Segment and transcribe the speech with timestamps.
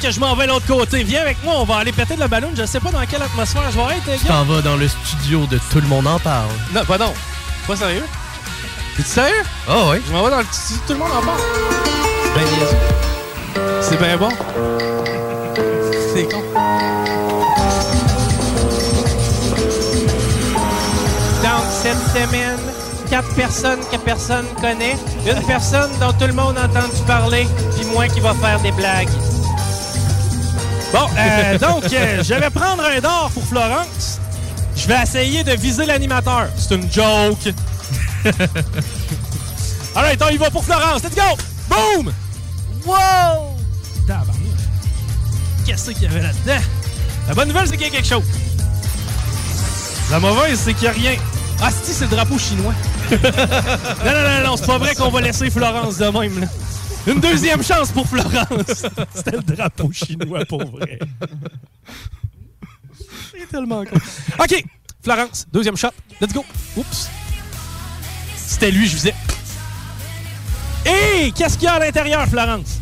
[0.00, 1.02] que je m'en vais de l'autre côté.
[1.04, 2.50] Viens avec moi, on va aller péter de la ballon.
[2.56, 5.46] Je sais pas dans quelle atmosphère je vais être, Tu t'en vas dans le studio
[5.46, 6.48] de Tout le monde en parle.
[6.74, 7.12] Non, pas non.
[7.66, 8.04] Pas sérieux?
[8.96, 9.42] T'es sérieux?
[9.68, 9.98] Oh oui.
[10.06, 11.40] Je m'en vais dans le studio, tout le monde en parle.
[12.34, 12.44] Ben.
[13.82, 14.30] C'est bien bon.
[16.14, 16.42] C'est con.
[21.42, 22.58] Donc, cette semaine,
[23.10, 24.96] quatre personnes que personne connaît,
[25.26, 27.46] une personne dont tout le monde a entendu parler,
[27.76, 29.08] puis moi qui va faire des blagues.
[30.92, 34.18] Bon, euh, donc, euh, je vais prendre un d'or pour Florence.
[34.76, 36.48] Je vais essayer de viser l'animateur.
[36.56, 37.54] C'est une joke.
[39.94, 41.02] Alright, on y va pour Florence.
[41.02, 41.36] Let's go!
[41.68, 42.12] Boom!
[42.86, 43.56] Wow!
[45.64, 46.60] Qu'est-ce qu'il y avait là-dedans?
[47.28, 48.24] La bonne nouvelle, c'est qu'il y a quelque chose.
[50.10, 51.16] La mauvaise, c'est qu'il n'y a rien.
[51.62, 52.74] Ah, si, c'est le drapeau chinois.
[53.10, 56.40] non, non, non, non, c'est pas vrai qu'on va laisser Florence de même.
[56.40, 56.46] Là.
[57.06, 58.84] Une deuxième chance pour Florence.
[59.14, 60.98] C'était le drapeau chinois pour vrai.
[63.32, 63.96] C'est tellement con.
[64.38, 64.64] OK,
[65.02, 65.88] Florence, deuxième shot.
[66.20, 66.44] Let's go.
[66.76, 67.08] Oups.
[68.36, 69.14] C'était lui, je visais.
[70.84, 71.32] Hé!
[71.32, 72.80] Qu'est-ce qu'il y a à l'intérieur, Florence?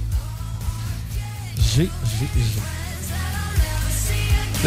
[1.56, 1.84] J'ai,
[2.18, 2.62] j'ai, j'ai.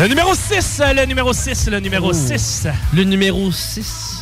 [0.01, 2.13] Le numéro 6, le numéro 6, le numéro Oh.
[2.13, 2.67] 6.
[2.93, 4.20] Le numéro 6.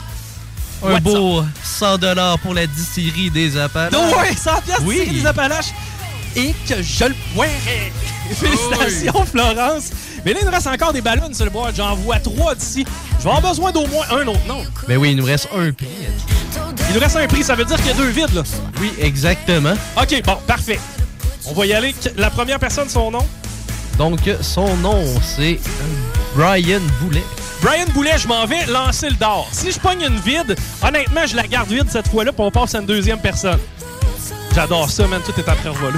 [0.83, 1.97] Un What's beau 100
[2.41, 3.93] pour la distillerie des Appalaches.
[3.93, 5.01] Non, ouais, 100 piastres, Oui.
[5.05, 5.73] c'est des Appalaches.
[6.35, 7.91] Et que je le boirai.
[8.33, 9.89] Félicitations, Florence.
[10.25, 11.73] Mais là, il nous reste encore des ballons sur le board.
[11.75, 12.85] J'en vois trois d'ici.
[13.17, 14.63] Je vais avoir besoin d'au moins un autre nom.
[14.87, 15.87] Ben oui, il nous reste un prix.
[16.89, 17.43] Il nous reste un prix.
[17.43, 18.43] Ça veut dire qu'il y a deux vides, là.
[18.79, 19.73] Oui, exactement.
[19.99, 20.79] OK, bon, parfait.
[21.45, 21.95] On va y aller.
[22.15, 23.25] La première personne, son nom?
[23.97, 25.03] Donc, son nom,
[25.35, 25.59] c'est
[26.39, 27.25] Brian Boulet.
[27.61, 29.49] Brian Boulet, je m'en vais lancer le d'or.
[29.51, 32.75] Si je pogne une vide, honnêtement, je la garde vide cette fois-là, puis on passe
[32.75, 33.59] à une deuxième personne.
[34.55, 35.21] J'adore ça, man.
[35.25, 35.97] Tout est après revolu.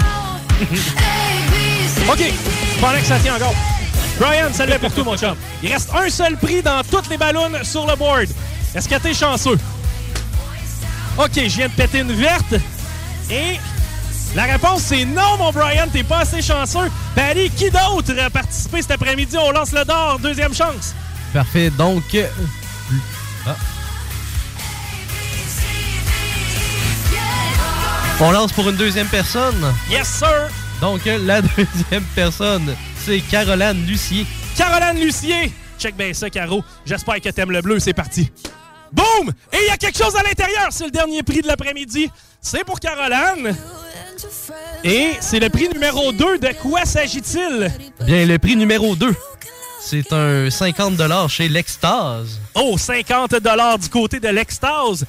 [2.10, 2.34] OK,
[2.82, 3.54] pendant que ça tient encore.
[4.20, 5.36] Brian, salut pour tout, mon chum.
[5.62, 8.30] Il reste un seul prix dans toutes les ballons sur le board.
[8.74, 9.60] Est-ce que t'es chanceux?
[11.20, 12.56] OK, je viens de péter une verte.
[13.30, 13.60] Et
[14.34, 16.90] la réponse, c'est non, mon Brian, t'es pas assez chanceux.
[17.16, 19.38] Paris, qui d'autre a participé cet après-midi?
[19.38, 20.96] On lance le d'or, deuxième chance.
[21.34, 21.70] Parfait.
[21.70, 22.04] Donc,
[23.46, 23.56] ah.
[28.22, 29.74] on lance pour une deuxième personne.
[29.90, 30.50] Yes, sir!
[30.80, 32.76] Donc, euh, la deuxième personne,
[33.06, 34.26] c'est Caroline Lucier.
[34.56, 35.52] Caroline Lucier!
[35.78, 36.64] Check bien ça, Caro.
[36.86, 37.80] J'espère que t'aimes le bleu.
[37.80, 38.32] C'est parti.
[38.94, 39.34] Boum!
[39.52, 40.68] Et il y a quelque chose à l'intérieur.
[40.70, 42.10] C'est le dernier prix de l'après-midi.
[42.40, 43.56] C'est pour Caroline.
[44.84, 46.38] Et c'est le prix numéro 2.
[46.40, 47.72] De quoi s'agit-il?
[48.06, 49.14] Bien, le prix numéro 2,
[49.84, 52.40] c'est un 50 chez l'Extase.
[52.56, 53.36] Oh, 50
[53.82, 55.06] du côté de l'Extase.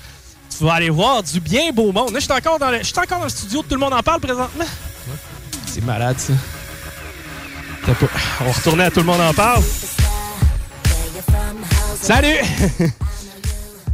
[0.57, 2.11] Tu vas aller voir du bien beau monde.
[2.13, 3.63] Là, je suis encore, dans le- je suis encore dans le studio.
[3.63, 4.65] Tout le monde en parle présentement.
[5.67, 6.33] C'est malade, ça.
[7.89, 9.63] On va retourner à Tout le monde en parle.
[12.01, 12.39] Salut!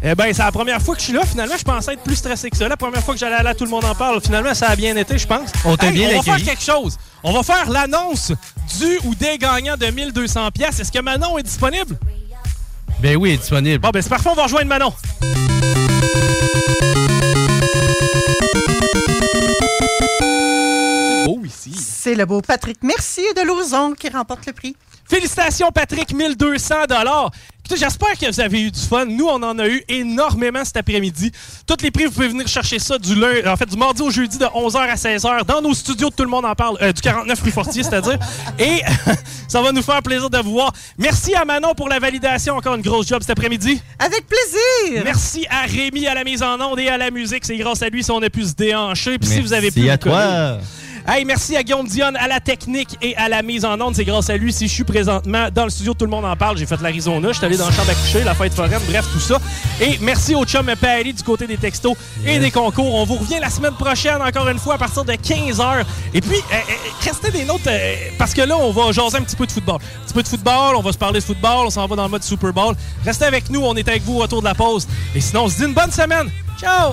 [0.02, 1.24] eh bien, c'est la première fois que je suis là.
[1.26, 2.68] Finalement, je pensais être plus stressé que ça.
[2.68, 4.76] La première fois que j'allais aller à Tout le monde en parle, finalement, ça a
[4.76, 5.50] bien été, je pense.
[5.64, 6.96] On t'a bien On va faire quelque chose.
[7.24, 8.32] On va faire l'annonce
[8.78, 10.78] du ou des gagnants de 1200 pièces.
[10.78, 11.98] Est-ce que Manon est disponible?
[13.00, 13.78] Ben oui, il est disponible.
[13.78, 14.92] Bon, ben c'est parfait, on va rejoindre Manon.
[19.90, 21.74] C'est beau ici.
[21.74, 24.76] C'est le beau Patrick Mercier de Lauson qui remporte le prix.
[25.08, 27.30] Félicitations, Patrick, 1200 dollars.
[27.30, 29.04] Écoutez, j'espère que vous avez eu du fun.
[29.06, 31.32] Nous, on en a eu énormément cet après-midi.
[31.66, 34.10] Tous les prix, vous pouvez venir chercher ça du lundi, en fait, du mardi au
[34.10, 36.92] jeudi de 11h à 16h dans nos studios de Tout le monde en parle, euh,
[36.92, 38.18] du 49 rue Fortier, c'est-à-dire.
[38.58, 38.82] Et
[39.48, 40.72] ça va nous faire plaisir de vous voir.
[40.96, 42.56] Merci à Manon pour la validation.
[42.56, 43.80] Encore une grosse job cet après-midi.
[43.98, 45.02] Avec plaisir.
[45.04, 47.44] Merci à Rémi à la mise en onde et à la musique.
[47.44, 49.18] C'est grâce à lui si on a pu se déhancher.
[49.18, 50.22] Puis si vous avez Merci pu à toi.
[50.22, 50.58] coller.
[51.10, 53.94] Hey, merci à Guillaume Dionne à la technique et à la mise en onde.
[53.94, 55.94] C'est grâce à lui si je suis présentement dans le studio.
[55.94, 56.58] Tout le monde en parle.
[56.58, 57.28] J'ai fait l'Arizona.
[57.28, 59.38] Je suis allé dans la chambre à coucher, la fête foraine, bref, tout ça.
[59.80, 61.96] Et merci au chum Paris du côté des textos
[62.26, 62.94] et des concours.
[62.94, 65.82] On vous revient la semaine prochaine, encore une fois, à partir de 15h.
[66.12, 66.56] Et puis, euh,
[67.02, 69.76] restez des notes, euh, parce que là, on va jaser un petit peu de football.
[69.76, 72.04] Un petit peu de football, on va se parler de football, on s'en va dans
[72.04, 72.74] le mode Super Bowl.
[73.06, 74.86] Restez avec nous, on est avec vous au retour de la pause.
[75.14, 76.30] Et sinon, on se dit une bonne semaine.
[76.60, 76.92] Ciao!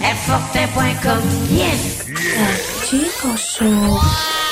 [0.00, 1.22] Fortin.com.
[1.48, 2.08] Yes!
[2.08, 4.47] Yeah.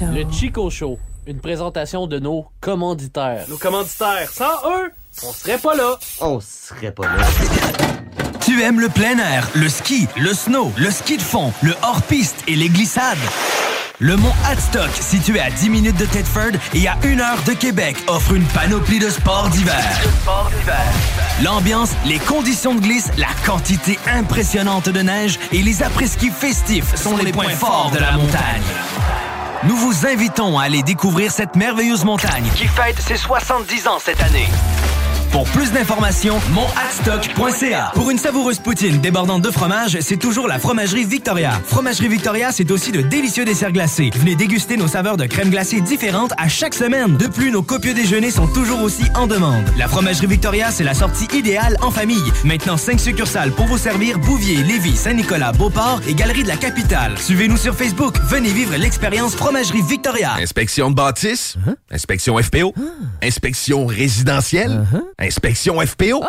[0.00, 3.46] Le Chico Show, une présentation de nos commanditaires.
[3.48, 4.92] Nos commanditaires, sans eux,
[5.24, 5.98] on serait pas là.
[6.20, 7.24] On serait pas là.
[8.40, 12.36] Tu aimes le plein air, le ski, le snow, le ski de fond, le hors-piste
[12.46, 13.18] et les glissades?
[13.98, 17.96] Le mont Hadstock, situé à 10 minutes de Tedford et à 1 heure de Québec,
[18.06, 19.84] offre une panoplie de sports d'hiver.
[21.42, 27.16] L'ambiance, les conditions de glisse, la quantité impressionnante de neige et les après-ski festifs sont,
[27.16, 28.62] les, points, forts de, la montagne.
[29.64, 34.22] Nous vous invitons à aller découvrir cette merveilleuse montagne qui fête ses 70 ans cette
[34.22, 34.46] année.
[35.30, 37.92] Pour plus d'informations, monhatstock.ca.
[37.94, 41.60] Pour une savoureuse poutine débordante de fromage, c'est toujours la Fromagerie Victoria.
[41.66, 44.10] Fromagerie Victoria, c'est aussi de délicieux desserts glacés.
[44.14, 47.16] Venez déguster nos saveurs de crème glacée différentes à chaque semaine.
[47.16, 49.64] De plus, nos copieux déjeuners sont toujours aussi en demande.
[49.76, 52.32] La Fromagerie Victoria, c'est la sortie idéale en famille.
[52.44, 57.18] Maintenant, 5 succursales pour vous servir Bouvier, Lévis, Saint-Nicolas, Beauport et Galerie de la Capitale.
[57.18, 58.16] Suivez-nous sur Facebook.
[58.28, 60.32] Venez vivre l'expérience Fromagerie Victoria.
[60.40, 61.56] Inspection de bâtisse,
[61.90, 62.74] inspection FPO,
[63.22, 64.86] inspection résidentielle,
[65.18, 66.24] inspection FPO.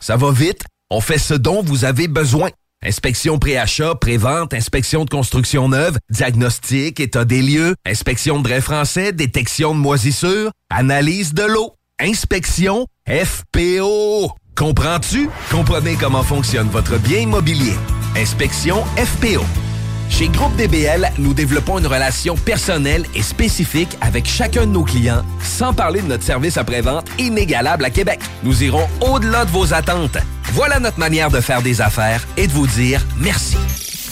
[0.00, 2.50] Ça va vite, on fait ce dont vous avez besoin.
[2.84, 9.12] Inspection pré-achat, pré-vente, inspection de construction neuve, diagnostic, état des lieux, inspection de drain français,
[9.12, 14.32] détection de moisissures, analyse de l'eau, inspection FPO.
[14.54, 15.30] Comprends-tu?
[15.50, 17.74] Comprenez comment fonctionne votre bien immobilier.
[18.16, 19.63] Inspection FPO.
[20.08, 25.24] Chez Groupe DBL, nous développons une relation personnelle et spécifique avec chacun de nos clients,
[25.42, 28.20] sans parler de notre service après-vente inégalable à Québec.
[28.42, 30.18] Nous irons au-delà de vos attentes.
[30.52, 33.56] Voilà notre manière de faire des affaires et de vous dire merci.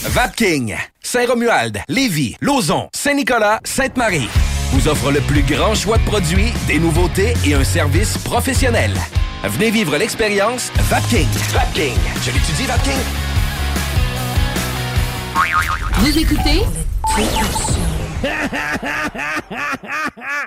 [0.04, 4.28] Vapking, Saint-Romuald, Lévis, Lauson, Saint-Nicolas, Sainte-Marie
[4.72, 8.92] vous offre le plus grand choix de produits, des nouveautés et un service professionnel.
[9.44, 11.28] Venez vivre l'expérience Vapking.
[11.52, 11.94] Vapking.
[12.24, 13.31] Je l'étudie, Vapking.
[15.98, 16.62] Vous écoutez?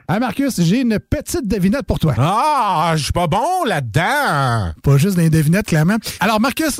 [0.08, 2.14] Ah Marcus, j'ai une petite devinette pour toi.
[2.18, 4.72] Ah, je suis pas bon là-dedans.
[4.84, 5.98] Pas juste des devinettes, clairement.
[6.20, 6.80] Alors Marcus,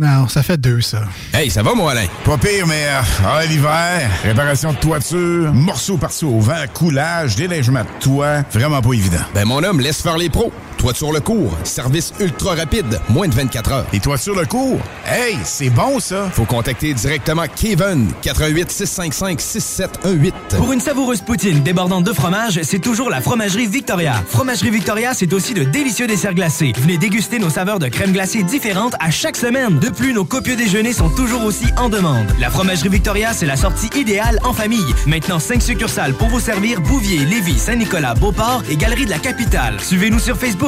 [0.00, 1.00] Non, ça fait deux, ça.
[1.34, 2.06] Hey, ça va, mon Alain?
[2.24, 7.80] Pas pire, mais euh, ah, l'hiver, réparation de toiture, morceaux par-ci au vent, coulage, déneigement
[7.80, 9.18] de toit, vraiment pas évident.
[9.34, 10.52] Ben, mon homme, laisse faire les pros.
[10.78, 13.86] Toiture le cours, service ultra rapide, moins de 24 heures.
[13.92, 14.78] Et toiture le cours?
[15.04, 16.30] Hey, c'est bon, ça!
[16.32, 20.34] Faut contacter directement Kevin, 88 655 6718.
[20.56, 24.22] Pour une savoureuse poutine débordante de fromage, c'est toujours la Fromagerie Victoria.
[24.28, 26.72] Fromagerie Victoria, c'est aussi de délicieux desserts glacés.
[26.78, 29.80] Venez déguster nos saveurs de crème glacée différentes à chaque semaine.
[29.80, 32.28] De plus, nos copieux déjeuners sont toujours aussi en demande.
[32.38, 34.94] La Fromagerie Victoria, c'est la sortie idéale en famille.
[35.08, 39.80] Maintenant, 5 succursales pour vous servir Bouvier, Lévis, Saint-Nicolas, Beauport et Galerie de la Capitale.
[39.80, 40.67] Suivez-nous sur Facebook.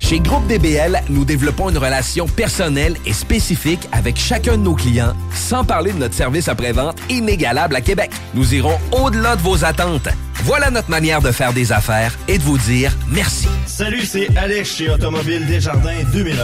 [0.00, 5.12] Chez Groupe DBL, nous développons une relation personnelle et spécifique avec chacun de nos clients,
[5.32, 8.10] sans parler de notre service après-vente inégalable à Québec.
[8.34, 10.08] Nous irons au-delà de vos attentes.
[10.44, 13.46] Voilà notre manière de faire des affaires et de vous dire merci.
[13.66, 16.34] Salut, c'est Alex chez Automobile Desjardins 2001.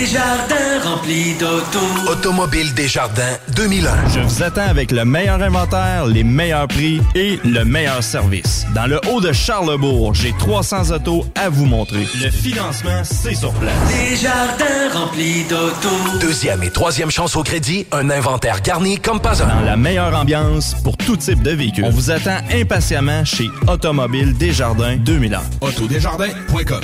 [0.00, 1.78] Desjardins remplis d'auto.
[2.10, 4.08] Automobile Desjardins 2001.
[4.14, 8.66] Je vous attends avec le meilleur inventaire, les meilleurs prix et le meilleur service.
[8.74, 12.06] Dans le haut de Charlebourg, j'ai 300 autos à vous montrer.
[12.22, 13.72] Le financement, c'est sur place.
[13.88, 15.88] Desjardins remplis d'auto.
[16.20, 19.46] Deuxième et troisième chance au crédit, un inventaire garni comme pas un.
[19.46, 21.84] Dans la meilleure ambiance pour tout type de véhicule.
[21.84, 25.40] On vous attend impatiemment chez Automobile Desjardins 2001.
[25.60, 26.82] Autodesjardins.com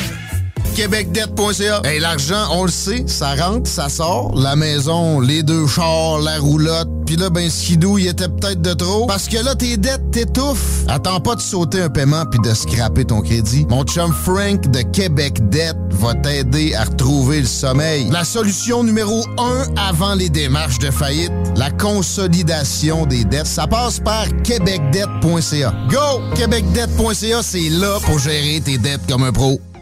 [0.74, 1.80] québecdebt.ca.
[1.84, 4.34] Hey, l'argent, on le sait, ça rentre, ça sort.
[4.36, 6.88] La maison, les deux chars, la roulotte.
[7.06, 9.06] Puis là, ben, skidou, il était peut-être de trop.
[9.06, 10.84] Parce que là, tes dettes t'étouffent.
[10.88, 13.66] Attends pas de sauter un paiement puis de scraper ton crédit.
[13.68, 18.08] Mon chum Frank de Québec Debt va t'aider à retrouver le sommeil.
[18.10, 24.00] La solution numéro un avant les démarches de faillite, la consolidation des dettes, ça passe
[24.00, 25.74] par québecdebt.ca.
[25.90, 26.34] Go!
[26.34, 29.60] québecdebt.ca, c'est là pour gérer tes dettes comme un pro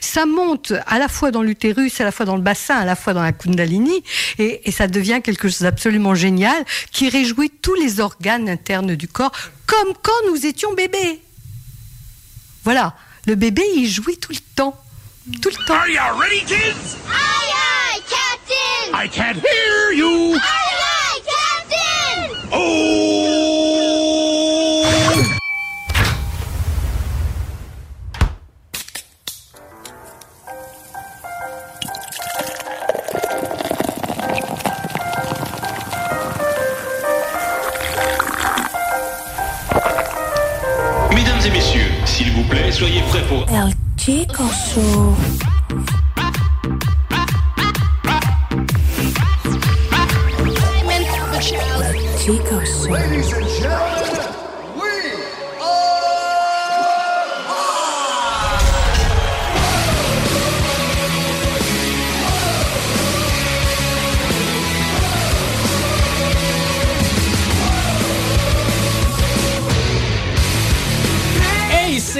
[0.00, 2.96] ça monte à la fois dans l'utérus, à la fois dans le bassin, à la
[2.96, 4.02] fois dans la kundalini,
[4.38, 9.08] et, et ça devient quelque chose d'absolument génial qui réjouit tous les organes internes du
[9.08, 9.32] corps,
[9.66, 11.20] comme quand nous étions bébés.
[12.64, 12.94] Voilà,
[13.26, 14.78] le bébé, il jouit tout le temps.
[15.40, 15.74] Tout le temps.
[15.74, 16.96] Are you ready, kids?
[17.08, 19.04] Aye, aye, Captain!
[19.04, 20.34] I can't hear you!
[20.34, 22.50] Aye, aye, Captain!
[22.52, 23.49] Oh!
[41.40, 43.46] Mesdames et messieurs, s'il vous plaît, soyez prêts pour...
[43.48, 44.44] El Chico
[44.74, 45.14] Show.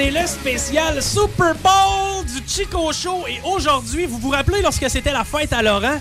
[0.01, 3.23] C'est le spécial Super Bowl du Chico Show.
[3.27, 5.99] Et aujourd'hui, vous vous rappelez lorsque c'était la fête à Laurent?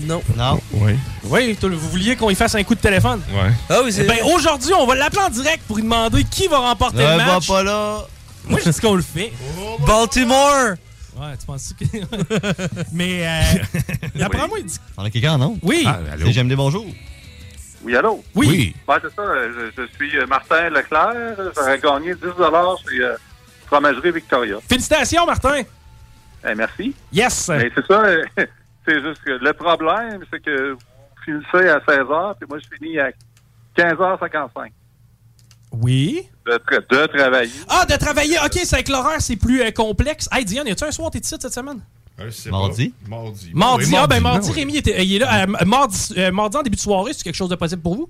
[0.00, 0.22] Non.
[0.34, 0.58] Non.
[0.72, 0.92] Oui.
[1.24, 3.20] Oui, vous vouliez qu'on y fasse un coup de téléphone?
[3.30, 3.50] Ouais.
[3.68, 6.48] Ah oui, c'est Eh ben, aujourd'hui, on va l'appeler en direct pour lui demander qui
[6.48, 7.48] va remporter Ouais, le va match.
[7.48, 7.98] pas là.
[8.48, 9.30] Moi, je dis qu'on le fait.
[9.86, 10.76] Baltimore!
[11.20, 11.84] Ouais, tu penses que.
[12.92, 13.42] Mais, euh,
[14.14, 14.78] d'après moi, il dit.
[14.96, 15.58] On a quelqu'un, non?
[15.62, 15.82] Oui.
[15.86, 16.86] Ah, c'est J'aime des bonjours.
[17.82, 18.22] Oui, allô?
[18.34, 18.74] Oui.
[18.88, 19.22] Ouais, c'est ça.
[19.24, 21.52] Je, je suis euh, Martin Leclerc.
[21.56, 22.20] J'aurais gagné 10
[22.88, 23.16] chez euh,
[23.66, 24.56] Fromagerie Victoria.
[24.68, 25.62] Félicitations, Martin.
[26.48, 26.94] Eh, merci.
[27.12, 27.48] Yes.
[27.48, 28.00] Mais c'est ça.
[28.04, 28.24] euh,
[28.86, 30.78] c'est juste que le problème, c'est que vous
[31.24, 33.10] finissez à 16h, puis moi, je finis à
[33.76, 34.70] 15h55
[35.72, 36.28] Oui.
[36.46, 37.52] de, tra- de travailler.
[37.68, 38.38] Ah, de travailler.
[38.44, 40.28] OK, c'est avec l'horaire, c'est plus euh, complexe.
[40.32, 41.80] Hey, Diane, y a-tu un soir t'es ici cette semaine?
[42.50, 42.92] Mardi?
[43.08, 43.50] Mardi.
[43.54, 44.60] Mardi, Oui, ah ben mardi, ben oui.
[44.60, 45.44] Rémi était, il est là.
[45.44, 48.08] Euh, mardi, euh, mardi en début de soirée, c'est quelque chose de possible pour vous?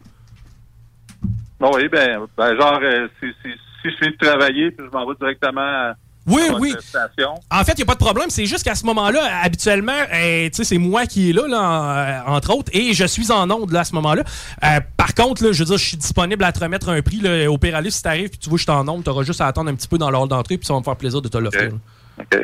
[1.61, 3.51] Bon, oui, ben, ben genre, euh, si, si,
[3.83, 5.95] si je finis de travailler, puis je m'en vais directement à
[6.27, 6.73] Oui, à oui.
[6.81, 7.35] station.
[7.51, 8.31] En fait, il n'y a pas de problème.
[8.31, 11.61] C'est juste qu'à ce moment-là, habituellement, euh, tu sais, c'est moi qui est là, là,
[11.61, 14.23] en- euh, entre autres, et je suis en onde là, à ce moment-là.
[14.65, 17.21] Euh, par contre, là, je veux dire, je suis disponible à te remettre un prix.
[17.21, 19.25] Là, au aller, si t'arrives puis tu vois que je suis en onde, tu auras
[19.25, 21.21] juste à attendre un petit peu dans l'heure d'entrée, puis ça va me faire plaisir
[21.21, 21.73] de te l'offrir.
[21.73, 22.39] là.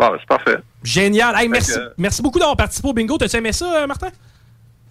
[0.00, 0.56] Bon, c'est parfait.
[0.82, 1.34] Génial.
[1.38, 3.18] Hey, merci, que- merci beaucoup d'avoir participé au bingo.
[3.18, 4.08] T'as-tu aimé ça, euh, Martin?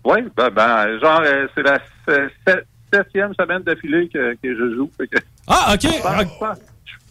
[0.04, 4.76] Oui, ben, ben genre, euh, c'est la se- se- septième semaine d'affilée que, que je
[4.76, 4.92] joue.
[5.00, 5.06] Que
[5.48, 5.82] Ah, OK.
[5.82, 6.58] je pense, je pense-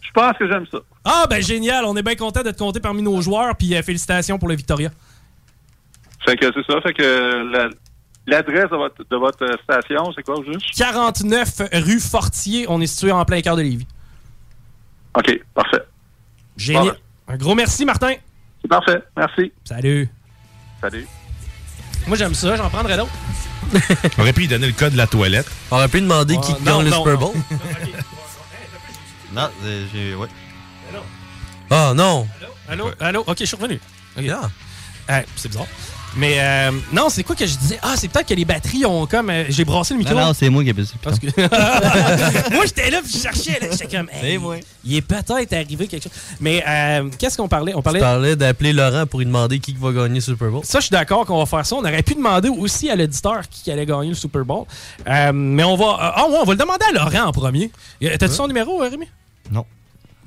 [0.01, 0.77] je pense que j'aime ça.
[1.03, 1.83] Ah, ben génial.
[1.83, 4.55] On est bien content de te compter parmi nos joueurs, puis euh, félicitations pour le
[4.55, 4.91] Victoria.
[6.25, 6.79] Fait que c'est ça.
[6.81, 7.69] Fait que la-
[8.27, 10.73] l'adresse de votre, de votre station, c'est quoi, juste?
[10.77, 12.65] 49 rue Fortier.
[12.69, 13.87] On est situé en plein cœur de Lévis.
[15.17, 15.83] OK, parfait.
[16.55, 16.83] Génial.
[16.85, 16.93] Bon.
[17.29, 18.13] Un gros merci, Martin.
[18.61, 19.01] C'est parfait.
[19.15, 19.51] Merci.
[19.63, 20.09] Salut.
[20.81, 21.07] Salut.
[22.07, 22.55] Moi, j'aime ça.
[22.55, 23.11] J'en prendrais d'autres.
[24.17, 25.47] On aurait pu lui donner le code de la toilette.
[25.69, 27.19] On aurait pu lui demander Ah, qui non, gagne le non, Super non.
[27.19, 27.35] Bowl.
[29.33, 30.15] non, euh, j'ai.
[30.15, 30.27] Ouais.
[31.69, 32.27] Ah non!
[32.67, 32.89] Allô?
[32.99, 33.23] Allô?
[33.27, 33.79] Ok, je suis revenu.
[34.17, 34.23] Ok.
[34.25, 35.67] Euh, c'est bizarre.
[36.17, 37.79] Mais euh, non, c'est quoi que je disais?
[37.81, 39.29] Ah, c'est peut-être que les batteries ont comme.
[39.29, 40.15] euh, J'ai brassé le micro.
[40.15, 40.93] Non, non, c'est moi qui ai baissé.
[41.01, 41.27] Parce que...
[42.53, 43.59] moi, j'étais là, puis je cherchais.
[43.61, 44.09] là, J'étais comme.
[44.11, 44.39] hey,
[44.83, 46.11] Il est peut-être arrivé quelque chose.
[46.39, 47.73] Mais euh, qu'est-ce qu'on parlait?
[47.75, 47.99] On Tu parlait.
[47.99, 50.61] parlais d'appeler Laurent pour lui demander qui va gagner le Super Bowl.
[50.63, 51.75] Ça, je suis d'accord qu'on va faire ça.
[51.75, 54.65] On aurait pu demander aussi à l'auditeur qui allait gagner le Super Bowl.
[55.07, 55.85] Euh, mais on va.
[55.85, 57.71] euh, Ah, ouais, on va le demander à Laurent en premier.
[58.03, 59.05] Euh, T'as-tu son numéro, euh, Rémi?
[59.51, 59.65] Non.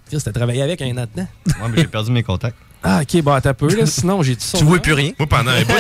[0.09, 1.27] Chris, t'as travaillé avec un an dedans.
[1.47, 2.57] Ouais, mais j'ai perdu mes contacts.
[2.83, 3.87] Ah, ok, bon, t'as peu, là.
[3.87, 5.13] Sinon, j'ai tout son Tu vois plus rien.
[5.19, 5.75] Moi, pendant un bout,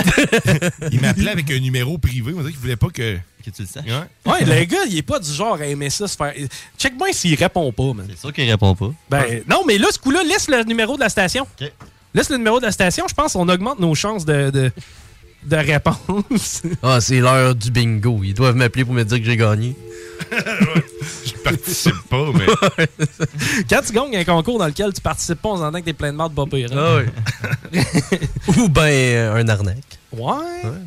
[0.93, 2.33] il m'appelait avec un numéro privé.
[2.35, 3.17] On dirait qu'il voulait pas que.
[3.45, 3.85] Que tu le saches.
[3.87, 4.33] Ouais.
[4.33, 6.33] Ouais, le gars, il est pas du genre à aimer ça se faire.
[6.79, 8.07] Check bien s'il répond pas, man.
[8.09, 8.93] C'est sûr qu'il répond pas.
[9.11, 11.45] Ben, non, mais là, ce coup-là, laisse le numéro de la station.
[12.15, 13.05] Laisse le numéro de la station.
[13.09, 14.71] Je pense qu'on augmente nos chances de, de,
[15.45, 16.63] de réponse.
[16.85, 18.21] Ah, c'est l'heure du bingo.
[18.23, 19.75] Ils doivent m'appeler pour me dire que j'ai gagné.
[21.25, 22.87] Je participe pas, mais.
[23.69, 26.13] Quand tu gagnes un concours dans lequel tu participes pas, on s'entend que t'es plein
[26.13, 26.71] de marde pas pire.
[26.73, 27.81] Ah hein?
[28.57, 29.99] Ou ben euh, un arnaque.
[30.13, 30.35] Ouais.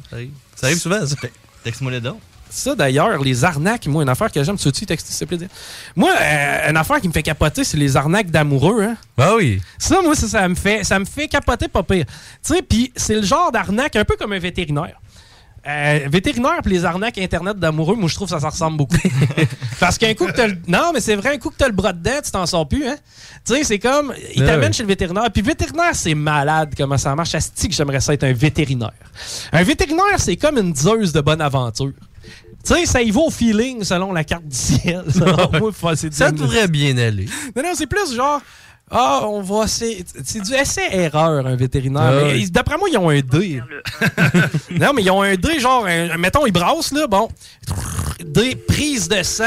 [0.10, 0.32] ça arrive.
[0.56, 1.16] Ça arrive souvent, ça.
[1.64, 2.20] Texte-moi les dons.
[2.50, 5.38] Ça, d'ailleurs, les arnaques, moi, une affaire que j'aime, tu veux-tu texter, s'il te plaît?
[5.38, 5.50] dire?
[5.96, 8.96] Moi, euh, une affaire qui me fait capoter, c'est les arnaques d'amoureux, hein?
[9.18, 9.62] Ah oui.
[9.78, 12.06] Ça, moi, ça, ça me fait, ça me fait capoter pas pire.
[12.06, 15.02] Tu sais, puis c'est le genre d'arnaque un peu comme un vétérinaire.
[15.68, 18.98] Euh, vétérinaire puis les arnaques Internet d'amoureux, moi, je trouve que ça s'en ressemble beaucoup.
[19.80, 20.58] Parce qu'un coup que t'as le...
[20.68, 22.88] Non, mais c'est vrai, un coup que t'as le bras dedans, tu t'en sors plus,
[22.88, 22.98] hein?
[23.46, 24.14] Tu sais, c'est comme...
[24.36, 25.32] Il Ah t'amène chez le vétérinaire.
[25.32, 27.34] Puis vétérinaire, c'est malade comment ça marche.
[27.34, 28.92] Asti que j'aimerais ça être un vétérinaire.
[29.52, 31.94] Un vétérinaire, c'est comme une Zeus de bonne aventure.
[32.66, 35.04] Tu sais, ça y va au feeling selon la carte du ciel.
[35.10, 37.26] Selon moi, Ça devrait bien aller.
[37.56, 38.42] non, non, c'est plus genre.
[38.92, 40.06] Ah, on va essayer.
[40.24, 42.04] C'est du essai-erreur, un vétérinaire.
[42.04, 42.50] Ah oui.
[42.52, 43.62] D'après moi, ils ont un dé.
[44.72, 47.28] non, mais ils ont un dé, genre, un- mettons, ils brassent, là, bon.
[48.24, 49.44] Dé, prise de sang.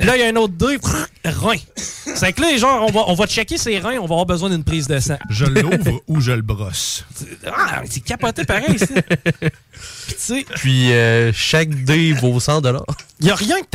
[0.00, 0.78] là, il y a un autre dé,
[1.24, 1.56] rein.
[1.74, 4.48] C'est que là, genre, on va, on va checker ses reins, on va avoir besoin
[4.50, 5.18] d'une prise de sang.
[5.28, 7.04] Je l'ouvre ou je le brosse?
[7.46, 8.86] Ah, c'est capoté pareil, ça.
[9.02, 9.50] Puis,
[10.08, 12.62] tu sais, Puis euh, chaque dé vaut 100
[13.20, 13.66] Il n'y a rien que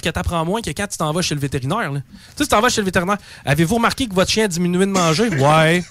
[0.00, 1.92] que t'apprends moins que quand tu t'en vas chez le vétérinaire.
[1.92, 2.00] là.
[2.00, 3.18] Tu sais, tu t'en vas chez le vétérinaire.
[3.44, 5.28] Avez-vous remarqué que votre chien a diminué de manger?
[5.28, 5.84] Ouais.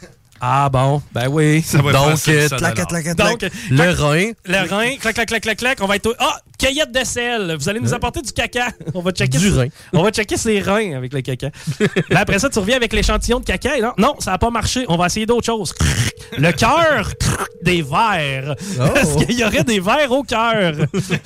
[0.46, 1.62] Ah bon, ben oui.
[1.66, 3.16] Ça va Donc, euh, 100 tlac, tlac, tlac.
[3.16, 4.32] Donc, Le clac- rein.
[4.46, 5.78] Le rein, clac, clac, clac, clac, clac.
[5.82, 6.08] On va être.
[6.08, 7.56] au- Ah, cueillette de sel.
[7.58, 8.68] Vous allez nous apporter du caca.
[8.94, 9.38] On va checker.
[9.38, 9.68] Du ses- rein.
[9.94, 11.48] On va checker ses reins avec le caca.
[12.10, 13.78] Là, après ça, tu reviens avec l'échantillon de caca.
[13.78, 14.84] Et non, non, ça n'a pas marché.
[14.90, 15.74] On va essayer d'autres choses.
[16.38, 17.10] Le cœur
[17.62, 18.56] des verres.
[18.82, 18.84] Oh.
[18.98, 20.74] Est-ce qu'il y aurait des verres au cœur?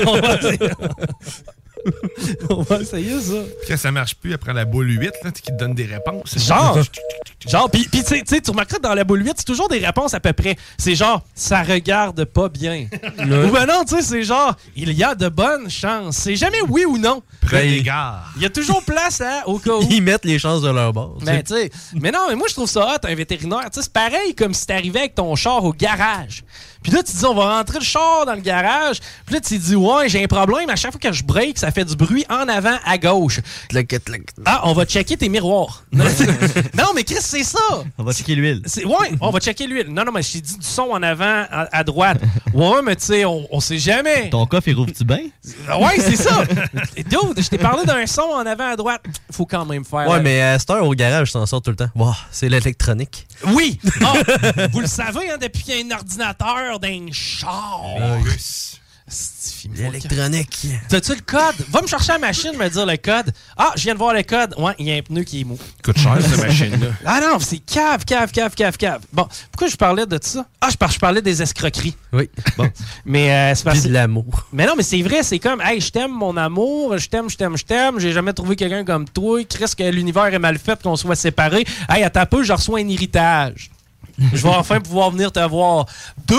[0.05, 0.59] On va essayer.
[2.49, 3.33] On va essayer ça.
[3.61, 6.37] Puis quand ça marche plus, après la boule 8, là, qui te donne des réponses.
[6.37, 6.79] Genre,
[7.47, 10.13] genre, puis puis tu sais- tu remarqueras dans la boule 8, c'est toujours des réponses
[10.13, 10.55] à peu près.
[10.77, 12.87] C'est genre, ça regarde pas bien.
[13.19, 16.17] ou ben non, tu sais, c'est genre, il y a de bonnes chances.
[16.17, 17.21] C'est jamais oui ou non.
[17.41, 18.31] Près des gares.
[18.35, 19.87] Il y a toujours place hein, au cas où.
[19.89, 21.17] Ils mettent les chances de leur bord.
[21.21, 23.69] Ben, tu sais, mais non, mais moi, je trouve ça hot, un vétérinaire.
[23.71, 26.43] Tu sais, c'est pareil comme si t'arrivais avec ton char au garage.
[26.87, 28.99] Puis là, tu dis, on va rentrer le char dans le garage.
[29.25, 30.69] Puis là, tu dis, ouais, j'ai un problème.
[30.69, 33.41] À chaque fois que je break, ça fait du bruit en avant à gauche.
[34.45, 35.83] Ah, on va checker tes miroirs.
[35.91, 37.59] non, mais Chris, c'est ça.
[37.97, 38.61] On va checker l'huile.
[38.85, 39.87] Ouais, on va checker l'huile.
[39.89, 42.21] Non, non, mais je t'ai dit du son en avant, à, à droite.
[42.53, 44.29] Ouais, mais tu sais, on, on sait jamais.
[44.31, 45.19] Ton coffre, il rouvre-tu bien?
[45.79, 46.43] Ouais, c'est ça.
[46.95, 49.03] Dude, je t'ai parlé d'un son en avant à droite.
[49.31, 50.07] Faut quand même faire.
[50.09, 51.89] Ouais, mais à cette heure, au garage, t'en sors tout le temps.
[51.93, 53.27] Wow, c'est l'électronique.
[53.47, 53.79] Oui!
[54.01, 54.13] Ah,
[54.71, 57.81] vous le savez, hein, depuis qu'il y a un ordinateur dans un char.
[59.75, 60.67] L'électronique.
[60.89, 61.55] T'as-tu le code?
[61.69, 63.31] Va me chercher la machine, me dire le code.
[63.55, 64.53] Ah, je viens de voir le code.
[64.57, 65.57] Ouais, il y a un pneu qui est mou.
[65.83, 66.87] Coûte cher, cette machine-là.
[67.05, 69.01] Ah non, c'est cave, cave, cave, cave, cave.
[69.13, 70.45] Bon, pourquoi je parlais de ça?
[70.59, 71.95] Ah, je, par- je parlais des escroqueries.
[72.11, 72.29] Oui.
[72.57, 72.69] Bon.
[73.05, 74.45] Mais euh, c'est parce Puis de l'amour.
[74.51, 77.37] Mais non, mais c'est vrai, c'est comme, hey, je t'aime, mon amour, je t'aime, je
[77.37, 80.81] t'aime, je t'aime, j'ai jamais trouvé quelqu'un comme toi, Chris, que l'univers est mal fait,
[80.81, 81.65] qu'on soit séparés.
[81.89, 83.69] Hey, à ta peu, je reçois un héritage.
[84.33, 85.85] Je vais enfin pouvoir venir te voir.
[86.27, 86.35] 2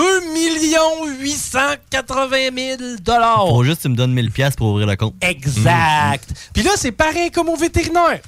[1.21, 2.37] 880
[2.77, 3.47] 000 dollars.
[3.47, 5.15] Faut juste que tu me donnes 1000$ piastres pour ouvrir le compte.
[5.21, 6.29] Exact.
[6.53, 8.19] Puis là, c'est pareil comme au vétérinaire.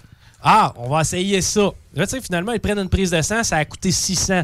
[0.43, 1.69] Ah, on va essayer ça.
[1.93, 4.43] Là, tu sais, finalement, ils prennent une prise de sang, ça a coûté 600.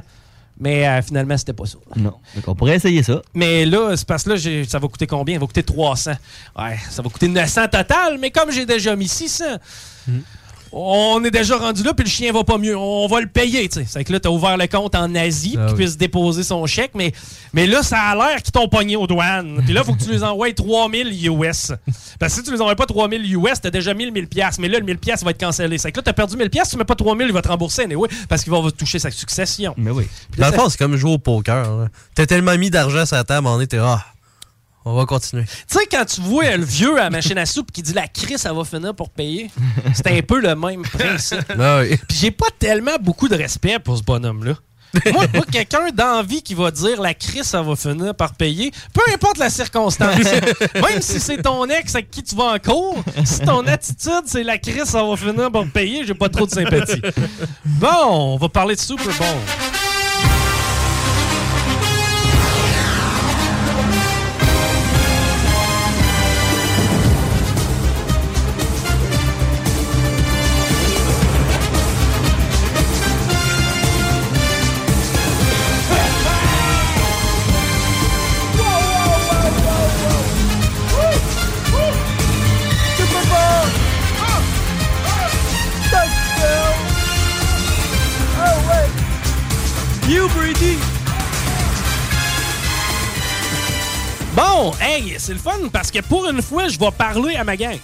[0.60, 1.78] Mais euh, finalement, c'était pas ça.
[1.96, 2.16] Non.
[2.36, 3.22] Donc, on pourrait essayer ça.
[3.34, 5.36] Mais là, c'est parce que là, ça va coûter combien?
[5.36, 6.12] Ça va coûter 300.
[6.58, 9.46] Ouais, ça va coûter 900 total, mais comme j'ai déjà mis 600,
[10.72, 12.78] on est déjà rendu là, puis le chien va pas mieux.
[12.78, 13.86] On va le payer, tu sais.
[13.88, 15.84] C'est que là, t'as ouvert le compte en Asie, Ah pour qu'il oui.
[15.84, 17.14] puisse déposer son chèque, mais,
[17.54, 19.62] mais là, ça a l'air qu'ils t'ont pogné aux douanes.
[19.64, 21.72] Puis là, faut que tu les envoies 3000 US.
[22.20, 24.62] Parce que si tu les envoies pas 3000 US, t'as déjà 1000 1000 piastres.
[24.62, 25.78] Mais là, le 1000 piastres va être cancellé.
[25.78, 27.86] C'est que là, t'as perdu 1000 piastres, tu mets pas 3000, il va te rembourser,
[27.96, 29.74] oui, parce qu'il va toucher sa succession.
[29.78, 30.08] Mais oui.
[30.32, 31.78] Puis là, Dans le fond, c'est comme jouer au poker.
[31.78, 31.88] là.
[32.16, 34.04] T'as tellement mis d'argent sur la table, on était ah,
[34.88, 35.44] on va continuer.
[35.44, 38.08] Tu sais, quand tu vois le vieux à la machine à soupe qui dit la
[38.08, 39.50] crise, ça va finir pour payer,
[39.94, 41.38] c'est un peu le même principe.
[41.58, 41.98] Oui.
[42.08, 44.54] Puis j'ai pas tellement beaucoup de respect pour ce bonhomme-là.
[45.12, 49.02] moi, moi, quelqu'un d'envie qui va dire la crise, ça va finir par payer, peu
[49.14, 50.16] importe la circonstance.
[50.76, 54.44] Même si c'est ton ex avec qui tu vas en cours, si ton attitude, c'est
[54.44, 57.02] la crise, ça va finir par payer, j'ai pas trop de sympathie.
[57.66, 59.87] Bon, on va parler de Super Bowl.
[94.38, 97.58] Bon, hey, c'est le fun parce que pour une fois, je vais parler à ma
[97.58, 97.80] gang.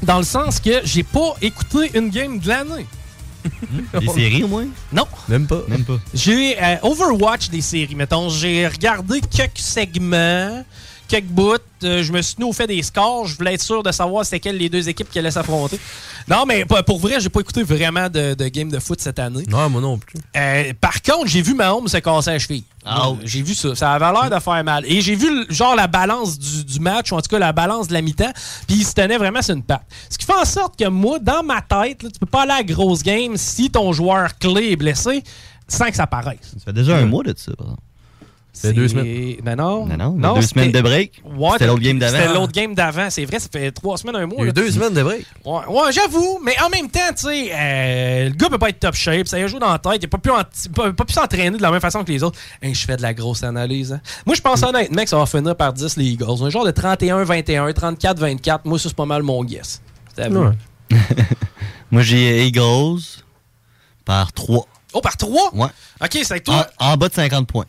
[0.00, 2.86] Dans le sens que j'ai pas écouté une game de l'année.
[3.98, 4.66] Des séries, au moins?
[4.92, 5.08] Non.
[5.28, 5.62] Même pas.
[5.66, 5.98] Même pas.
[6.14, 8.28] J'ai euh, Overwatch des séries, mettons.
[8.28, 10.64] J'ai regardé quelques segments,
[11.08, 11.56] quelques bouts.
[11.84, 13.26] Euh, je me suis nous fait des scores.
[13.26, 15.78] Je voulais être sûr de savoir c'était quelles les deux équipes qui allaient s'affronter.
[16.26, 19.44] Non, mais pour vrai, j'ai pas écouté vraiment de, de game de foot cette année.
[19.48, 20.18] Non, moi non plus.
[20.36, 22.64] Euh, par contre, j'ai vu Mahomes se casser la cheville.
[22.86, 23.18] Ouch.
[23.24, 23.74] J'ai vu ça.
[23.74, 24.84] Ça avait l'air de faire mal.
[24.86, 27.88] Et j'ai vu genre la balance du, du match, ou en tout cas la balance
[27.88, 28.32] de la mi-temps,
[28.66, 29.82] puis il se tenait vraiment sur une patte.
[30.08, 32.52] Ce qui fait en sorte que moi, dans ma tête, là, tu peux pas aller
[32.52, 35.22] à la grosse game si ton joueur clé est blessé
[35.68, 36.38] sans que ça paraisse.
[36.42, 37.82] Ça fait déjà un mois de ça, par exemple.
[38.58, 39.36] C'est deux semaines.
[39.42, 39.84] Ben non.
[39.86, 41.22] Non, non, deux semaines de break.
[41.24, 42.16] Ouais, C'était l'autre game d'avant.
[42.18, 43.10] C'était l'autre game d'avant.
[43.10, 44.36] C'est vrai, ça fait trois semaines, un mois.
[44.38, 44.52] Il y a eu là.
[44.52, 45.26] deux semaines de break.
[45.44, 48.80] Ouais, ouais, j'avoue, mais en même temps, tu sais, euh, le gars peut pas être
[48.80, 51.62] top shape, ça y a joué dans la tête, il a pas pu, s'entraîner de
[51.62, 52.38] la même façon que les autres.
[52.62, 53.92] Hein, je fais de la grosse analyse.
[53.92, 54.00] hein.
[54.24, 56.42] Moi, je pense honnêtement que ça va finir par 10 les Eagles.
[56.42, 59.82] Un genre de 31-21, 34-24, moi, ça, c'est pas mal mon guess.
[60.16, 60.38] C'est à vous.
[60.38, 60.52] Ouais.
[61.90, 63.00] Moi, j'ai Eagles
[64.04, 64.66] par 3.
[64.94, 65.54] Oh, par 3?
[65.54, 65.66] Ouais.
[66.00, 66.66] Ok, c'est avec toi.
[66.80, 67.66] En, en bas de 50 points.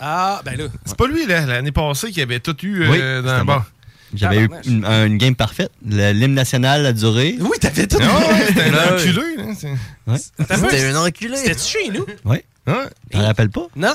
[0.00, 0.64] Ah, ben là.
[0.84, 3.66] C'est pas lui, là, l'année passée, qui avait tout eu euh, Oui, dans le bas.
[4.14, 5.72] J'avais eu une, un- une game parfaite.
[5.84, 7.36] Le- L'hymne national a duré.
[7.40, 7.98] Oui, t'avais tout.
[8.00, 9.22] Ah ouais, c'était un enculé.
[9.38, 9.76] hein,
[10.06, 10.18] Ouais.
[10.18, 11.36] C'était un enculé.
[11.36, 12.06] C'était chez nous?
[12.24, 12.44] Ouais.
[12.66, 12.74] Ouais.
[13.10, 13.66] T'en rappelles pas?
[13.76, 13.94] Non.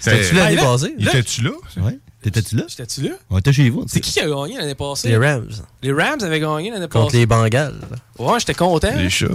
[0.00, 0.94] C'était-tu l'année passée?
[0.98, 1.50] là, Étais-tu là?
[1.78, 1.98] Ouais.
[2.22, 2.64] T'étais-tu là?
[2.68, 3.10] J'étais-tu là?
[3.30, 3.84] On était chez vous.
[3.88, 5.08] C'est qui qui a gagné l'année passée?
[5.08, 5.48] Les Rams.
[5.82, 7.18] Les Rams avaient gagné l'année Contre passée.
[7.18, 7.80] les Bengals.
[8.18, 8.92] Ouais, j'étais content.
[8.94, 9.26] Les chats.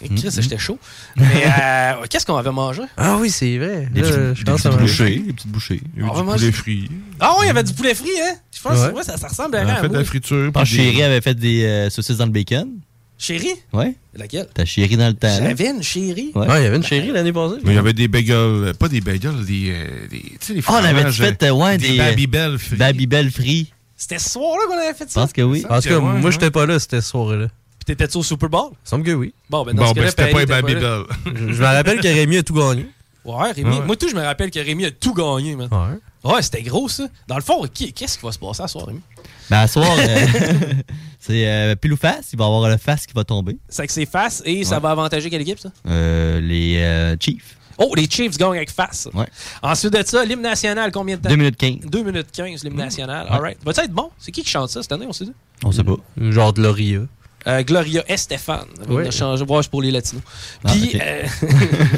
[0.00, 0.78] Et Chris, j'étais chaud.
[1.16, 2.82] Mais euh, qu'est-ce qu'on avait mangé?
[2.96, 3.88] Ah oui, c'est vrai.
[3.92, 5.18] Des Là, petites, des bouchées.
[5.18, 5.80] Des petites bouchées.
[5.96, 6.90] Il y a eu On du poulet frit.
[7.18, 8.34] Ah ouais, il y avait du poulet frit, hein?
[8.54, 8.90] Je pense Ouais.
[8.90, 10.44] que ouais, ça, ça ressemble On à a fait de la friture.
[10.44, 12.68] Je pense que puis des- Chéri avait fait des euh, saucisses dans le bacon.
[13.24, 13.54] Chérie?
[13.72, 13.94] Ouais.
[14.14, 14.48] Laquelle?
[14.52, 15.28] T'as Chéri dans le temps.
[15.38, 16.30] J'avais une chérie.
[16.34, 16.46] Ouais.
[16.46, 17.56] Ouais, il y avait une chérie l'année passée.
[17.64, 19.70] Mais il y avait des bagels, euh, pas des bagels, des.
[19.72, 21.88] euh, des tu sais, les Oh, on avait fromages, fait euh, ouais, des.
[21.88, 22.76] des Babybel frits.
[22.76, 23.72] Babybel frits.
[23.96, 25.20] C'était ce soir-là qu'on avait fait Je ça?
[25.22, 25.62] pense que oui.
[25.62, 26.32] Cas, Ouais, moi, ouais.
[26.32, 27.46] j'étais pas là, c'était ce soir-là.
[27.78, 28.70] Puis t'étais-tu au Super Bowl?
[28.72, 29.32] Il semble que oui.
[29.48, 30.44] Bon, ben dans Bon, ce ben c'était pas un.
[30.46, 31.02] Babybel.
[31.26, 32.86] Je je me rappelle que Rémi a tout gagné.
[33.24, 33.70] Ouais, Rémi.
[33.78, 33.86] Ouais.
[33.86, 35.68] Moi, tout, je me rappelle que Rémi a tout gagné, man.
[35.72, 36.30] Ouais.
[36.32, 37.08] Ouais, c'était gros, ça.
[37.26, 39.00] Dans le fond, qui- qu'est-ce qui va se passer à soir, Rémi?
[39.50, 40.26] Ben, à soir, euh,
[41.20, 42.30] c'est euh, pile ou face.
[42.32, 43.56] Il va y avoir le face qui va tomber.
[43.68, 44.80] C'est que c'est face et ça Ouais.
[44.82, 45.70] va avantager quelle équipe, ça?
[45.88, 47.56] Euh, les euh, Chiefs.
[47.76, 49.08] Oh, les Chiefs gagnent avec face.
[49.14, 49.26] Ouais.
[49.62, 51.28] Ensuite de ça, l'hymne national, combien de temps?
[51.28, 51.78] 2 minutes 15.
[51.90, 53.26] 2 minutes 15, l'hymne national.
[53.26, 53.32] Ouais.
[53.32, 53.58] All right.
[53.64, 54.10] Va-tu être bon?
[54.18, 55.32] C'est qui qui chante ça cette année, on sait dit?
[55.64, 55.96] On sait pas.
[56.20, 57.00] Genre de Loria.
[57.46, 58.60] Euh, Gloria Estefan.
[59.10, 59.44] Changé.
[59.44, 60.22] Ouais, c'est pour les latinos.
[60.64, 61.22] Ah, Puis, euh,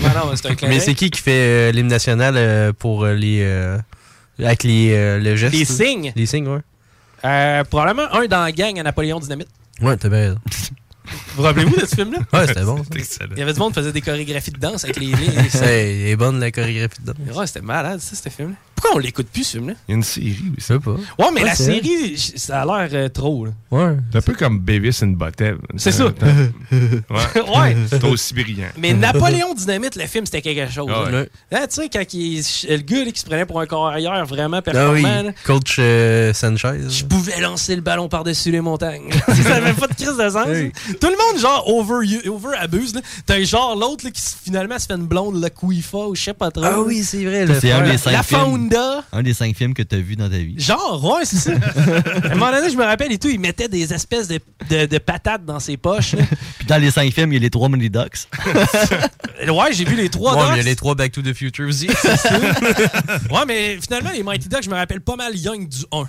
[0.02, 3.42] non, un Mais c'est qui qui fait euh, l'hymne national euh, pour euh, les.
[3.42, 3.78] euh,
[4.40, 5.54] avec les, euh, le geste?
[5.54, 6.12] Les signes?
[6.16, 6.60] Les signes, ouais.
[7.26, 9.48] Euh, probablement un dans la gang à Napoléon Dynamite.
[9.82, 10.36] Ouais, t'as bien.
[11.36, 12.18] Vous vous rappelez-vous de ce film-là?
[12.32, 12.78] Ouais, c'était bon.
[12.78, 13.24] ça.
[13.32, 15.60] Il y avait du monde qui faisait des chorégraphies de danse avec les les signes.
[15.60, 17.38] Ouais, il est bonne la chorégraphie dedans.
[17.38, 18.54] Ouais, c'était malade, ça, ce film-là.
[18.74, 19.74] Pourquoi on l'écoute plus, ce film-là?
[19.88, 20.60] Il y a une série Je aussi.
[20.66, 20.90] sais pas.
[20.92, 23.52] Ouais, mais Ouais, la série, ça a l'air euh, trop, là.
[23.70, 23.96] Ouais.
[24.12, 25.56] C'est un peu comme Beavis and Butthead.
[25.76, 26.06] C'est ça.
[26.70, 27.58] Ouais.
[27.58, 27.76] Ouais.
[27.88, 28.66] C'est aussi brillant.
[28.78, 30.90] Mais Napoléon Dynamite, le film, c'était quelque chose.
[30.92, 31.12] Ah ouais.
[31.12, 31.24] là.
[31.52, 34.58] Hein, tu sais, quand il- le gars là, qui se prenait pour un carrière vraiment
[34.58, 36.80] Ah performant, oui, là, coach euh, Sanchez.
[36.88, 39.10] je pouvais lancer le ballon par-dessus les montagnes.
[39.42, 40.48] ça avait pas de crise de sens.
[40.48, 40.72] Hey.
[41.00, 42.94] Tout le monde, genre, over, over abuse.
[42.94, 43.00] là.
[43.26, 46.34] T'as genre l'autre là, qui finalement se fait une blonde, la Kuifa ou je sais
[46.34, 46.64] pas trop.
[46.64, 47.46] Ah oui, c'est vrai.
[47.60, 48.40] C'est un des cinq La films.
[48.40, 49.04] Fonda.
[49.12, 50.54] Un des cinq films que t'as vu dans ta vie.
[50.58, 51.50] Genre, ouais, c'est ça.
[52.24, 54.86] à un moment donné, je me rappelle et tout, il mettait des espèces de, de-
[54.86, 56.14] de patates dans ses poches.
[56.58, 58.28] Puis dans les cinq films, il y a les trois Mini Ducks.
[59.48, 61.68] Ouais, j'ai vu les trois Ouais, il y a les trois Back to the Future
[61.68, 61.88] aussi.
[61.88, 66.04] Ouais, mais finalement, les Mighty Ducks, je me rappelle pas mal Young du 1.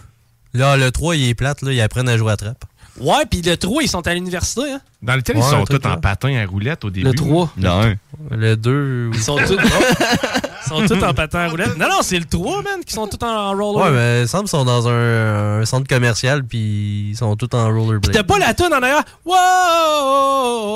[0.53, 1.71] là, le 3, il est plate, là.
[1.73, 2.63] Ils apprennent à jouer à trappe.
[2.99, 4.71] Ouais, puis le 3, ils sont à l'université.
[4.71, 4.81] Hein?
[5.01, 7.05] Dans lequel Ouais, ils sont tous en patin à roulette au début?
[7.07, 7.53] Le 3.
[7.57, 7.95] Le 1.
[8.31, 9.11] Le 2.
[9.13, 11.77] Ils sont tous, ils sont tous en patin à roulette.
[11.77, 13.85] Non, non, c'est le 3, man, qui sont tous en roller.
[13.85, 17.55] Ouais, mais il semble qu'ils sont dans un, un centre commercial, puis ils sont tous
[17.55, 18.11] en rollerblade.
[18.13, 19.03] T'as pas la toune en arrière?
[19.25, 19.35] Wow!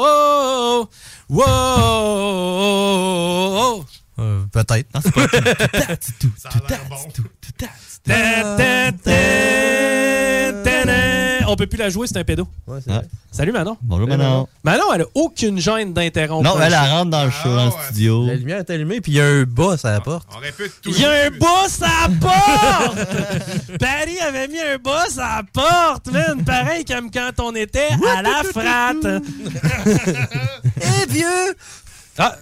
[0.04, 0.88] Wow!
[2.72, 3.86] Wow!
[4.20, 4.88] Euh, Peut-être.
[4.94, 5.98] Non, c'est pas ta, ta,
[9.04, 11.31] ta.
[11.52, 12.48] On peut plus la jouer, c'est un pédo.
[12.66, 13.00] Ouais, c'est Ah.
[13.00, 13.08] vrai.
[13.30, 13.76] Salut Manon.
[13.82, 14.48] Bonjour, Manon.
[14.64, 16.44] Manon, elle a aucune gêne d'interrompre.
[16.50, 18.26] Non, elle, elle rentre dans le show, dans le studio.
[18.28, 20.28] La lumière est allumée, puis il y a un boss à la porte.
[20.34, 20.90] On répète tout.
[20.90, 23.78] Il y a un boss à la porte!
[23.80, 26.42] Paris avait mis un boss à la porte, man!
[26.46, 29.22] Pareil comme quand on était à la frate.
[30.82, 31.56] Eh, vieux!
[32.18, 32.36] Ah,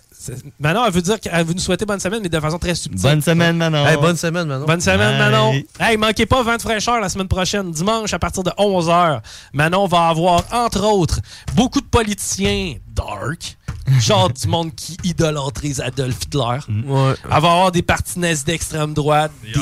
[0.60, 3.02] Manon, elle veut dire qu'elle veut nous souhaiter bonne semaine, mais de façon très subtile.
[3.02, 3.88] Bonne semaine, Manon.
[3.88, 4.66] Hey, bonne semaine, Manon.
[4.66, 5.32] Bonne semaine, Bye.
[5.32, 5.64] Manon.
[5.80, 9.22] Hey, manquez pas vent de fraîcheur la semaine prochaine, dimanche à partir de 11h.
[9.54, 11.20] Manon va avoir, entre autres,
[11.56, 13.58] beaucoup de politiciens dark,
[14.00, 16.60] genre du monde qui idolâtrise Adolf Hitler.
[16.86, 17.14] Ouais.
[17.24, 19.60] Elle va avoir des partis d'extrême droite, des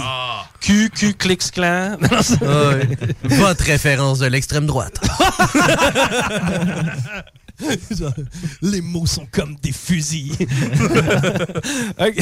[0.60, 2.90] Q, Q, Klix Ouais.
[3.24, 5.00] Votre référence de l'extrême droite.
[8.62, 10.36] Les mots sont comme des fusils.
[12.00, 12.16] Ok.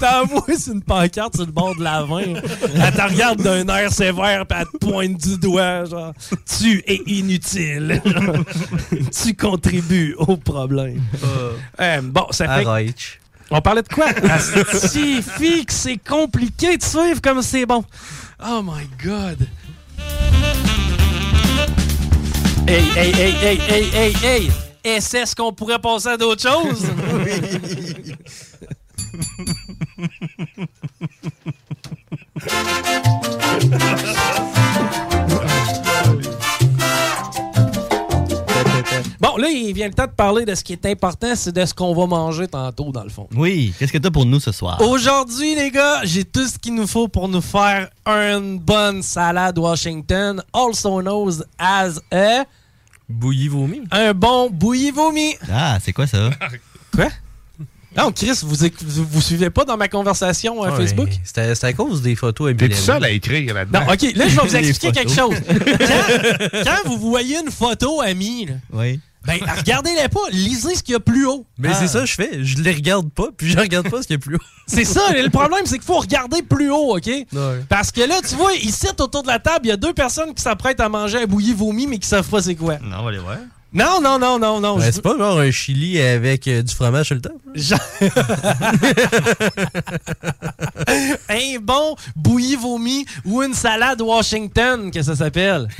[0.00, 2.40] T'envoies sur une pancarte sur le bord de la main.
[2.74, 5.84] Elle te regarde d'un air sévère puis elle te pointe du doigt.
[5.84, 6.12] Genre,
[6.58, 8.02] tu es inutile.
[9.22, 11.02] tu contribues au problème.
[11.80, 12.94] Euh, bon, ça fait.
[13.50, 14.06] On parlait de quoi?
[14.72, 17.84] Si fixe, c'est compliqué de suivre comme c'est bon.
[18.44, 19.46] Oh my god.
[22.70, 24.50] Hey, hey, hey, hey, hey, hey, hey!
[24.84, 26.86] Est-ce qu'on pourrait passer à d'autres choses?
[39.20, 41.64] Bon, là, il vient le temps de parler de ce qui est important, c'est de
[41.64, 43.28] ce qu'on va manger tantôt, dans le fond.
[43.34, 44.80] Oui, qu'est-ce que t'as pour nous ce soir?
[44.80, 49.58] Aujourd'hui, les gars, j'ai tout ce qu'il nous faut pour nous faire une bonne salade
[49.58, 52.44] Washington, also known as a...
[53.10, 53.82] Bouilli vomi.
[53.90, 55.34] Un bon bouilli vomi.
[55.52, 56.30] Ah, c'est quoi ça?
[56.94, 57.08] Quoi?
[57.96, 61.08] Non, Chris, vous, vous, vous suivez pas dans ma conversation euh, Ouais, Facebook?
[61.24, 62.70] C'était à cause des photos T'es Emblem.
[62.70, 63.80] tout seul à écrire là-dedans.
[63.80, 65.34] Non, ok, là, je vais vous expliquer quelque chose.
[65.48, 69.00] Quand, quand vous voyez une photo, ami, là, Oui.
[69.26, 71.44] Ben, regardez-les pas, lisez ce qu'il y a plus haut.
[71.58, 71.74] Mais Ah.
[71.74, 72.42] c'est ça que je fais.
[72.44, 74.40] Je les regarde pas, puis je regarde pas ce qu'il y a plus haut.
[74.66, 77.06] C'est ça, le problème, c'est qu'il faut regarder plus haut, OK?
[77.06, 77.26] Ouais.
[77.68, 80.32] Parce que là, tu vois, ici, autour de la table, il y a deux personnes
[80.34, 82.78] qui s'apprêtent à manger un bouilli vomi, mais qui savent pas c'est quoi.
[82.78, 83.36] Non, on va aller voir.
[83.72, 84.78] Non, non, non, non, non.
[84.78, 87.34] Ben, je- c'est pas genre un chili avec euh, du fromage sur le top.
[87.54, 87.78] Genre-
[91.28, 95.68] un bon bouilli vomi ou une salade Washington, que ça s'appelle.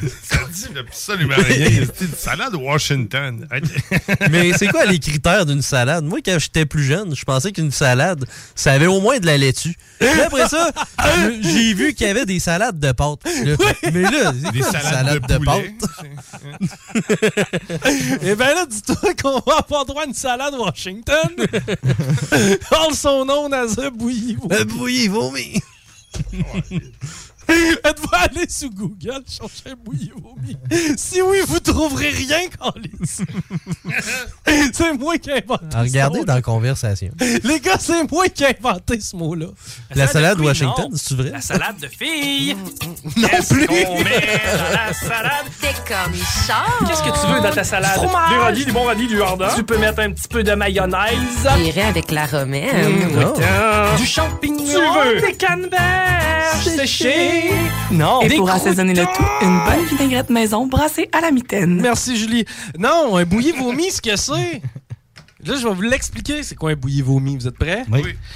[0.22, 1.86] Ça dit absolument rien.
[1.94, 3.48] C'est une salade Washington.
[4.30, 6.04] Mais c'est quoi les critères d'une salade?
[6.04, 8.24] Moi, quand j'étais plus jeune, je pensais qu'une salade,
[8.54, 9.76] ça avait au moins de la laitue.
[9.98, 10.70] Puis après ça,
[11.40, 13.20] j'ai vu qu'il y avait des salades de pâtes.
[13.44, 13.56] Là,
[13.92, 15.62] Mais là, Des quoi salades salade de de, pâtes?
[18.22, 21.28] Et ben là, dis-toi qu'on va avoir droit à une salade Washington.
[22.70, 24.54] also known as a bouilli vomi.
[24.54, 25.60] Un bouilli vomi.
[27.84, 30.56] Êtes-vous allé sur Google chercher bouilli vomi?
[30.96, 33.24] Si oui, vous trouverez rien, Carlis.
[34.72, 37.10] c'est moi qui ai inventé À regarder ce dans la conversation.
[37.42, 39.46] Les gars, c'est moi qui ai inventé ce mot-là.
[39.94, 41.30] La salade de Washington, c'est-tu vrai?
[41.30, 42.56] La salade de filles.
[43.16, 43.66] Non plus.
[43.66, 45.46] qu'on met dans la salade?
[45.60, 46.14] T'es comme
[46.46, 46.88] Charles.
[46.88, 48.00] Qu'est-ce que tu veux dans ta salade?
[48.00, 49.48] Du radis, du bon radis, du jardin.
[49.54, 51.12] Tu peux mettre un petit peu de mayonnaise.
[51.58, 52.92] J'irai avec la romaine.
[52.92, 53.96] Mmh, putain.
[53.96, 54.64] Du champignon.
[54.64, 55.20] Tu veux?
[55.20, 57.31] Des canneberges séchées.
[57.90, 58.22] Non.
[58.22, 61.80] Et Des pour assaisonner le tout, une bonne vinaigrette maison brassée à la mitaine.
[61.80, 62.44] Merci, Julie.
[62.78, 64.62] Non, un bouilli vomi, ce que c'est?
[65.44, 67.36] Là, je vais vous l'expliquer, c'est quoi un bouilli vomi?
[67.36, 67.84] Vous êtes prêts?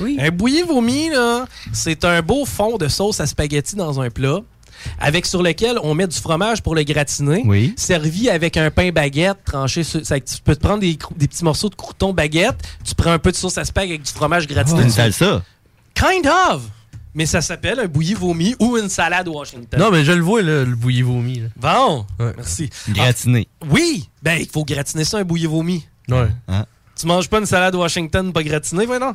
[0.00, 0.18] Oui.
[0.20, 4.40] Un bouilli vomi, là, c'est un beau fond de sauce à spaghetti dans un plat,
[4.98, 7.72] avec sur lequel on met du fromage pour le gratiner, Oui.
[7.76, 9.84] servi avec un pain baguette tranché.
[9.84, 13.18] Sur, ça, tu peux te prendre des, petits morceaux de crouton baguette, tu prends un
[13.18, 14.80] peu de sauce à spag avec du fromage gratiné.
[14.80, 14.96] Une dessus.
[14.96, 15.42] salsa.
[15.94, 16.62] Kind of!
[17.16, 19.80] Mais ça s'appelle un bouilli vomi ou une salade Washington.
[19.80, 21.42] Non, mais je le vois, là, le bouilli vomi.
[21.56, 22.32] Bon, Ouais.
[22.36, 22.68] merci.
[22.90, 23.48] Gratiné.
[23.62, 24.08] Ah, oui!
[24.22, 25.84] Ben, il faut gratiner ça, un bouilli vomi.
[26.08, 26.28] Ouais.
[26.94, 29.14] Tu manges pas une salade Washington pas gratinée, ouais, non?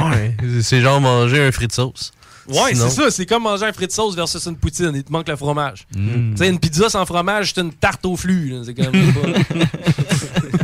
[0.00, 0.34] Ouais.
[0.62, 2.10] C'est genre manger un frit de sauce.
[2.48, 3.10] Ouais, Sinon- c'est ça.
[3.10, 4.90] C'est comme manger un frit de sauce versus une poutine.
[4.94, 5.86] Il te manque le fromage.
[5.94, 6.32] Mm.
[6.32, 8.48] Tu sais, une pizza sans fromage, c'est une tarte au flux.
[8.50, 8.62] là.
[8.64, 9.56] C'est quand même pas...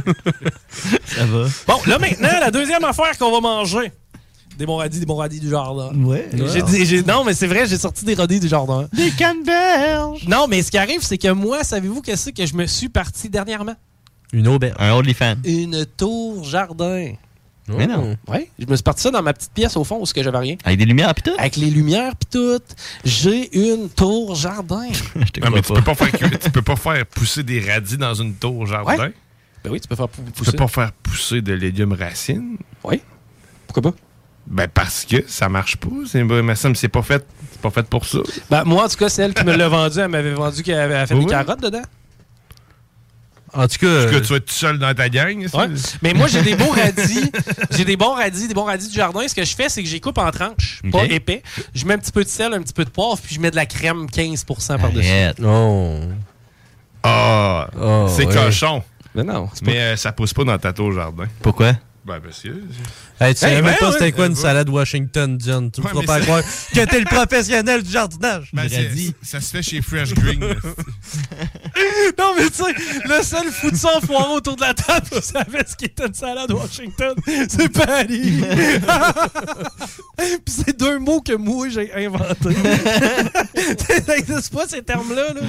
[1.06, 1.46] Ça va.
[1.66, 3.92] Bon, là maintenant, la deuxième affaire qu'on va manger.
[4.58, 5.92] Des bons radis, des bons radis du jardin.
[5.94, 6.28] Ouais.
[6.52, 8.88] J'ai dit- j'ai- non, mais c'est vrai, j'ai sorti des radis du jardin.
[8.92, 10.26] Des canneberges.
[10.26, 13.28] Non, mais ce qui arrive, c'est que moi, savez-vous qu'est-ce que je me suis parti
[13.28, 13.76] dernièrement?
[14.32, 14.74] Une auberge.
[14.80, 15.36] Un OnlyFans.
[15.44, 17.12] Une tour jardin.
[17.68, 18.16] Mais non.
[18.26, 20.22] Ouais, je me suis parti ça dans ma petite pièce au fond où ce que
[20.22, 20.56] j'avais rien.
[20.64, 21.30] Avec des lumières pis tout?
[21.38, 22.58] Avec les lumières pis tout.
[23.04, 24.88] J'ai une tour jardin.
[25.42, 28.14] Non, mais tu peux, pas faire, que- tu peux pas faire pousser des radis dans
[28.14, 28.96] une tour jardin.
[28.96, 29.12] Ouais.
[29.62, 30.50] Ben oui, tu peux faire pou- Tu pousser.
[30.52, 32.56] peux pas faire pousser de légumes racines.
[32.84, 33.00] Oui.
[33.66, 33.98] Pourquoi pas?
[34.50, 35.88] Ben parce que ça marche pas.
[36.10, 37.24] C'est, ben, mais ça, c'est pas fait.
[37.52, 38.18] C'est pas fait pour ça.
[38.50, 41.06] Ben, moi, en tout cas, celle qui me l'a vendu, elle m'avait vendu qu'elle avait
[41.06, 41.82] fait Oui, des carottes dedans.
[43.54, 43.86] En tout cas.
[43.86, 45.38] Parce que euh, tu vas être tout seul dans ta gang.
[45.52, 45.66] Ouais.
[46.02, 47.30] Mais moi, j'ai des beaux radis.
[47.76, 49.26] J'ai des bons radis, des bons radis du jardin.
[49.26, 51.42] Ce que je fais, c'est que j'y coupe en tranches, pas épais.
[51.74, 53.50] Je mets un petit peu de sel, un petit peu de poivre, puis je mets
[53.50, 55.08] de la crème 15% par-dessus.
[55.44, 55.98] Oh.
[57.02, 58.34] Ah, Oh, c'est ouais.
[58.34, 58.82] cochon.
[59.14, 59.52] Mais non, pas...
[59.62, 61.24] Mais euh, ça pousse pas dans ta tour jardin.
[61.42, 61.72] Pourquoi?
[62.08, 62.48] Ben parce que.
[63.20, 64.38] Hey, tu savais Hey, même ben pas ouais, c'était quoi une ouais.
[64.40, 65.70] salade Washington, John.
[65.70, 68.48] Tu me feras pas croire que t'es le professionnel du jardinage.
[68.54, 69.14] Ben, dit.
[69.22, 70.42] ça se fait chez Fresh Green.
[72.18, 75.22] Non, mais tu sais, le seul fou de sang foireux autour de la table qui
[75.22, 77.14] savait ce qu'était une salade Washington,
[77.48, 78.40] c'est Patty.
[80.16, 82.56] Puis c'est deux mots que moi j'ai inventés.
[84.04, 85.34] Ça n'existe pas ces termes-là.
[85.34, 85.40] là.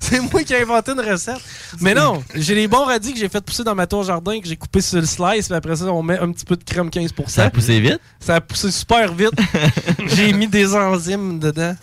[0.00, 1.40] C'est moi qui ai inventé une recette.
[1.80, 4.46] Mais non, j'ai les bons radis que j'ai fait pousser dans ma tour jardin, que
[4.46, 6.88] j'ai coupé sur le slice, puis après ça, on met un petit peu de crème
[6.88, 8.00] 15% Ça a poussé vite?
[8.20, 9.32] Ça a poussé super vite.
[10.16, 11.74] j'ai mis des enzymes dedans.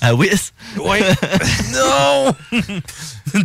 [0.00, 0.30] Ah oui?
[0.78, 1.00] Ouais.
[1.72, 2.34] non!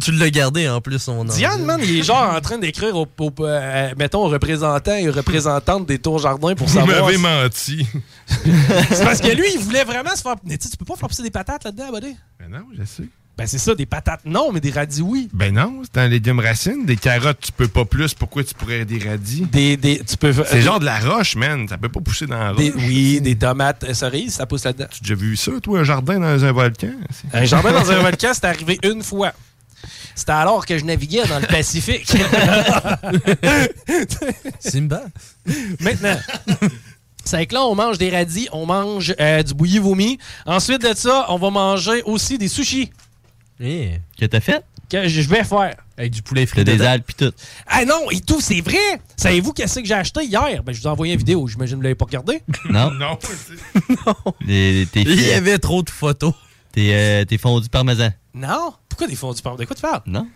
[0.02, 1.34] tu l'as gardé en plus, son nom.
[1.34, 5.08] Diane, man, il est genre en train d'écrire au, au- euh, mettons, aux représentants et
[5.10, 7.04] aux représentantes des tours jardins pour Vous savoir.
[7.06, 7.88] m'avez si- menti.
[8.92, 10.36] C'est parce que lui, il voulait vraiment se faire.
[10.44, 12.16] Mais tu sais, tu peux pas faire pousser des patates là-dedans, buddy.
[12.40, 13.04] Ben non, je sais.
[13.42, 15.28] Ben c'est ça, des patates non, mais des radis oui.
[15.34, 16.86] Ben non, c'est un légume racine.
[16.86, 18.14] Des carottes, tu peux pas plus.
[18.14, 19.48] Pourquoi tu pourrais des radis?
[19.52, 21.68] Des, des, tu peux, C'est genre de la roche, man.
[21.68, 22.60] Ça peut pas pousser dans la roche.
[22.60, 24.86] Des- oui, des tomates euh, cerises, ça pousse là-dedans.
[24.92, 26.92] Tu as déjà vu ça, toi, un jardin dans un volcan?
[27.34, 29.34] Un jardin dans un volcan, c'est arrivé une fois.
[30.14, 32.06] C'était alors que je naviguais dans le Pacifique.
[34.60, 35.02] Simba.
[35.80, 36.18] Maintenant.
[37.26, 40.20] C'est que là, on mange des radis, on mange euh, du bouilli vomi.
[40.46, 42.92] Ensuite de ça, on va manger aussi des sushis.
[44.20, 44.64] Que t'as fait?
[44.90, 45.76] Que je vais faire.
[45.98, 47.32] Avec du poulet frit des algues pis tout.
[47.68, 48.78] Ah non, et tout, c'est vrai!
[49.16, 50.64] Savez-vous qu'est-ce que j'ai acheté hier?
[50.64, 52.42] Ben, je vous ai envoyé une vidéo, j'imagine que vous l'avez pas regardé.
[52.70, 52.92] Non?
[52.92, 53.18] non.
[54.46, 56.34] Les- tes Il y avait trop de photos.
[56.72, 58.10] T'es euh, fondu parmesan.
[58.34, 58.74] Non?
[58.90, 59.56] Pourquoi des fondus par?
[59.58, 60.02] De quoi tu parles?
[60.06, 60.28] Non?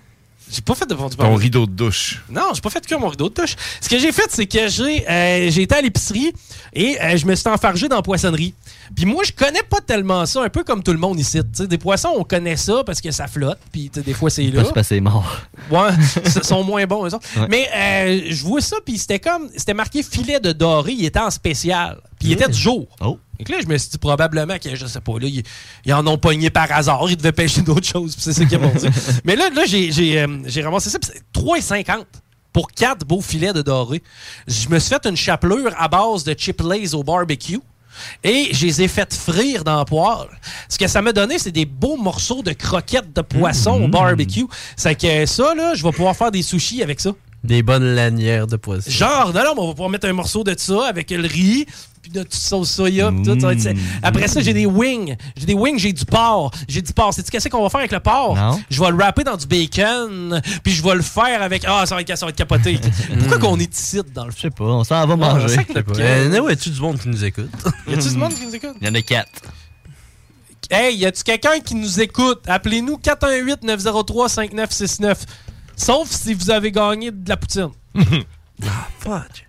[0.51, 2.21] J'ai pas fait de Ton rideau de douche.
[2.29, 3.55] Non, j'ai pas fait que mon rideau de touche.
[3.81, 6.33] Ce que j'ai fait, c'est que j'ai euh, été à l'épicerie
[6.71, 8.53] et euh, je me suis enfargé dans la poissonnerie.
[8.95, 11.39] Puis moi, je connais pas tellement ça, un peu comme tout le monde ici.
[11.43, 14.61] Des poissons, on connaît ça parce que ça flotte, puis des fois c'est là.
[14.61, 15.41] Pas se passer mort.
[15.71, 15.89] Ouais,
[16.25, 17.27] ils sont moins bons, eux autres.
[17.37, 17.47] Ouais.
[17.49, 19.49] Mais euh, je vois ça, puis c'était comme.
[19.55, 21.97] C'était marqué filet de doré, il était en spécial.
[22.25, 22.87] Il était du jour.
[23.01, 23.19] Oh.
[23.39, 25.43] Et que là, je me suis dit probablement que, je sais pas, là, ils,
[25.85, 28.73] ils en ont pogné par hasard, ils devaient pêcher d'autres choses, c'est ça qu'ils m'ont
[28.73, 28.87] dit.
[29.25, 32.05] Mais là, là j'ai j'ai, euh, j'ai ramassé ça, c'est 3,50
[32.53, 34.01] pour 4 beaux filets de doré.
[34.47, 37.59] Je me suis fait une chapelure à base de chip lays au barbecue.
[38.23, 40.27] Et je les ai fait frire dans la poêle.
[40.69, 44.45] Ce que ça m'a donné, c'est des beaux morceaux de croquettes de poisson au barbecue.
[44.75, 47.11] C'est que ça, là, je vais pouvoir faire des sushis avec ça.
[47.43, 48.89] Des bonnes lanières de poisson.
[48.89, 51.67] Genre, non, non, mais on va pouvoir mettre un morceau de ça avec le riz,
[52.11, 53.39] puis de sauce soya, puis tout.
[53.39, 53.49] ça.
[54.03, 55.15] Après ça, j'ai des wings.
[55.35, 56.51] J'ai des wings, j'ai du porc.
[56.67, 57.15] J'ai du porc.
[57.15, 58.35] Sais-tu qu'est-ce qu'on va faire avec le porc?
[58.35, 58.61] Non.
[58.69, 61.63] Je vais le wrapper dans du bacon, puis je vais le faire avec.
[61.67, 62.79] Ah, ça va être, ça va être capoté.
[63.19, 65.55] Pourquoi qu'on est ici, dans le Je sais pas, on s'en va Ah, manger.
[65.57, 65.93] le Ouais, camp.
[65.99, 67.49] Euh, ouais, tu du monde qui nous écoute?
[67.87, 68.75] Y a-tu du monde qui nous écoute?
[68.81, 69.41] Il y en a quatre.
[70.69, 72.41] Hey, y a-tu quelqu'un qui nous écoute?
[72.47, 75.15] Appelez-nous 418-903-5969.
[75.75, 77.69] Sauf si vous avez gagné de la poutine.
[78.63, 79.44] Ah, fuck.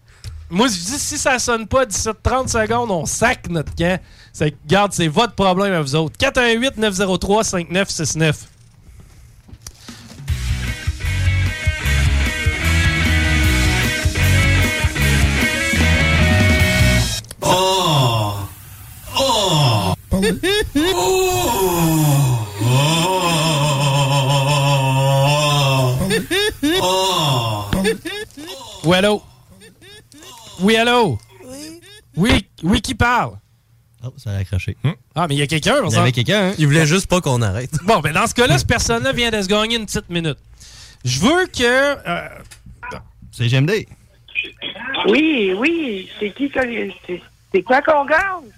[0.48, 4.00] Moi, je dis, si ça sonne pas d'ici 30 secondes, on sac notre camp.
[4.32, 6.16] C'est, garde, c'est votre problème à vous autres.
[6.18, 8.34] 418-903-5969.
[17.42, 18.34] Oh!
[19.18, 19.18] Oh!
[19.18, 19.94] Oh!
[28.84, 29.22] Oui, allô?
[30.60, 31.18] Oui, allô?
[32.16, 33.32] Oui, oui, qui parle?
[34.04, 34.76] Oh, ça a accroché.
[35.14, 36.54] Ah, mais il y a quelqu'un, Il y avait quelqu'un, hein?
[36.58, 37.70] Il voulait juste pas qu'on arrête.
[37.84, 40.38] Bon, ben dans ce cas-là, cette personne-là vient de se gagner une petite minute.
[41.04, 41.62] Je veux que...
[42.08, 42.28] euh,
[43.32, 43.86] C'est GMD.
[45.08, 46.08] Oui, oui.
[46.20, 46.60] C'est qui que-
[47.06, 48.50] c'est- C'est quoi qu'on gagne?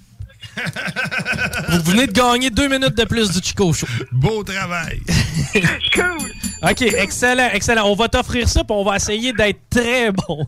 [1.69, 3.87] vous venez de gagner deux minutes de plus du Chico Show.
[4.13, 5.01] Beau travail.
[5.95, 6.19] cool.
[6.63, 7.85] OK, excellent, excellent.
[7.87, 10.47] On va t'offrir ça, puis on va essayer d'être très bon.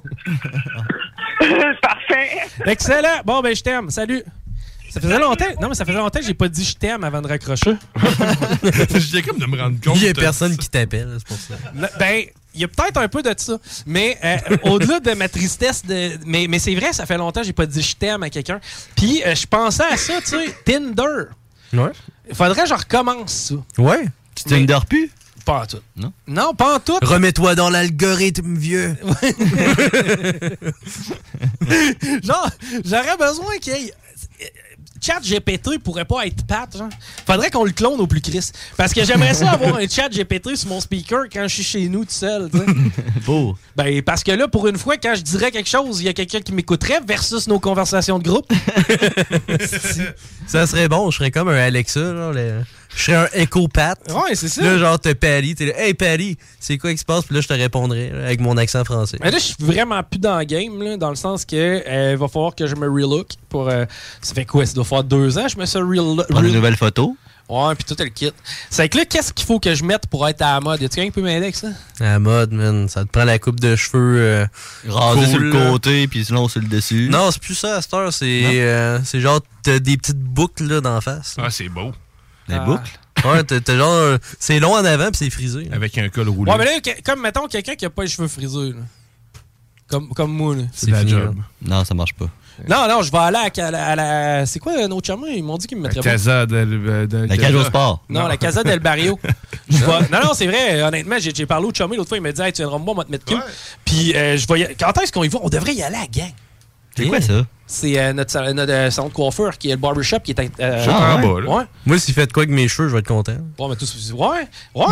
[1.82, 2.30] Parfait.
[2.66, 3.20] Excellent.
[3.24, 3.90] Bon, ben je t'aime.
[3.90, 4.22] Salut.
[4.90, 5.44] Ça faisait longtemps.
[5.60, 7.74] Non, mais ça faisait longtemps que j'ai pas dit je t'aime avant de raccrocher.
[8.94, 9.96] J'étais comme de me rendre compte.
[9.96, 11.54] Il y a personne qui t'appelle, c'est pour ça.
[11.98, 12.24] Ben,
[12.54, 13.58] il y a peut-être un peu de ça.
[13.86, 17.46] Mais euh, au-delà de ma tristesse, de, mais, mais c'est vrai, ça fait longtemps que
[17.46, 18.60] j'ai pas dit je t'aime à quelqu'un.
[18.96, 21.26] Puis euh, je pensais à ça, tu sais, Tinder.
[21.72, 21.92] Ouais.
[22.28, 23.54] Il faudrait que je recommence ça.
[23.78, 24.06] Ouais.
[24.34, 25.10] Tu Tinder plus?
[25.44, 25.80] Pas en tout.
[25.96, 26.12] Non.
[26.26, 26.98] Non, pas en tout.
[27.02, 28.96] Remets-toi dans l'algorithme, vieux.
[32.22, 32.50] genre,
[32.84, 33.94] j'aurais besoin qu'il y ait.
[35.02, 36.90] Chat GPT pourrait pas être pat, genre.
[37.26, 38.50] Faudrait qu'on le clone au plus Chris.
[38.76, 41.88] Parce que j'aimerais ça avoir un chat GPT sur mon speaker quand je suis chez
[41.88, 42.64] nous tout seul, tu sais.
[43.24, 43.56] Beau.
[43.76, 46.12] Ben, parce que là, pour une fois, quand je dirais quelque chose, il y a
[46.12, 48.52] quelqu'un qui m'écouterait versus nos conversations de groupe.
[50.46, 52.60] Ça serait bon, je serais comme un Alexa, genre, le-
[52.94, 53.98] je serais un Echo Pat.
[54.10, 54.62] Ouais, c'est ça.
[54.62, 57.24] Là, genre, t'es Patty, t'es là, hey Patty, c'est quoi qui se passe?
[57.24, 59.16] Puis là, je te répondrais là, avec mon accent français.
[59.22, 62.12] Mais là, je suis vraiment plus dans le game, là, dans le sens que euh,
[62.12, 63.68] il va falloir que je me relook pour.
[63.68, 63.84] euh,
[64.22, 64.66] ça fait quoi?
[64.66, 66.26] Ça doit faire deux ans je me suis relook.
[66.28, 67.16] Prendre une nouvelle photo.
[67.48, 68.30] Ouais, puis tout le kit.
[68.70, 70.80] C'est que là, qu'est-ce qu'il faut que je mette pour être à la mode?
[70.80, 71.66] Y a-tu quelqu'un qui peut m'aider avec ça?
[71.98, 72.88] À la mode, man.
[72.88, 74.18] Ça te prend la coupe de cheveux.
[74.20, 74.46] euh,
[74.86, 75.70] Rasé cool, sur le là.
[75.70, 77.08] côté, puis sinon sur le dessus.
[77.10, 78.12] Non, c'est plus ça à cette heure.
[78.12, 81.34] C'est euh, c'est genre, t'as des petites boucles là, d'en face.
[81.38, 81.90] Ah, c'est beau.
[82.50, 82.64] Des Ah.
[82.64, 82.90] boucles?
[83.24, 83.92] Ouais, t'as t'as genre.
[83.92, 85.68] euh, C'est long en avant, puis c'est frisé.
[85.72, 86.50] Avec un col roulé.
[86.50, 88.82] Ouais, mais là, que- comme mettons quelqu'un qui a pas les cheveux frisés, là.
[89.88, 90.62] Comme, comme moi, là.
[90.72, 91.36] C'est la job.
[91.62, 92.26] Non, ça marche pas.
[92.68, 93.86] Non, non, je vais aller à, à la.
[93.88, 95.28] à la- c'est quoi nos chemins?
[95.28, 96.10] Ils m'ont dit qu'ils me mettraient pas.
[96.10, 98.04] Casa del, del- La cage au sport.
[98.08, 99.18] Non, la Casa del Barrio.
[99.68, 100.82] Je vais- Non, non, c'est vrai.
[100.82, 102.18] Honnêtement, j'ai j'ai parlé au chumé l'autre fois.
[102.18, 103.42] Il m'a dit, hey, tu viendras me voir, on va te mettre cool.
[103.84, 105.38] Puis, euh, je vais y- quand est-ce qu'on y va?
[105.42, 106.32] On devrait y aller à la gang.
[106.96, 107.46] C'est quoi ça?
[107.66, 110.40] C'est euh, notre, notre euh, salon de coiffeur qui est le barbershop qui est.
[110.60, 111.26] euh, Ah, ouais.
[111.26, 111.46] ouais.
[111.46, 111.62] Ouais.
[111.86, 113.30] Moi, s'il fait de quoi avec mes cheveux, je vais être content.
[113.58, 113.84] Ouais, mais tout,
[114.14, 114.40] ouais, ouais,
[114.74, 114.86] non,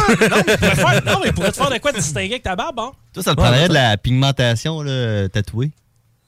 [0.47, 2.45] mais il pourrait faire, non, mais il pourrait te faire de quoi de distinguer avec
[2.45, 2.93] ta barbe, hein?
[3.13, 5.73] Toi, ça te prendrait de la pigmentation là, tatouée?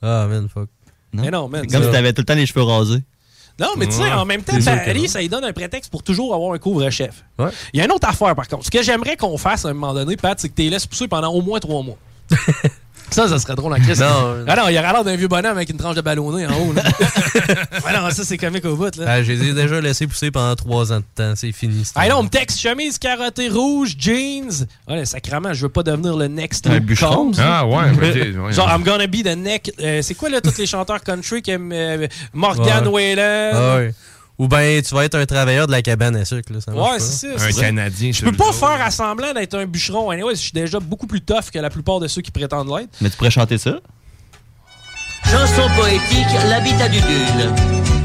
[0.03, 0.69] Ah, man, fuck.
[1.13, 1.23] Non?
[1.23, 3.03] Mais non, man, Comme si t'avais tout le temps les cheveux rasés.
[3.61, 4.13] Non, mais tu sais, Ouais.
[4.13, 5.09] en même temps, Paris, non.
[5.09, 7.25] ça lui donne un prétexte pour toujours avoir un couvre-chef.
[7.73, 8.65] Il y a une autre affaire, par contre.
[8.65, 10.87] Ce que j'aimerais qu'on fasse à un moment donné, Pat, c'est que tu les laisses
[10.87, 11.99] pousser pendant au moins trois mois.
[13.11, 14.01] Ça, ça serait drôle en Christ.
[14.01, 14.45] Non.
[14.47, 16.55] Ah non, il y aurait l'air d'un vieux bonhomme avec une tranche de ballonné en
[16.59, 16.73] haut.
[16.73, 16.83] Là.
[17.85, 18.95] ah non, ça, c'est comique au bout.
[18.97, 19.05] Là.
[19.09, 21.33] Ah, je les ai déjà laissés pousser pendant trois ans de temps.
[21.37, 21.83] C'est fini.
[21.95, 24.67] Ah non, on me texte chemise carottée rouge, jeans.
[24.89, 27.15] Ouais, sacrément, je veux pas devenir le next Un bûcheron?
[27.33, 27.35] Combs.
[27.41, 28.53] Ah, ouais, t'es- ouais.
[28.53, 29.73] Genre, I'm gonna be the next.
[29.81, 33.15] euh, c'est quoi là, tous les chanteurs country comme euh, Morgan Ouais.
[33.17, 33.53] Whalen?
[33.55, 33.95] Ah ouais.
[34.41, 36.51] Ou bien, tu vas être un travailleur de la cabane à sucre.
[36.51, 37.39] Là, ça Ouais, c'est ça.
[37.39, 37.67] c'est ça.
[37.69, 40.09] Je peux pas faire à semblant d'être un bûcheron.
[40.09, 42.89] Anyway, je suis déjà beaucoup plus tough que la plupart de ceux qui prétendent l'être.
[43.03, 43.81] Mais tu pourrais chanter ça?
[45.31, 47.55] Chanson poétique, l'habitat du dune.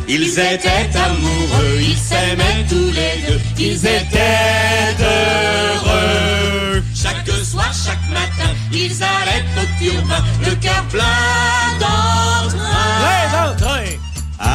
[0.09, 6.83] Ils étaient amoureux, ils s'aimaient tous les deux, ils étaient heureux.
[6.93, 12.34] Chaque soir, chaque matin, ils allaient au turbin, le cœur plein d'entrain.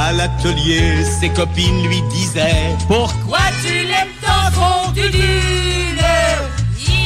[0.03, 5.13] À l'atelier, ses copines lui disaient Pourquoi tu l'aimes tant fond du Il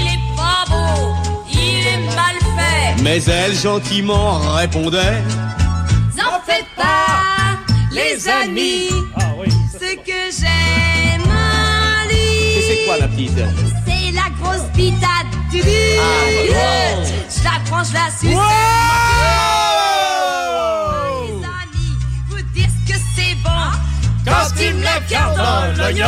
[0.06, 1.12] est pas beau,
[1.52, 2.94] il est mal fait.
[3.02, 5.20] Mais elle gentiment répondait
[6.16, 7.58] N'en faites pas,
[7.90, 8.90] les amis.
[9.72, 12.62] Ce que j'aime en lui.
[12.68, 13.42] C'est quoi ma petite?
[13.86, 15.60] C'est la grosse bitate du.
[15.98, 16.28] Ah,
[17.28, 18.38] Je la prends, je la suce.
[24.64, 26.06] Tu me la gardes dans l'oignon.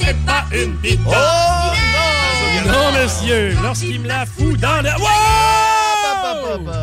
[0.00, 1.12] C'est pas une bite Non,
[2.96, 4.88] monsieur, lorsqu'il me la fout dans le.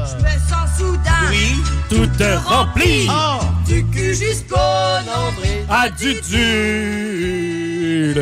[0.05, 1.25] Je me sens soudain.
[1.31, 1.55] Oui.
[1.89, 2.07] Tout
[2.45, 3.09] rempli.
[3.65, 4.55] Du cul jusqu'au
[5.07, 5.65] nombril.
[5.67, 8.13] Ah, du dul.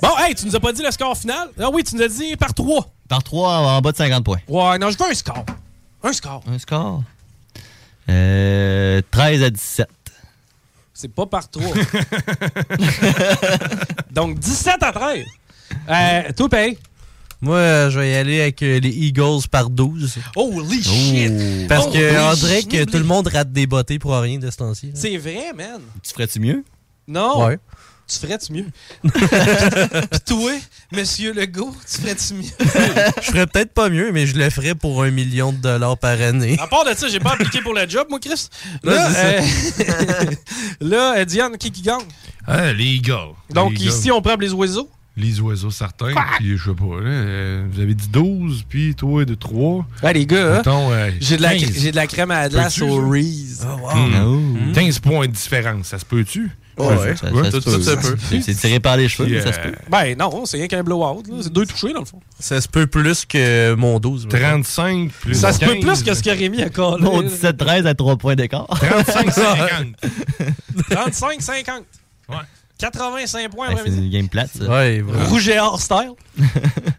[0.00, 1.50] Bon, hey, tu nous as pas dit le score final?
[1.60, 2.86] Ah oui, tu nous as dit par 3.
[3.06, 4.40] Par 3 en bas de 50 points.
[4.48, 5.44] Ouais, non, je veux un score.
[6.02, 6.42] Un score.
[6.50, 7.02] Un score?
[8.08, 9.86] Euh, 13 à 17.
[11.00, 11.64] C'est pas par 3.
[14.12, 15.24] Donc, 17 à 13.
[15.88, 16.76] Euh, toi, paye.
[17.40, 20.18] Moi, euh, je vais y aller avec euh, les Eagles par 12.
[20.36, 21.66] Holy shit!
[21.68, 22.90] Parce Holy que on dirait que shit.
[22.90, 24.88] tout le monde rate des bottées pour rien de ce temps-ci.
[24.88, 24.92] là.
[24.94, 25.80] C'est vrai, man.
[26.02, 26.64] Tu ferais-tu mieux?
[27.08, 27.46] Non.
[27.46, 27.58] Ouais.
[28.10, 28.66] Tu ferais-tu mieux?
[29.04, 30.52] Puis toi,
[30.90, 32.50] monsieur Legault, tu ferais-tu mieux?
[33.22, 36.20] je ferais peut-être pas mieux, mais je le ferais pour un million de dollars par
[36.20, 36.56] année.
[36.58, 38.48] À part de ça, j'ai pas appliqué pour le job, moi, Chris.
[38.82, 39.40] Là, euh,
[40.80, 42.02] là euh, Diane, qui qui gagne?
[42.48, 43.34] Ah, les Eagles.
[43.50, 44.90] Donc, Les ici, on prend les oiseaux?
[45.20, 49.24] Les oiseaux certains, puis je sais pas, là, euh, vous avez dit 12, puis toi
[49.24, 49.84] de 3.
[50.02, 51.72] Ouais, les gars, hein, Mettons, euh, j'ai de, la 15.
[51.78, 53.08] j'ai de la crème à glace au?
[53.08, 53.64] Reese.
[53.94, 54.72] Hmm.
[54.72, 56.50] 15 points de différence, ça se peut-tu?
[56.78, 58.16] Ouais, ça- ça se peut.
[58.40, 59.74] C'est- tiré par les cheveux, mais ça se euh, peut.
[59.90, 61.22] Ben non, c'est rien qu'un blowout.
[61.28, 61.34] là.
[61.42, 62.20] C'est deux touchés, dans le fond.
[62.38, 64.24] Ça se peut plus que mon 12.
[64.24, 64.38] mettons.
[64.38, 65.84] 35 plus Ça se peut 15.
[65.84, 67.02] plus que ce que Rémi a collé.
[67.04, 68.66] Mon 17-13 à 3 points d'écart.
[68.70, 69.94] 35-50.
[70.90, 71.82] 35-50.
[72.30, 72.36] Ouais.
[72.80, 74.64] 85 points Ben, après c'est une game plate, ça.
[74.68, 75.04] Ouais.
[75.28, 76.12] Rouge et or style.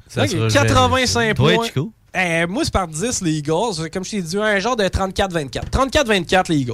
[0.08, 1.66] Ça Ok, sera 85 Toi, points.
[1.66, 1.92] Chico?
[2.14, 3.90] Eh, moi, c'est par 10, les Eagles.
[3.94, 5.70] Comme je t'ai dit, un genre de 34-24.
[5.72, 6.74] 34-24, les Eagles.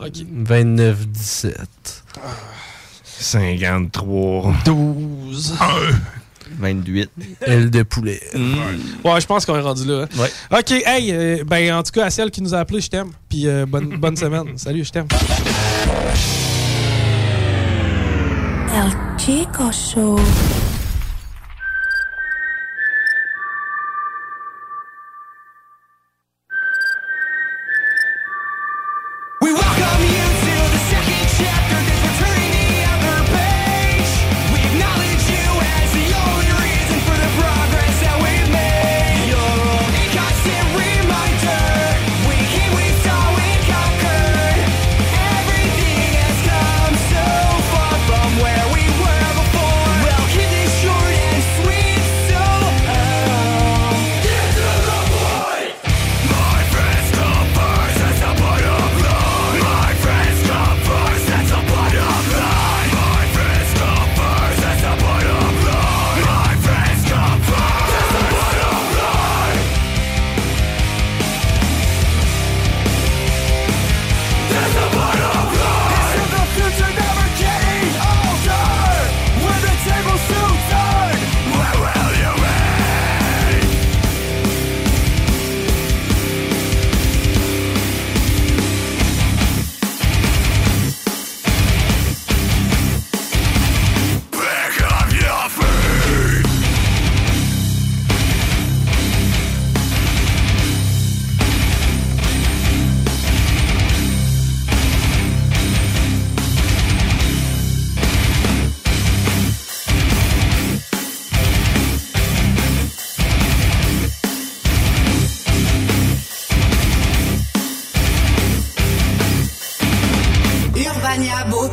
[0.00, 0.08] OK.
[0.48, 1.54] 29-17.
[3.20, 4.54] 53.
[4.64, 5.54] 12.
[6.58, 7.10] 28.
[7.42, 8.20] Aile de poulet.
[9.04, 10.02] Ouais, je pense qu'on est rendu là.
[10.12, 10.18] hein.
[10.20, 10.30] Ouais.
[10.58, 13.12] OK, hey, euh, ben, en tout cas, à celle qui nous a appelé, je t'aime.
[13.28, 14.58] Puis euh, bonne, bonne semaine.
[14.58, 15.06] Salut, je t'aime.
[18.74, 20.53] El Chico Show.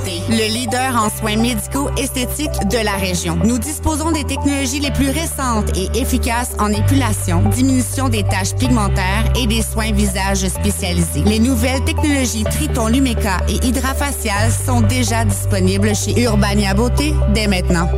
[0.06, 3.38] Le leader en soins médicaux esthétiques de la région.
[3.44, 9.32] Nous disposons des technologies les plus récentes et efficaces en épilation, diminution des taches pigmentaires
[9.40, 11.24] et des soins visage spécialisés.
[11.26, 17.90] Les nouvelles technologies Triton Lumeca et Hydrafacial sont déjà disponibles chez Urbania Beauté dès maintenant.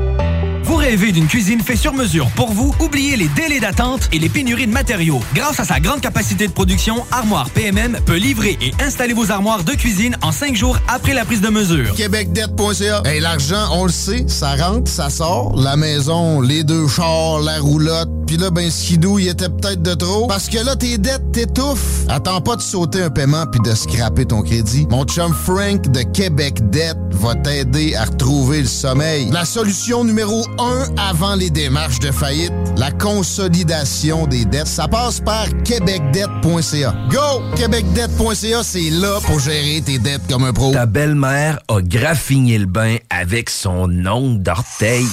[0.84, 2.76] Rêvez d'une cuisine faite sur mesure pour vous?
[2.82, 5.22] Oubliez les délais d'attente et les pénuries de matériaux.
[5.34, 9.64] Grâce à sa grande capacité de production, Armoire PMM peut livrer et installer vos armoires
[9.64, 11.96] de cuisine en cinq jours après la prise de mesure.
[11.96, 13.02] québecdebt.ca.
[13.06, 15.56] Hey, l'argent, on le sait, ça rentre, ça sort.
[15.56, 18.10] La maison, les deux chars, la roulotte.
[18.28, 20.28] Puis là, ben, skidou, il était peut-être de trop.
[20.28, 22.06] Parce que là, tes dettes t'étouffent.
[22.10, 24.88] Attends pas de sauter un paiement puis de scraper ton crédit.
[24.90, 29.30] Mon chum Frank de Québec Debt va t'aider à retrouver le sommeil.
[29.32, 35.20] La solution numéro un avant les démarches de faillite, la consolidation des dettes, ça passe
[35.20, 36.96] par québecdebt.ca.
[37.10, 37.42] Go!
[37.56, 40.72] québecdebt.ca, c'est là pour gérer tes dettes comme un pro.
[40.72, 45.08] Ta belle-mère a graffiné le bain avec son ongle d'orteil.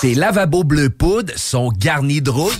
[0.00, 2.52] Tes lavabos bleu poudre sont garnis de rouille.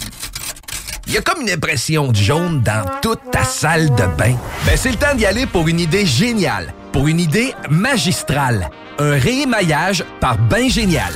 [1.07, 4.35] Il y a comme une impression de jaune dans toute ta salle de bain.
[4.65, 8.71] Ben, c'est le temps d'y aller pour une idée géniale, pour une idée magistrale.
[8.99, 11.13] Un réémaillage par Bain Génial.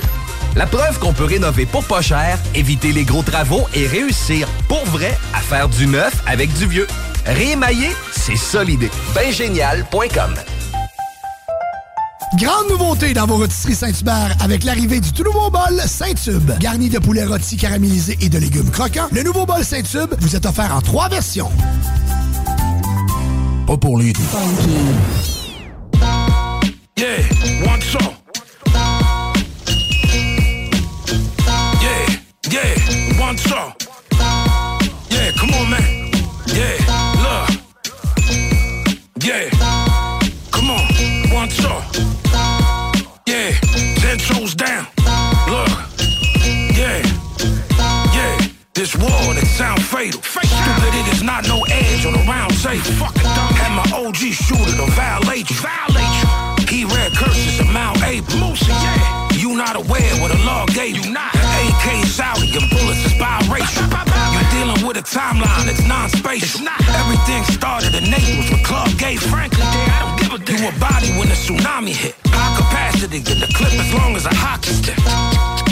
[0.56, 4.82] La preuve qu'on peut rénover pour pas cher, éviter les gros travaux et réussir pour
[4.86, 6.86] vrai à faire du neuf avec du vieux.
[7.26, 8.90] Réémailler, c'est ça l'idée.
[9.14, 10.34] Baingénial.com
[12.38, 16.50] Grande nouveauté dans vos rôtisseries Saint-Hubert avec l'arrivée du tout nouveau bol Saint-Tube.
[16.58, 20.46] Garni de poulet rôti caramélisé et de légumes croquants, le nouveau bol Saint-Tube vous est
[20.46, 21.50] offert en trois versions.
[23.66, 24.14] Pas pour lui.
[26.96, 27.18] Yeah,
[27.62, 28.15] one song.
[33.26, 33.74] One song.
[35.10, 36.12] Yeah, come on, man.
[36.46, 36.76] Yeah,
[37.24, 37.48] look.
[39.18, 39.50] Yeah,
[40.52, 40.86] come on,
[41.34, 41.82] one shot.
[43.26, 43.50] Yeah,
[43.98, 44.86] ten toes down.
[45.50, 45.70] Look,
[46.78, 47.02] yeah,
[48.14, 48.46] yeah.
[48.74, 50.22] This war that sound fatal.
[50.22, 52.84] Stupid, it is not no edge on the round table.
[53.02, 53.54] Fucking dumb.
[53.58, 55.56] Had my OG shooter to violate you.
[55.56, 56.66] Violate you.
[56.68, 58.38] He read curses of Mount April.
[58.38, 59.25] Musa, yeah.
[59.56, 61.10] Not aware what the law gave you.
[61.10, 61.32] Not.
[61.32, 63.88] AK's out and bullets is biracial.
[63.88, 66.60] You're dealing with a timeline that's non-spatial.
[66.92, 69.16] Everything started in Naples with Club Gay.
[69.16, 70.60] Frankly, I don't give a damn.
[70.60, 72.14] You a body when the tsunami hit.
[72.26, 75.00] High capacity, get the clip as long as a hockey stick.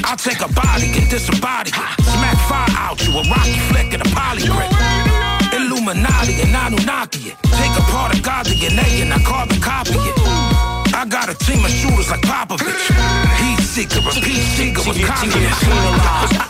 [0.08, 2.04] I'll take a body and disembody it.
[2.08, 4.72] Smack fire out you, a rocky flick and a poly grip.
[5.52, 7.36] Illuminati and Anunnaki it.
[7.52, 10.16] Take apart a god DNA and I carbon copy it.
[10.96, 12.93] I got a team of shooters like Popovich.
[13.74, 15.58] Seeker, peace seeker with confidence.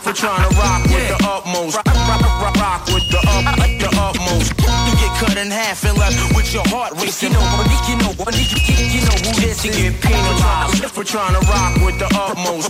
[0.05, 1.75] for trying to rock with the utmost.
[1.75, 4.53] Rock, rock, rock, with the up, the utmost.
[4.61, 7.33] You get cut in half and left with your heart racing.
[7.33, 9.75] You know, you know, you, know who this is.
[9.75, 12.69] get penalized for trying to rock with the utmost.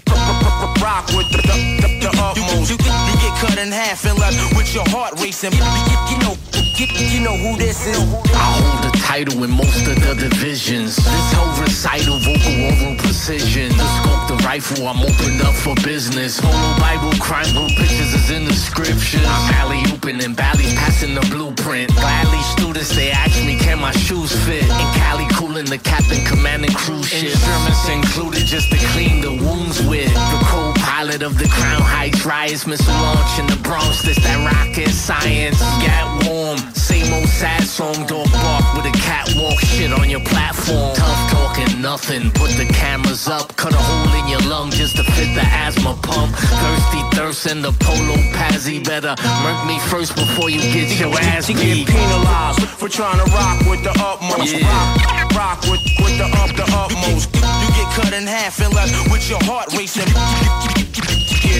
[0.79, 2.71] Rock with the, the, the, the utmost.
[2.71, 5.51] You, get cut in half and left with your heart racing.
[5.51, 7.97] You know, you, you know who this is.
[7.97, 10.95] I hold the title in most of the divisions.
[10.95, 13.69] This whole recital, vocal oral precision.
[13.77, 16.39] The scope, the rifle, I'm opened up for business.
[16.41, 19.23] Polo Bible, crime book pictures is in the scriptures.
[19.23, 21.91] I'm alley open and Bally passing the blueprint.
[21.95, 24.63] Gladly students, they ask me, can my shoes fit?
[24.63, 27.31] In Cali, cooling the captain, commanding cruise ship.
[27.31, 30.13] Instruments included just to clean the wounds with.
[30.13, 30.39] The
[31.05, 34.01] co-pilot of the Crown Heights riots, missile launch in the Bronx.
[34.01, 35.59] This that rocket science.
[35.81, 38.05] Get warm, same old sad song.
[38.07, 40.95] Dog bark with a catwalk shit on your platform.
[40.95, 42.31] Tough talking, nothing.
[42.31, 45.93] Put the cameras up, cut a hole in your lung just to fit the asthma
[46.01, 46.35] pump.
[46.35, 48.83] Thirsty thirst in the polo pazzy.
[48.83, 51.57] Better murk me first before you get your ass beat.
[51.57, 54.55] You get penalized for trying to rock with the utmost.
[54.61, 57.29] Rock, rock with, with the up, the utmost.
[57.35, 60.09] You get cut in half and left with your heart racing.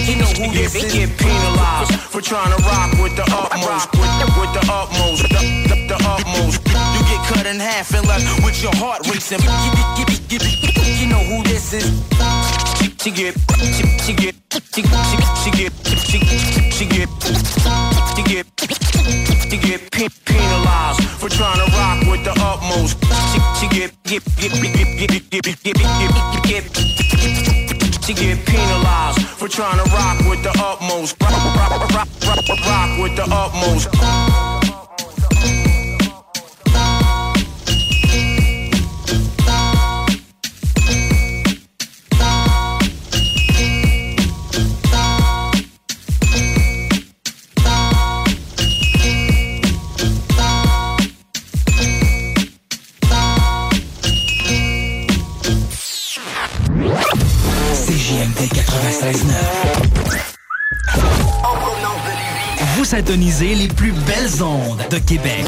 [0.06, 0.94] You know who this is.
[0.94, 3.90] Get penalized for trying to rock with the utmost.
[3.90, 6.62] With, with the utmost, the, the, the utmost.
[6.62, 9.42] You get cut in half and left with your heart racing.
[9.42, 11.90] You, know who this is.
[12.78, 13.34] She, she get,
[14.06, 14.82] she, get, she, she,
[15.42, 15.74] she get,
[16.06, 16.46] she, get,
[16.76, 16.86] she
[18.22, 18.46] get,
[19.50, 22.94] she get pe- penalized for trying to rock with the utmost.
[23.58, 25.76] She, get, get, get, get, get, get, get, get, get,
[26.44, 27.65] get, get,
[28.06, 31.20] she get penalized for trying to rock with the utmost.
[31.20, 34.65] Rock, rock, rock, rock, rock, rock with the utmost.
[59.06, 60.26] 96.9.
[62.76, 65.44] Vous syntonisez les plus belles ondes de Québec.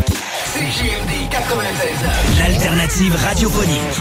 [0.55, 2.39] CJMD 96.9.
[2.39, 4.01] L'alternative radiophonique.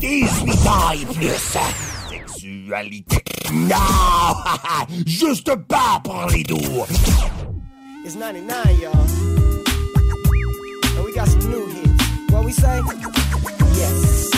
[0.00, 1.58] 18 ans et plus.
[2.10, 3.22] Sexualité.
[3.52, 3.76] Non!
[5.04, 6.86] Juste pas pour les doux.
[8.04, 8.92] It's 99, y'all.
[10.96, 12.32] And we got some new hits.
[12.32, 12.80] What we say?
[13.76, 14.37] Yes.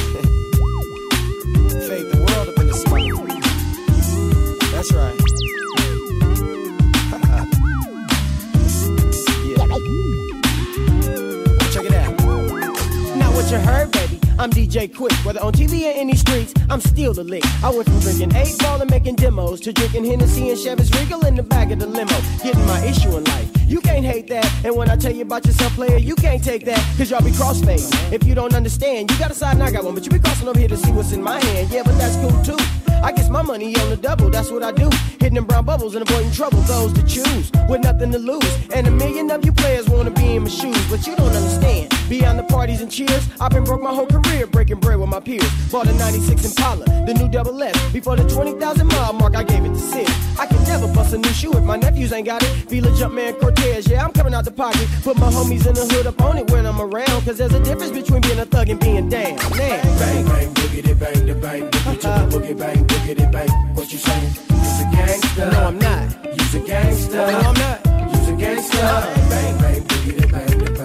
[14.95, 15.13] Quick.
[15.25, 17.45] Whether on TV or in these streets, I'm still the lick.
[17.63, 21.25] I went from drinking eight ball and making demos to drinking Hennessy and Chevy's Regal
[21.27, 22.17] in the back of the limo.
[22.43, 23.49] Getting my issue in life.
[23.67, 24.51] You can't hate that.
[24.65, 26.79] And when I tell you about yourself, player, you can't take that.
[26.97, 27.91] Cause y'all be crossfades.
[28.13, 29.95] If you don't understand, you got a side and I got one.
[29.95, 31.71] But you be crossing over here to see what's in my hand.
[31.71, 32.63] Yeah, but that's cool too.
[33.03, 34.91] I guess my money on the double, that's what I do.
[35.21, 37.51] Hitting them brown bubbles and avoiding trouble, those to choose.
[37.69, 38.59] With nothing to lose.
[38.75, 42.00] And a million of you players wanna be in my shoes, but you don't understand.
[42.11, 45.21] Beyond the parties and cheers, I've been broke my whole career breaking bread with my
[45.21, 45.49] peers.
[45.71, 47.93] Bought a 96 Impala, the new double S.
[47.93, 50.09] Before the 20,000 mile mark, I gave it to Sid.
[50.37, 52.49] I can never bust a new shoe if my nephews ain't got it.
[52.69, 54.89] Feel a Jumpman Cortez, yeah, I'm coming out the pocket.
[55.05, 57.25] Put my homies in the hood up on it when I'm around.
[57.25, 59.37] Cause there's a difference between being a thug and being down.
[59.37, 63.49] Now, Bang, bang, boogity, bang, the bang, boogie to the boogie, bang, boogity, bang.
[63.77, 64.33] What you saying?
[64.51, 65.51] You's a gangster.
[65.53, 66.37] No, I'm not.
[66.37, 67.15] You's a gangster.
[67.15, 67.87] No, I'm not.
[68.13, 68.79] You's a gangster.
[68.79, 70.80] Bang, bang, boogity, bang, the bang, boogie to the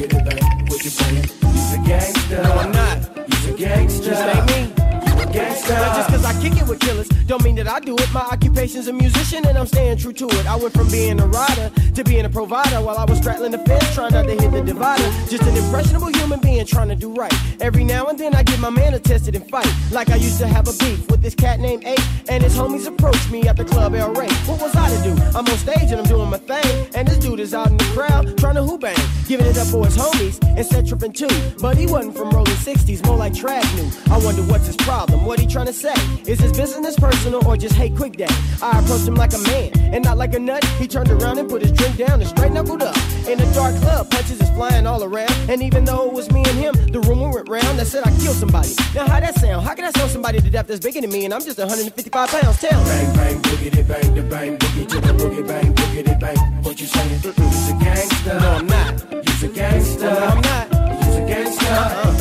[0.00, 0.66] boogie, bang, boogity, bang.
[0.68, 1.30] What you saying?
[1.42, 2.42] You's a gangster.
[2.42, 3.28] No, I'm not.
[3.28, 4.04] You's a gangster.
[4.04, 4.79] Just ain't me.
[5.30, 5.72] A gangster.
[5.74, 8.12] Now, just cause I kick it with killers, don't mean that I do it.
[8.12, 10.46] My occupation's a musician and I'm staying true to it.
[10.46, 13.58] I went from being a rider to being a provider while I was straddling the
[13.58, 15.08] fence trying not to hit the divider.
[15.28, 17.34] Just an impressionable human being trying to do right.
[17.60, 19.72] Every now and then I get my man attested and fight.
[19.92, 22.86] Like I used to have a beef with this cat named Ape and his homies
[22.86, 24.28] approached me at the club Rey.
[24.46, 25.22] What was I to do?
[25.36, 26.86] I'm on stage and I'm doing my thing.
[26.94, 28.96] And this dude is out in the crowd trying to hoop bang.
[29.28, 31.28] Giving it up for his homies and said tripping too.
[31.60, 33.90] But he wasn't from rolling 60s, more like trash new.
[34.12, 35.94] I wonder what's his problem, what he trying to say.
[36.26, 38.28] Is his business personal or just hate quick day?
[38.62, 40.64] I approached him like a man and not like a nut.
[40.78, 42.96] He turned around and put his drink down and straight knuckled up.
[43.28, 45.32] In a dark club, punches is flying all around.
[45.48, 48.10] And even though it was me and him, the rumor went round that said I
[48.18, 48.74] killed somebody.
[48.94, 49.64] Now how that sound?
[49.66, 52.28] How can I sell somebody to death that's bigger than me and I'm just 155
[52.28, 52.60] pounds?
[52.60, 52.86] Tell me.
[52.86, 56.36] Bang, bang, boogity, bang, the bang, boogie to the boogie, bang, boogity, bang.
[56.62, 57.20] What you saying?
[57.22, 58.38] You's a gangster.
[58.38, 59.26] No, I'm not.
[59.26, 60.04] You's a gangster.
[60.04, 61.04] No, I'm not.
[61.04, 61.64] You's a gangster.
[61.64, 62.19] Bang,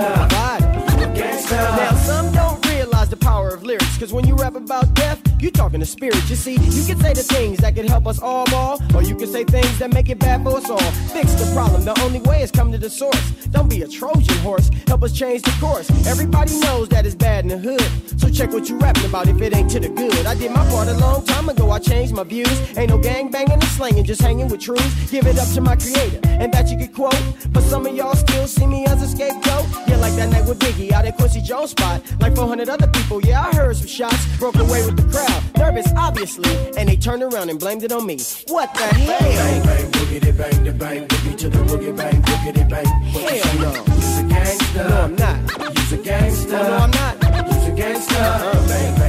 [0.00, 0.24] a gangster.
[0.24, 0.74] I'm a provider.
[0.98, 1.76] You a.
[1.76, 5.50] Now, some don't realize the power of lyrics, cause when you rap about death, you
[5.50, 6.28] talking to spirits.
[6.30, 9.14] You see, you can say the things that can help us all ball, or you
[9.14, 10.90] can say things that make it bad for us all.
[11.12, 13.30] Fix the problem, the only way is come to the source.
[13.50, 15.90] Don't be a Trojan horse, help us change the course.
[16.06, 19.40] Everybody knows that it's bad in the hood, so check what you rapping about if
[19.40, 20.26] it ain't to the good.
[20.26, 22.76] I did my part a long time ago, I changed my views.
[22.76, 25.10] Ain't no gang banging and slanging, just hanging with truths.
[25.10, 27.22] Give it up to my creator, and that you could quote.
[27.52, 29.83] But some of y'all still see me as a scapegoat.
[30.24, 32.00] That night with Biggie out at Quincy Jones spot.
[32.18, 34.24] Like 400 other people, yeah, I heard some shots.
[34.38, 35.42] Broke away with the crowd.
[35.58, 36.48] Nervous, obviously.
[36.78, 38.16] And they turned around and blamed it on me.
[38.48, 39.18] What the hell?
[39.20, 42.86] Bang, bang, boogity, bang, the bang, boogie to the boogie, bang, boogity, bang.
[43.12, 43.84] What Hell no.
[43.94, 44.88] You's a gangster.
[44.88, 45.76] No, I'm not.
[45.76, 46.48] You's a gangster.
[46.52, 47.46] No, I'm not.
[47.52, 48.14] You's a gangster.
[48.16, 48.66] Uh-uh.
[48.66, 49.03] Bang, bang,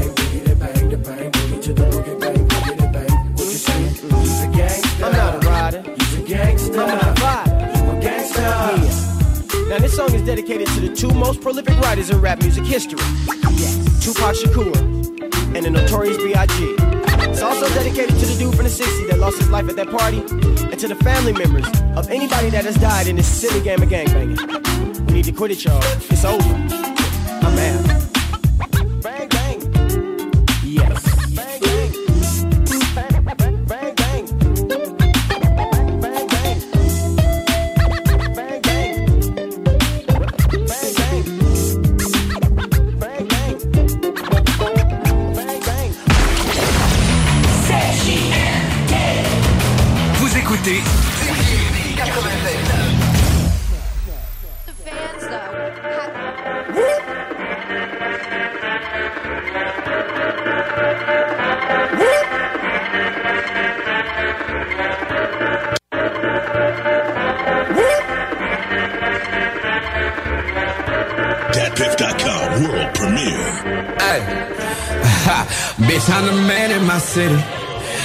[9.96, 13.00] this song is dedicated to the two most prolific writers in rap music history
[13.54, 14.04] yes.
[14.04, 14.76] Tupac Shakur
[15.56, 16.76] and the Notorious B.I.G.
[17.30, 19.90] It's also dedicated to the dude from the 60s that lost his life at that
[19.90, 23.82] party and to the family members of anybody that has died in this silly game
[23.82, 25.08] of gangbanging.
[25.08, 25.82] We need to quit it, y'all.
[26.10, 26.44] It's over.
[26.44, 28.15] I'm out.
[77.16, 77.40] City.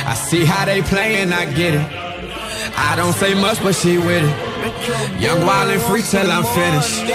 [0.06, 1.86] I see how they play and I get it.
[2.78, 4.34] I don't say much, but she with it.
[5.20, 7.00] Young, wild, and free till I'm finished.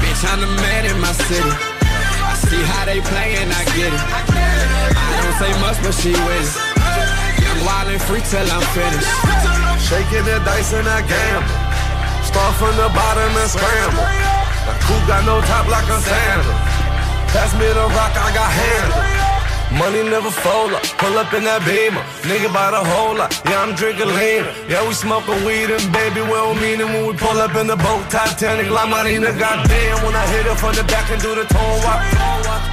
[0.00, 1.52] Bitch, I'm the man in my city.
[2.30, 4.02] I see how they play and I get it.
[5.02, 6.69] I don't say much, but she with
[7.60, 7.66] it.
[7.66, 9.08] Young, wild, and free till I'm finished.
[9.80, 11.48] Shaking the dice and I gamble.
[12.24, 14.06] Start from the bottom and scramble.
[14.66, 16.54] The coupe got no top like a sandal.
[17.32, 19.20] Pass me the rock, I got handle.
[19.78, 22.02] Money never fold up, pull up in that beamer.
[22.26, 24.42] Nigga buy the whole lot, yeah, I'm drinking lean.
[24.66, 27.68] Yeah, we smoking weed and baby, we don't mean it when we pull up in
[27.68, 28.10] the boat.
[28.10, 30.02] Titanic, La Marina, goddamn.
[30.02, 32.29] When I hit her from the back and do the tone walk.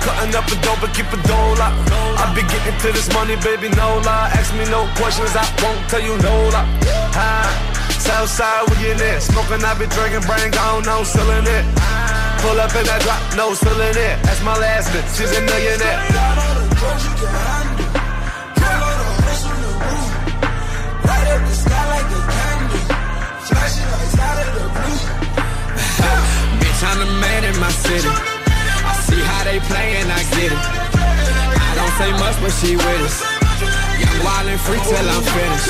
[0.07, 1.19] Cutting up a dope and keep a
[1.59, 1.75] lock.
[2.15, 4.31] I be getting to this money, baby, no lie.
[4.39, 6.63] Ask me no questions, I won't tell you no lie.
[7.99, 9.19] Southside, we in it.
[9.19, 11.65] Smoking, I be drinking, brain gone, no selling it.
[12.39, 14.15] Pull up in that drop, no selling it.
[14.23, 16.56] That's my last bit, she's a millionaire.
[29.67, 30.57] See play and I get it.
[30.57, 33.21] I don't say much, but she with us.
[33.99, 35.69] Young, wild, and free till I'm finished.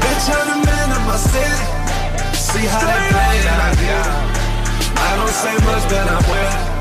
[0.00, 1.64] Bitch, I'm the man of my city.
[2.34, 4.14] See how they play and I get it.
[4.96, 6.74] I don't say much, but I'm with it.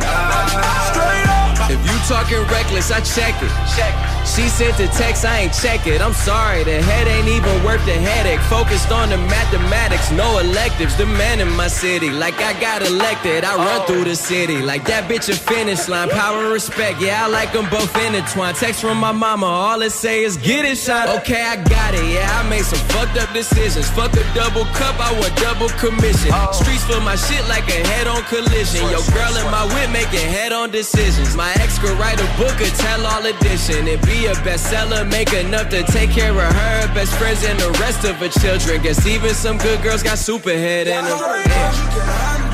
[1.74, 3.51] If you talking reckless, I check it.
[3.76, 4.12] Check.
[4.26, 6.01] She sent the text, I ain't check it.
[6.01, 8.39] I'm sorry, the head ain't even worth the headache.
[8.47, 10.95] Focused on the mathematics, no electives.
[10.95, 13.43] The man in my city, like I got elected.
[13.43, 13.86] I run oh.
[13.86, 16.09] through the city, like that bitch a finish line.
[16.09, 18.55] Power and respect, yeah, I like them both intertwined.
[18.57, 21.09] Text from my mama, all it say is get it shot.
[21.19, 23.89] Okay, I got it, yeah, I made some fucked up decisions.
[23.91, 26.32] Fuck a double cup, I want double commission.
[26.32, 26.51] Oh.
[26.53, 28.88] Streets for my shit like a head on collision.
[28.88, 31.36] Yo, girl in my whip making head on decisions.
[31.36, 33.88] My ex could write a book, a tell all edition.
[33.88, 37.72] It be a bestseller, make enough to take care of her, best friends, and the
[37.82, 38.82] rest of her children.
[38.82, 41.18] Guess even some good girls got superhead in them.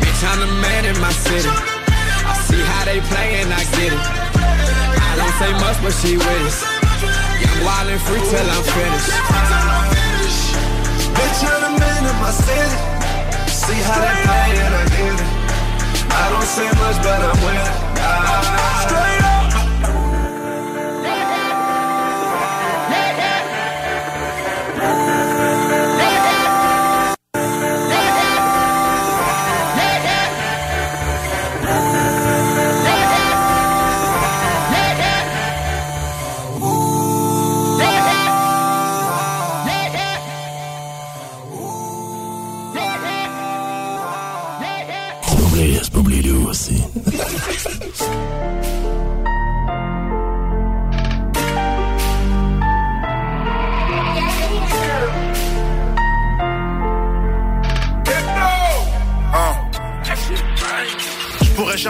[0.00, 1.48] Bitch, I'm the man in my city.
[1.48, 4.00] I see how they play and I get it.
[4.00, 6.62] I don't say much, but she with us.
[7.42, 10.09] Young, wild, and free till I'm finished.
[11.20, 12.76] Bitch, I'm the man of my city.
[13.52, 15.28] See how they play and I get it.
[16.08, 17.72] I don't say much, but I'm with it.
[18.88, 19.69] Straight up.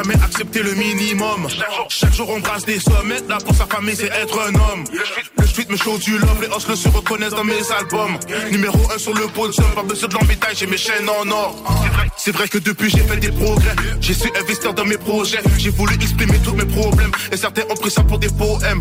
[0.02, 1.48] Jamais accepter le minimum.
[1.88, 3.12] Chaque jour on brasse des sommes.
[3.12, 4.84] Être là pour sa famille, c'est être un homme.
[5.50, 8.16] Le street me show du love, les hustlers se reconnaissent dans mes albums.
[8.52, 11.56] Numéro 1 sur le podium, pas besoin de l'embêtage, j'ai mes chaînes en or.
[12.16, 13.74] C'est vrai que depuis j'ai fait des progrès.
[14.00, 15.40] J'ai su investir dans mes projets.
[15.58, 17.10] J'ai voulu exprimer tous mes problèmes.
[17.32, 18.78] Et certains ont pris ça pour des poèmes.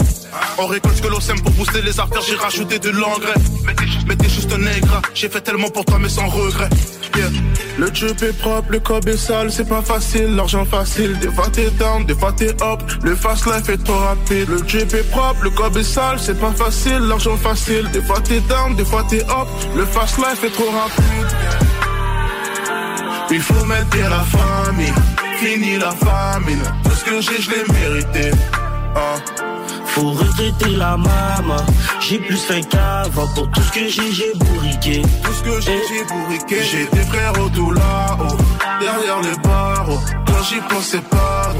[0.59, 3.33] On récolte ce que l'on sème pour booster les artères, j'ai rajouté de l'engrais.
[4.05, 5.01] Mais t'es juste un nègre.
[5.15, 6.69] J'ai fait tellement pour toi, mais sans regret.
[7.77, 11.17] Le tube est propre, le cob est sale, c'est pas facile, l'argent facile.
[11.19, 14.49] Des fois t'es down, des fois t'es up, le fast life est trop rapide.
[14.49, 17.89] Le tube est propre, le cob est sale, c'est pas facile, l'argent facile.
[17.91, 21.29] Des fois t'es down, des fois t'es up, le fast life est trop rapide.
[23.31, 24.93] Il faut mettre la famille,
[25.37, 26.63] fini la famine.
[26.83, 28.31] Tout ce que j'ai, je l'ai mérité.
[28.95, 29.15] Ah.
[29.85, 31.61] Faut regretter la maman.
[32.01, 33.27] J'ai plus faim qu'avant.
[33.35, 35.01] Pour tout ce que j'ai, j'ai bourriqué.
[35.23, 36.57] Tout ce que j'ai, j'ai bourriqué.
[36.71, 38.37] J'ai des frères au tout là-haut,
[38.79, 39.99] derrière les barreaux.
[40.27, 41.53] Quand j'y pense, c'est pas.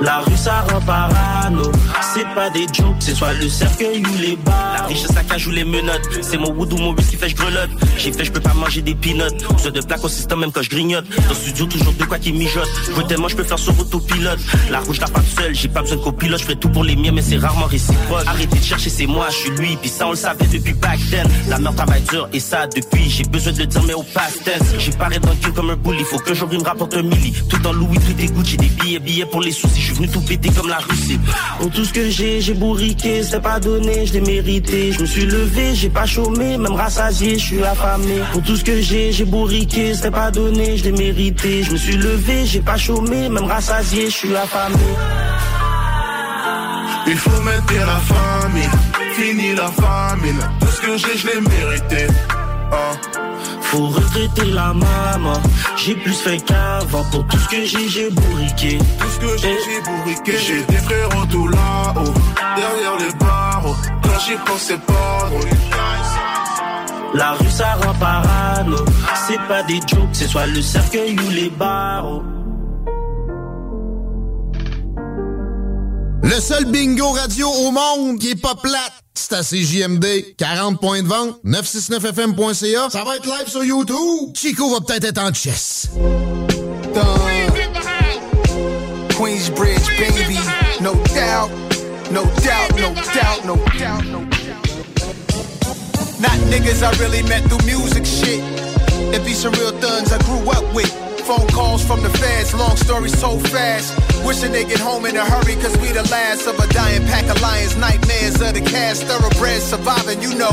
[0.00, 1.70] La rue ça rend parano.
[2.14, 5.46] C'est pas des jokes, c'est soit le cercueil ou les bars La richesse à cage
[5.46, 6.08] ou les menottes.
[6.22, 7.70] C'est mon wood ou mon whisky fait je grelotte.
[7.96, 9.38] J'ai fait je peux pas manger des peanuts.
[9.58, 11.04] Soit de plat consistant même quand je grignote.
[11.08, 12.68] Dans le studio toujours de quoi qui mijote.
[12.86, 14.40] Je veux tellement je peux faire sur autopilote.
[14.70, 16.40] La rouge la pas seul, j'ai pas besoin de copilote.
[16.40, 18.26] Je ferai tout pour les miens mais c'est rarement réciproque.
[18.26, 19.76] Arrêtez de chercher c'est moi, je suis lui.
[19.76, 21.26] Puis ça on le savait depuis back then.
[21.48, 23.08] La merde travaille dur et ça depuis.
[23.08, 26.02] J'ai besoin de le dire mais au past J'ai paré dans le comme un bully.
[26.04, 28.56] Faut que j'ouvre me rapporte un milli Tout en Louis, tout est Gucci.
[28.56, 31.18] Des billets, billets pour les soucis suis venu tout péter comme la Russie.
[31.58, 34.92] Pour tout ce que j'ai, j'ai bourriqué, c'est pas donné, je l'ai mérité.
[34.92, 38.20] Je me suis levé, j'ai pas chômé, même rassasié, je suis affamé.
[38.32, 41.62] Pour tout ce que j'ai, j'ai bourriqué, c'est pas donné, je l'ai mérité.
[41.62, 44.76] Je me suis levé, j'ai pas chômé, même rassasié, je suis affamé.
[47.06, 48.70] Il faut mettre la famille,
[49.14, 50.38] fini la famine.
[50.60, 52.06] Tout ce que j'ai, je l'ai mérité.
[52.70, 53.31] Ah.
[53.72, 55.40] Faut regretter la maman.
[55.78, 57.04] J'ai plus fait qu'avant.
[57.10, 58.76] Pour tout ce que j'ai, j'ai bourriqué.
[58.76, 60.32] Tout ce que j'ai, j'ai bourriqué.
[60.36, 62.12] J'ai des frérots tout là-haut,
[62.54, 63.74] derrière les barreaux.
[64.02, 65.48] Quand j'y pense, c'est pas drôle.
[67.14, 68.76] La rue, ça rend parano.
[69.26, 72.22] C'est pas des jokes, c'est soit le cercueil ou les barreaux.
[76.22, 80.36] Le seul bingo radio au monde qui est pas plate, c'est à CJMD.
[80.38, 82.90] 40 points de vente, 969fm.ca.
[82.90, 84.34] Ça va être live sur YouTube.
[84.34, 85.88] Chico va peut-être être en chess.
[89.18, 90.38] Queensbridge, baby.
[90.80, 91.50] No doubt,
[92.10, 94.62] no doubt, no doubt, no doubt, no doubt.
[96.20, 98.40] Not niggas I really met through music shit.
[99.14, 101.11] It be some real thuns I grew up with.
[101.22, 103.94] Phone calls from the feds, long story so fast.
[104.26, 107.30] Wishing they get home in a hurry, cause we the last of a dying pack
[107.30, 107.76] of lions.
[107.76, 110.50] Nightmares of the cast, thoroughbreds surviving, you know.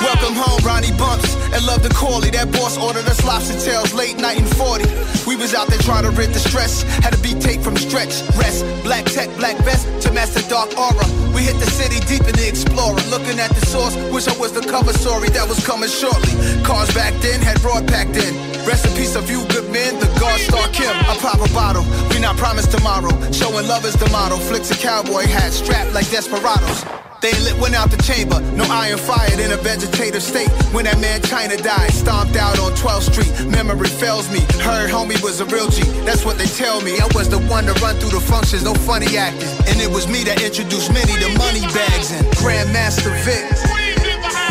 [0.00, 2.30] Welcome home, Ronnie Bumps, and love the Corley.
[2.30, 4.84] That boss ordered us lobster tails late night in 40.
[5.28, 6.82] We was out there trying to rid the stress.
[7.04, 8.64] Had a beat tape from stretch, rest.
[8.84, 11.06] Black tech, black vest to master dark aura.
[11.32, 13.00] We hit the city deep in the explorer.
[13.08, 16.34] Looking at the source, wish I was the cover story that was coming shortly.
[16.64, 18.32] Cars back then had broad packed in.
[18.66, 20.90] Rest in peace of you good men, the God Star Kim.
[20.90, 23.10] I pop a bottle, we not promised tomorrow.
[23.32, 24.36] Showing love is the motto.
[24.36, 26.84] Flicks a cowboy hat strapped like desperados.
[27.20, 30.50] They lit went out the chamber, no iron fired in a vegetative state.
[30.70, 33.32] When that man China died, stomped out on 12th Street.
[33.50, 34.38] Memory fails me.
[34.62, 35.82] Heard homie was a real G.
[36.06, 36.94] That's what they tell me.
[37.00, 39.50] I was the one to run through the functions, no funny acting.
[39.66, 43.50] And it was me that introduced many to money bags and Grandmaster Vic.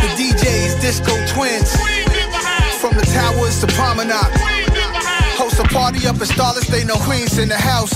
[0.04, 1.72] The DJs, Disco Twins.
[2.84, 4.57] From the towers to Promenade.
[5.60, 7.92] A party up in Starless, they no Queens in the house.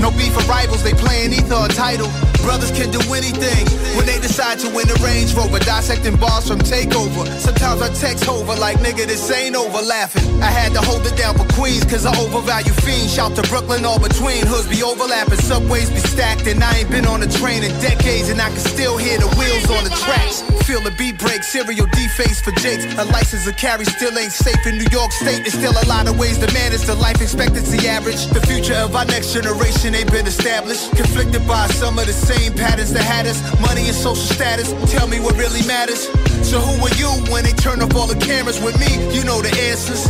[0.00, 2.35] No beef or rivals, they playing either a title.
[2.46, 3.66] Brothers can do anything
[3.98, 5.58] when they decide to win a Range Rover.
[5.58, 7.26] Dissecting bars from Takeover.
[7.42, 10.22] Sometimes I text over like, nigga, this ain't over laughing.
[10.40, 13.12] I had to hold it down for Queens, cause I overvalue fiends.
[13.12, 14.46] Shout to Brooklyn, all between.
[14.46, 16.46] Hoods be overlapping, subways be stacked.
[16.46, 19.26] And I ain't been on a train in decades, and I can still hear the
[19.34, 20.46] wheels on the tracks.
[20.70, 22.86] Feel the beat break, serial deface for Jakes.
[22.94, 25.42] A license to carry still ain't safe in New York State.
[25.42, 28.26] There's still a lot of ways to manage the life expectancy average.
[28.30, 30.94] The future of our next generation ain't been established.
[30.94, 33.16] Conflicted by some of the same patterns that had.
[33.60, 34.70] Money and social status.
[34.92, 36.06] Tell me what really matters.
[36.46, 38.90] So who are you when they turn off all the cameras with me?
[39.14, 40.06] You know the answers.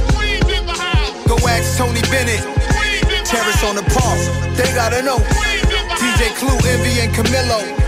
[1.27, 2.43] Go ask Tony Bennett.
[3.25, 4.19] Terrace on the park.
[4.57, 5.19] They gotta know.
[5.97, 7.87] DJ Clue, Envy, and Camilo.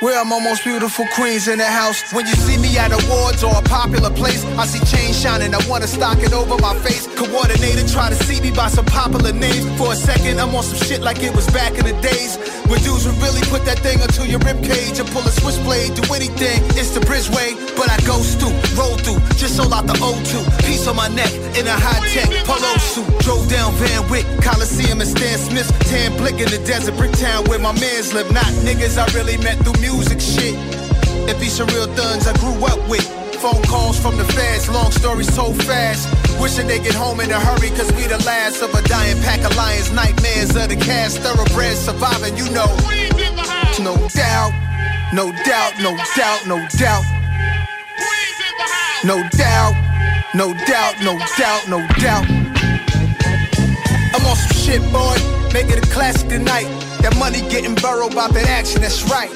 [0.00, 2.12] Where are my most beautiful queens in the house?
[2.12, 5.52] When you see me at awards or a popular place, I see chains shining.
[5.52, 7.08] I wanna stock it over my face.
[7.18, 9.66] Coordinator try to see me by some popular names.
[9.76, 12.38] For a second, I'm on some shit like it was back in the days.
[12.68, 15.96] When dudes would really put that thing onto your rib cage and pull a switchblade,
[15.96, 16.60] do anything.
[16.76, 20.44] It's the bridgeway, but I go through, roll through, just sold out the O2.
[20.68, 23.08] Piece on my neck in a high tech polo suit.
[23.24, 25.72] Drove down Van Wick, Coliseum and Stan Smith's.
[25.88, 28.30] Tan blick in the desert, Bricktown where my mans live.
[28.32, 30.54] Not niggas I really met through music shit.
[31.24, 33.27] It be some real thuns I grew up with.
[33.38, 36.08] Phone calls from the feds, long story so fast.
[36.40, 39.44] Wishing they get home in a hurry, cause we the last of a dying pack
[39.48, 39.92] of lions.
[39.92, 42.66] Nightmares of the cast, thoroughbreds surviving, you know.
[43.78, 44.52] No doubt,
[45.14, 47.04] no doubt, no doubt, no doubt.
[49.04, 49.74] No doubt,
[50.34, 52.26] no doubt, no doubt, no doubt.
[54.14, 55.14] I'm on some shit, boy.
[55.52, 56.66] Make it a classic tonight.
[57.02, 59.30] That money getting burrowed about that action, that's right.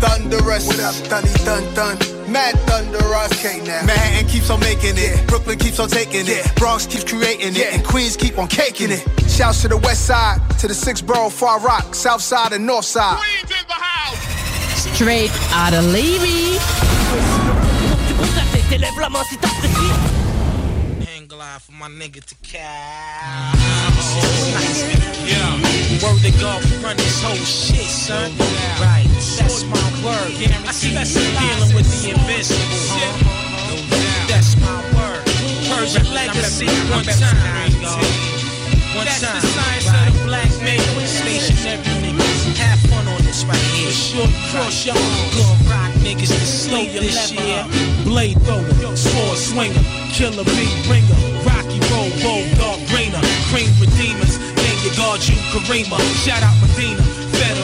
[0.00, 0.66] Thunderous.
[0.68, 2.19] What up, Thunny Thun Thun?
[2.30, 3.32] Mad Thunderous.
[3.32, 3.84] Okay, now.
[3.84, 5.26] Manhattan keeps on making it.
[5.26, 6.54] Brooklyn keeps on taking it.
[6.56, 7.74] Bronx keeps creating it.
[7.74, 9.00] And Queens keep on caking it.
[9.00, 9.28] Mm-hmm.
[9.28, 12.84] Shouts to the west side, to the six borough, far rock, south side and north
[12.84, 13.18] side.
[14.76, 16.58] Straight out of Levy.
[18.70, 19.36] T'élèves la main si.
[21.04, 22.60] Hang glide for my nigga to cow.
[25.26, 25.58] Yeah.
[26.02, 28.30] Word to God, run this whole shit, son.
[28.80, 29.08] Right,
[29.38, 29.79] that's my
[36.90, 37.70] one time.
[38.94, 39.40] One That's time.
[39.40, 40.80] the science of the black man.
[41.06, 42.56] Stationary niggas.
[42.58, 43.90] Have fun on this right here.
[43.92, 44.98] Short cross y'all.
[45.30, 47.64] Good rock niggas to sleep this year.
[48.04, 54.38] Blade thrower, sword swinger, killer beat ringer, Rocky roll, bulldog brainer, cream redeemers.
[54.58, 54.94] Name your
[55.54, 55.98] Karima.
[56.24, 57.19] Shout out Medina.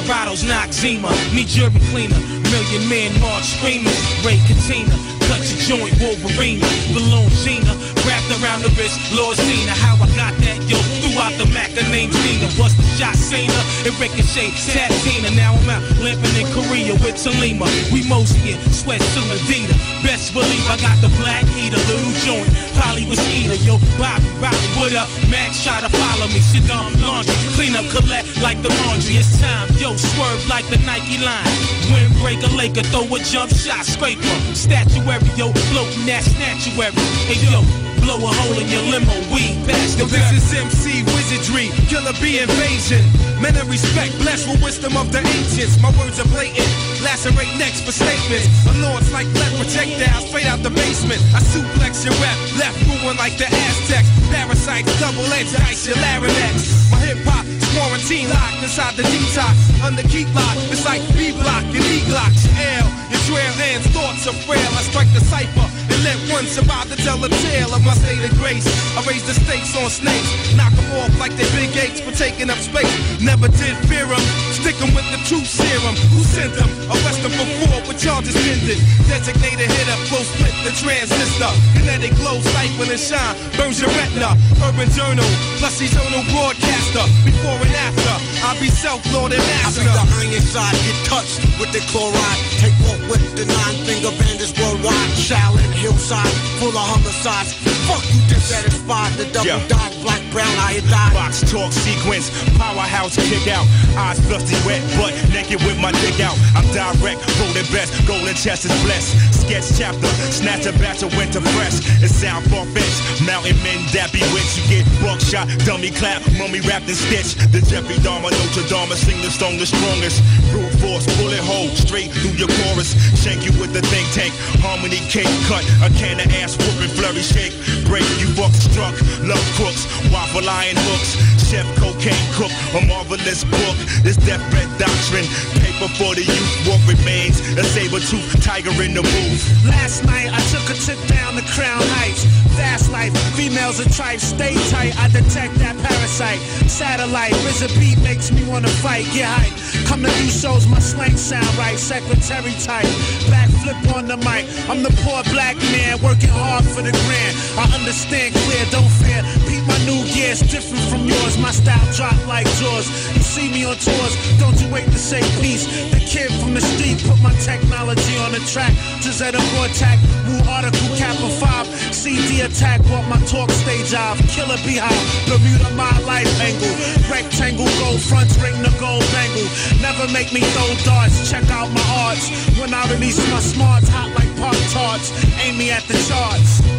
[0.07, 2.15] Federados, Noxema, me jury cleaner,
[2.55, 3.91] million man march screaming,
[4.23, 4.95] Ray Katina,
[5.27, 6.61] cut your joint, Wolverine,
[6.95, 7.75] balloon Gina,
[8.07, 10.79] wrapped around the wrist, Lord Cena, how I got that, yo,
[11.17, 13.57] throughout the Mac, the name Gina, bust the shot, Cena,
[13.89, 18.61] and Ricochet, Tap Tina, now I'm out, limping in Korea with Talima, we mostly in
[18.69, 23.57] sweat to Adidas, best believe I got the black heater, little joint, Polly was eater,
[23.65, 27.89] yo, Bobby, Bobby, what up, Max, try to follow me, sit down, laundry, clean up,
[27.89, 31.49] collect like the laundry, it's time, yo, swerve like the Nike line,
[31.89, 36.93] windbreaker, Laker, throw a jump shot, scraper, statuary, yo, floating that statuary,
[37.25, 37.65] hey, yo,
[38.05, 42.15] blow a hole in your limo, weed, pass the Yo, this is MC Wizardry, Killer
[42.21, 43.03] B invasion.
[43.41, 45.77] Men of respect, blessed with wisdom of the ancients.
[45.83, 46.67] My words are blatant,
[47.05, 48.49] lacerate necks for statements.
[48.81, 51.21] Lords like lead projectiles straight out the basement.
[51.37, 54.09] I suplex your rep, left ruin like the Aztecs.
[54.33, 56.91] Parasites, double edged dice, your larynx.
[56.91, 59.55] My hip hop is quarantine locked inside the detox.
[59.85, 62.33] Under keep lock, it's like B block and E Glock.
[62.57, 64.71] L, your trail ends, thoughts are frail.
[64.75, 68.21] I strike the cipher and let one survive to tell a tale of my state
[68.21, 68.69] of grace.
[68.97, 72.51] I raise the stakes on snakes, knock them off like they big gates for taking
[72.53, 72.93] up space.
[73.21, 74.21] Never did fear them,
[74.53, 75.97] stick them with the truth serum.
[76.13, 76.69] Who sent them?
[76.93, 78.81] Arrest them for fraud with charges pending.
[79.09, 81.53] Designated hitter, flow split the transistor.
[81.73, 84.37] Kinetic glow, siphon and shine, burns your retina.
[84.69, 87.05] Urban journal, plus seasonal broadcaster.
[87.25, 89.81] Before and after, I'll be self-lord and I master.
[89.81, 92.41] think the iron side get touched with the chloride.
[92.61, 95.15] Take off with the nine finger bandits worldwide.
[95.17, 97.55] Shaolin hillside, full of homicides.
[97.87, 99.13] Fuck you dissatisfied.
[99.15, 99.69] The double Yeah.
[99.71, 101.15] dot, black, brown, iodine.
[101.15, 102.27] Box talk sequence,
[102.59, 103.67] powerhouse kick out.
[103.95, 106.37] Eyes dusty wet, but naked with my dick out.
[106.59, 109.15] I'm direct, rolling best, golden chest is blessed.
[109.47, 111.79] Sketch chapter, snatch a batch of winter press.
[112.03, 113.23] It sound far fetched.
[113.23, 114.51] Mountain men that bewitch.
[114.59, 117.35] You get buckshot, dummy clap, mummy wrapped in stitch.
[117.55, 120.19] The Jeffrey Dahmer, Notre Dame, sing the stone the strongest.
[120.51, 122.91] Brute force, bullet hole, straight through your chorus.
[123.23, 124.35] Shank you with the think tank,
[124.67, 125.63] harmony cake cut.
[125.85, 127.53] A can of ass whooping, flurry shake.
[127.85, 131.17] Break you buck struck, love crooks, waffle iron hooks.
[131.47, 133.77] Chef cocaine cook, a marvelous book.
[134.03, 135.27] This death bread doctrine,
[135.63, 136.53] paper for the youth.
[136.67, 139.43] What remains, a saber tooth tiger in the booth.
[139.65, 142.25] Last night I took a trip down the Crown Heights.
[142.57, 144.97] Fast life, females are tripe, stay tight.
[144.99, 146.39] I detect that parasite.
[146.71, 149.05] Satellite, RZA beat makes me wanna fight.
[149.13, 149.87] Get hype.
[149.87, 151.79] Come to do shows, my slang sound right.
[151.79, 152.87] Secretary type,
[153.31, 154.47] backflip on the mic.
[154.71, 157.35] I'm the poor black man working hard for the grand.
[157.59, 159.23] I understand clear, don't fear.
[159.47, 161.39] Beat my new gears, different from yours.
[161.39, 162.87] My style drop like yours.
[163.15, 165.67] You see me on tours, don't you wait to say peace.
[165.91, 168.73] The kid from the street put my technology on the track.
[169.03, 171.67] Gisetta attack, Woo article Kappa 5.
[171.95, 174.19] CD attack, brought my talk stage off.
[174.31, 176.75] Killer beehive, Bermuda my life angle.
[177.11, 179.49] Rectangle, gold fronts, ring the gold bangle.
[179.81, 182.29] Never make me throw darts, check out my arts.
[182.59, 185.11] When I release my smarts, hot like pop tarts.
[185.45, 186.76] Aim me at the charts.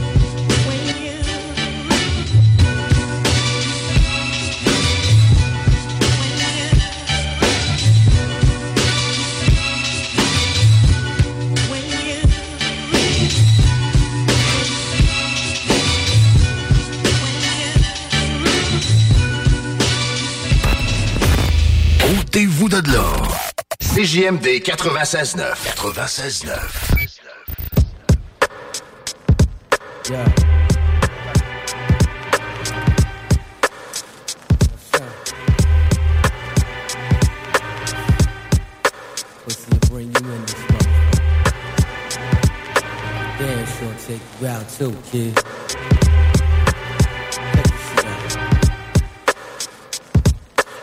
[22.28, 23.06] Ôtez-vous de là.
[23.80, 25.56] CJMD 96.9.
[25.78, 26.52] 96.9.
[30.10, 30.26] Yeah.
[43.40, 45.34] Damn sure take you out too, kid.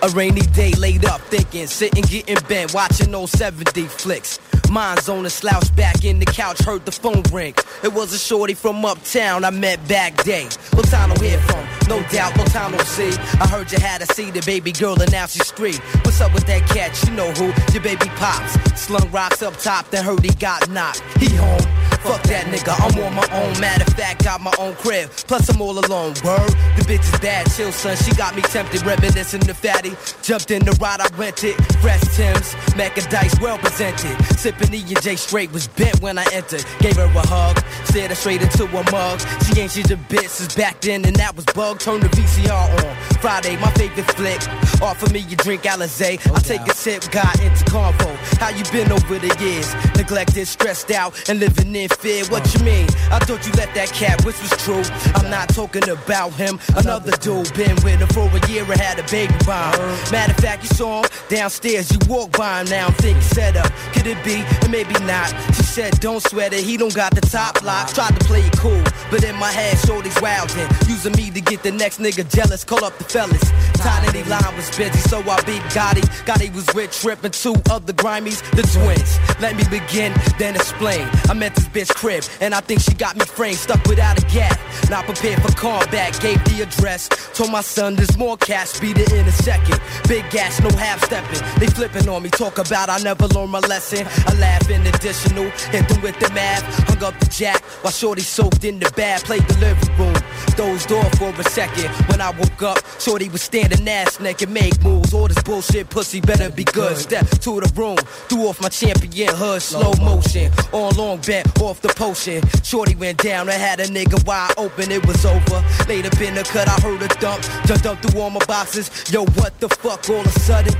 [0.04, 4.38] A rainy day laid up thinking, sitting getting bent, watching those 70 flicks.
[4.68, 7.54] Mind's on a slouch back in the couch, heard the phone ring.
[7.82, 10.44] It was a shorty from uptown I met back day.
[10.72, 13.18] Lotano hear from, no doubt, Lotano see.
[13.40, 15.78] I heard you had a see the baby girl and now she's street.
[16.04, 17.02] What's up with that cat?
[17.08, 17.46] You know who?
[17.72, 18.52] Your baby pops.
[18.78, 21.00] Slung rocks up top, then heard he got knocked.
[21.16, 21.83] He home.
[22.04, 23.58] Fuck that nigga, I'm on my own.
[23.60, 25.08] Matter of fact, got my own crib.
[25.26, 26.12] Plus, I'm all alone.
[26.22, 27.96] Word, the bitch is bad, chill, son.
[27.96, 29.96] She got me tempted, reminiscing the fatty.
[30.20, 31.54] Jumped in the ride, I rented.
[31.80, 34.14] Fresh Tim's, Mac and Dice, well presented.
[34.36, 36.62] Sipping E and J straight was bent when I entered.
[36.80, 39.20] Gave her a hug, stared her straight into a mug.
[39.46, 41.78] She ain't she's a bitch since back then, and that was bug.
[41.78, 42.96] Turned the VCR on.
[43.22, 44.42] Friday, my favorite flick.
[44.82, 46.20] Offer me your drink, Alizé.
[46.28, 48.14] Oh, I take a sip, got into convo.
[48.38, 49.72] How you been over the years?
[49.96, 51.88] Neglected, stressed out, and living in
[52.28, 52.86] What you mean?
[53.10, 54.82] I thought you let that cat, which was true.
[55.14, 56.60] I'm not talking about him.
[56.76, 60.12] Another dude been with her for a year and had a baby by him.
[60.12, 61.90] Matter of fact, you saw him downstairs.
[61.90, 62.88] You walk by him now.
[62.88, 63.72] I'm thinking set up.
[63.94, 64.44] Could it be?
[64.62, 65.28] And maybe not.
[65.56, 66.62] She said, don't sweat it.
[66.64, 67.88] He don't got the top lock.
[67.88, 70.68] Tried to play it cool, but in my head, shorty's wildin'.
[70.88, 72.64] Using me to get the next nigga jealous.
[72.64, 73.42] Call up the fellas.
[73.84, 76.00] Of line was busy, so I beat Gotti.
[76.24, 79.18] Gotti was with Trip and two other grimies, the twins.
[79.40, 81.06] Let me begin, then explain.
[81.28, 84.26] I met this bitch crib, and I think she got me framed, stuck without a
[84.26, 84.58] gap.
[84.90, 87.08] Not prepared for combat, gave the address.
[87.34, 89.80] Told my son there's more cash, beat it in a second.
[90.08, 91.40] Big gas, no half stepping.
[91.58, 94.06] They flipping on me, talk about I never learned my lesson.
[94.26, 96.62] I laugh in additional, hit them with the math.
[96.88, 100.16] Hung up the jack while Shorty soaked in the bath, played the living room.
[100.56, 101.88] Dozed off for a second.
[102.08, 105.12] When I woke up, Shorty was standing ass naked, make moves.
[105.14, 106.96] All this bullshit pussy better be good.
[106.96, 107.96] Step to the room,
[108.28, 110.52] threw off my champion hood, slow motion.
[110.72, 112.42] On long bent off the potion.
[112.62, 115.64] Shorty went down, I had a nigga wide open, it was over.
[115.88, 118.90] Laid up in the cut, I heard a thump, jumped up through all my boxes.
[119.12, 120.74] Yo, what the fuck all of a sudden?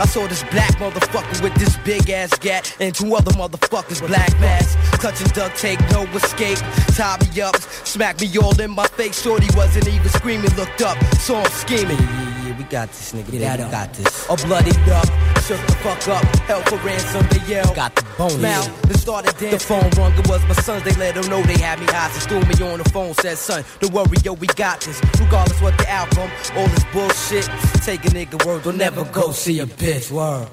[0.00, 4.32] I saw this black motherfucker with this big ass gat and two other motherfuckers black
[4.40, 4.78] mask.
[5.00, 6.58] Touching duct tape, no escape.
[6.96, 9.22] Tie me up, smack me all in my face.
[9.22, 12.33] Shorty wasn't even screaming, looked up, saw him scheming.
[12.64, 14.26] We got this nigga, yeah, we got this.
[14.26, 15.04] All bloodied up,
[15.42, 17.74] shook the fuck up, held for ransom, they yell.
[17.74, 18.40] Got the bone.
[18.40, 19.50] Now, they started dancing.
[19.50, 22.22] The phone rung, it was my sons, they let them know they had me hostage.
[22.22, 24.98] Threw me on the phone, said, son, don't worry, yo, we got this.
[25.20, 27.44] Regardless what the outcome, all this bullshit.
[27.84, 30.10] Take a nigga word, don't never go see a bitch.
[30.10, 30.48] Word.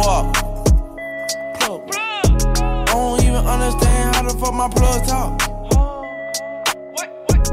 [0.00, 0.36] Up.
[1.62, 5.38] I don't even understand how the fuck my plug talk.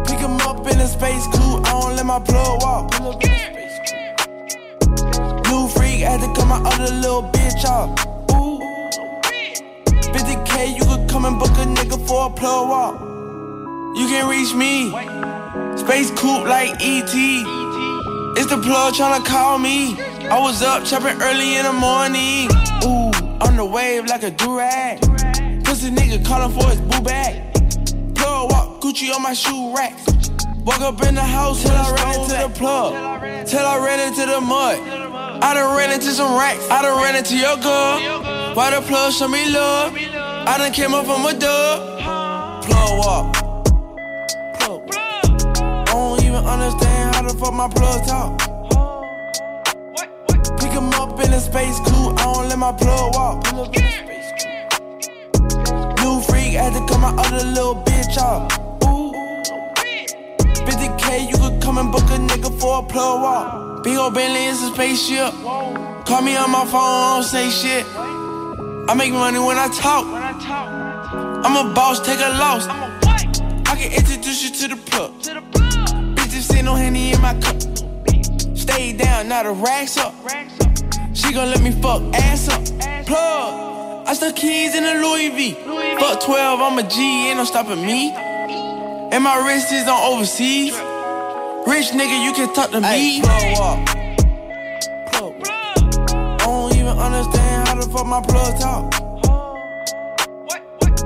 [0.08, 2.92] Pick him up in a space coupe, I don't let my plug walk.
[5.50, 7.90] New freak had to cut my other little bitch off.
[8.32, 8.60] Ooh.
[10.12, 13.02] 50k, you could come and book a nigga for a plug walk.
[13.98, 14.92] You can reach me.
[15.78, 17.14] Space coupe like ET.
[18.38, 19.96] It's the plug tryna call me.
[20.30, 22.50] I was up chopping early in the morning.
[22.84, 23.12] Ooh,
[23.48, 25.00] on the wave like a durag.
[25.64, 27.54] Pussy nigga calling for his boo bag.
[28.14, 29.98] Plug walk, Gucci on my shoe rack.
[30.66, 33.48] Walk up in the house till I ran into the plug.
[33.48, 34.80] Till I ran into the mud.
[35.42, 36.70] I done ran into some racks.
[36.70, 38.54] I done ran into your girl.
[38.54, 39.96] Why the plug show me love?
[39.96, 42.64] I done came up from a dub.
[42.66, 43.34] Plug walk.
[44.60, 44.90] Plug.
[44.94, 48.57] I don't even understand how the fuck my plug talk.
[50.78, 53.44] Him up in a space coupe, I don't let my plug walk.
[56.04, 58.44] New freak had to cut my other little bitch off.
[58.86, 59.12] Ooh.
[60.68, 63.84] 50k, you could come and book a nigga for a plug walk.
[63.84, 65.34] Big ol' Bentley is a spaceship.
[66.06, 67.84] Call me on my phone, I don't say shit.
[68.88, 70.06] I make money when I talk.
[70.06, 72.68] I'm a boss, take a loss.
[72.68, 75.12] I can introduce you to the plug.
[76.16, 77.60] Bitches sit no henny in my cup.
[78.56, 80.14] Stay down, now the racks up.
[81.18, 82.64] She gon' let me fuck ass up.
[83.08, 84.08] Plug.
[84.08, 85.54] I stuck keys in a Louis V.
[86.00, 88.12] Fuck 12, I'm a G, ain't no stopping me.
[88.14, 90.74] And my wrist is on overseas.
[91.66, 93.22] Rich nigga, you can talk to me.
[93.22, 93.88] Plug.
[95.12, 95.34] Plug.
[96.14, 98.92] I don't even understand how the fuck my plug talk.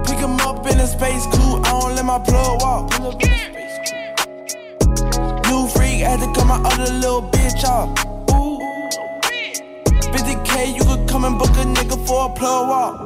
[0.05, 2.91] Pick him up in a space coupe, I don't let my plug walk.
[5.47, 8.20] New freak had to cut my other little bitch off.
[10.61, 10.65] Ooh.
[10.65, 12.99] 50k, you could come and book a nigga for a plug walk.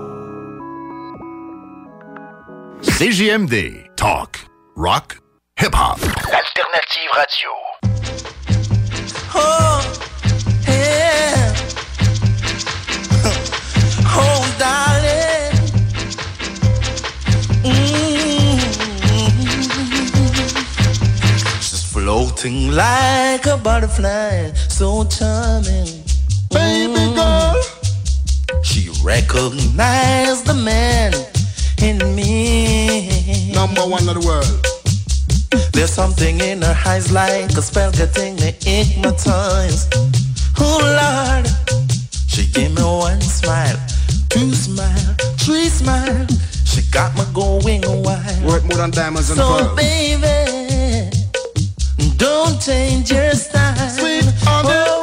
[2.81, 3.95] CJMD.
[3.95, 4.39] Talk.
[4.75, 5.17] Rock.
[5.57, 6.01] Hip-hop.
[6.01, 7.49] Alternative radio.
[9.37, 9.81] Oh,
[10.67, 11.55] yeah.
[14.17, 15.55] oh, darling.
[17.63, 18.59] Mm.
[21.59, 26.03] Just for Floating like a butterfly, so charming.
[26.51, 26.94] Baby girl.
[28.65, 31.13] She recognized the man
[31.81, 33.53] in me.
[33.53, 35.71] Number one of the world.
[35.71, 39.93] There's something in her eyes like a spell getting me hypnotized.
[40.59, 41.47] Oh Lord,
[42.27, 43.77] she gave me one smile,
[44.29, 46.25] two smile, three smile.
[46.65, 48.43] She got me going wild.
[48.43, 51.11] Worth more than diamonds in the So baby,
[52.17, 53.89] don't change your style.
[53.89, 54.94] Sweet oh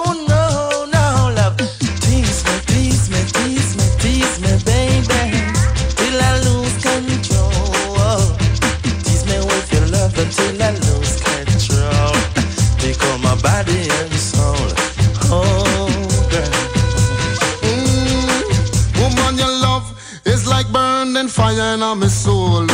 [22.00, 22.71] fire in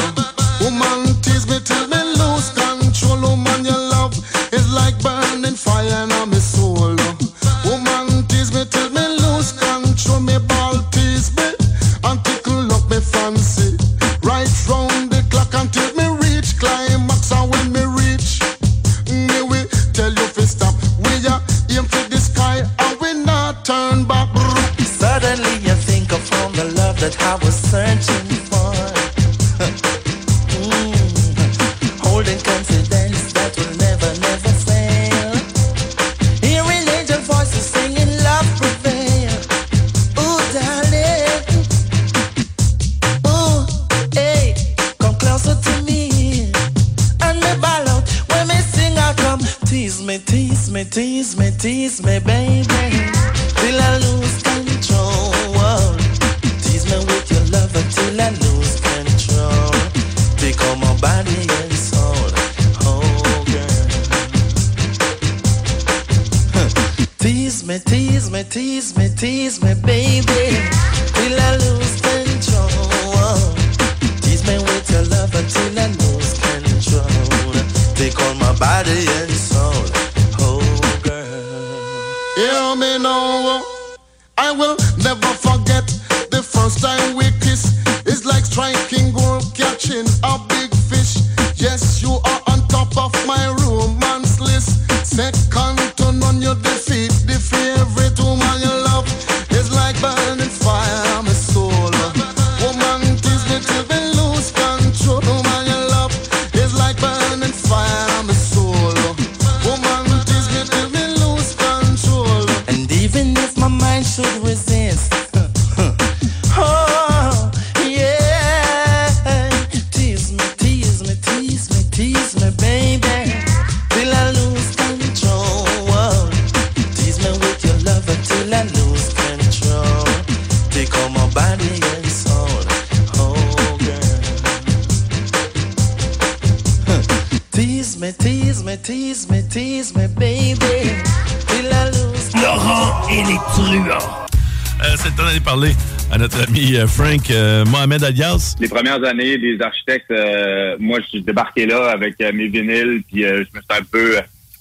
[146.79, 148.55] euh, Frank euh, Mohamed Alias.
[148.61, 153.23] Les premières années des architectes, euh, moi, je suis débarqué là avec mes vinyles, puis
[153.23, 154.17] je me suis un peu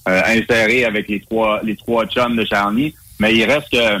[0.06, 2.94] inséré avec les trois les trois chums de Charny.
[3.20, 4.00] Mais il reste que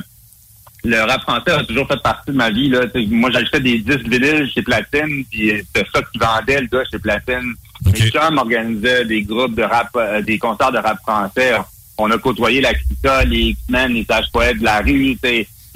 [0.84, 2.68] le rap français a toujours fait partie de ma vie.
[2.68, 2.86] Là.
[3.10, 6.98] Moi, j'achetais des disques vinyles chez Platine, puis c'était ça qui vendait le gars chez
[6.98, 7.54] Platine.
[7.92, 11.54] Les chums organisaient des groupes de rap, des concerts de rap français.
[11.98, 15.16] On a côtoyé la Crita, les X-Men, les sages poètes de la rue,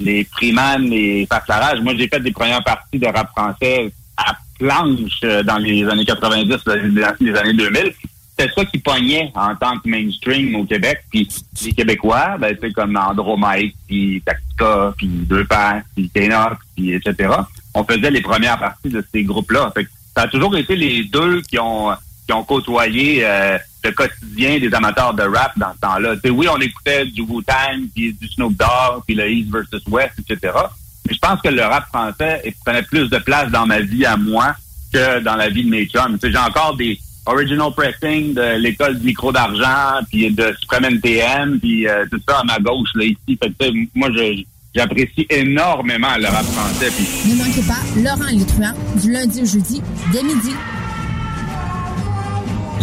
[0.03, 1.81] les Freeman, les Farclarage.
[1.81, 6.05] Moi, j'ai fait des premières parties de rap français à planche euh, dans les années
[6.05, 6.75] 90, là,
[7.19, 7.93] les années 2000.
[8.35, 11.03] C'était ça qui pognait en tant que mainstream au Québec.
[11.11, 11.27] Puis
[11.63, 17.29] les Québécois, ben, c'est comme Andromite, puis Tactica, puis Deux Pères, puis Ténox, puis etc.
[17.75, 19.71] On faisait les premières parties de ces groupes-là.
[20.15, 21.91] Ça a toujours été les deux qui ont
[22.25, 26.15] qui ont côtoyé euh, le quotidien des amateurs de rap dans ce temps-là.
[26.31, 30.53] Oui, on écoutait du Wu-Tang, puis du Snoop Dogg, puis le East versus West, etc.
[31.07, 34.15] Mais je pense que le rap français prenait plus de place dans ma vie à
[34.15, 34.55] moi
[34.93, 36.17] que dans la vie de mes chums.
[36.23, 41.87] J'ai encore des original pressing de l'école du micro d'argent, puis de Supreme NTM, puis
[41.87, 43.39] euh, tout ça à ma gauche, là, ici.
[43.95, 44.43] Moi, je-
[44.75, 46.89] j'apprécie énormément le rap français,
[47.25, 49.81] Ne manquez pas Laurent truands du lundi au jeudi
[50.11, 50.51] dès midi.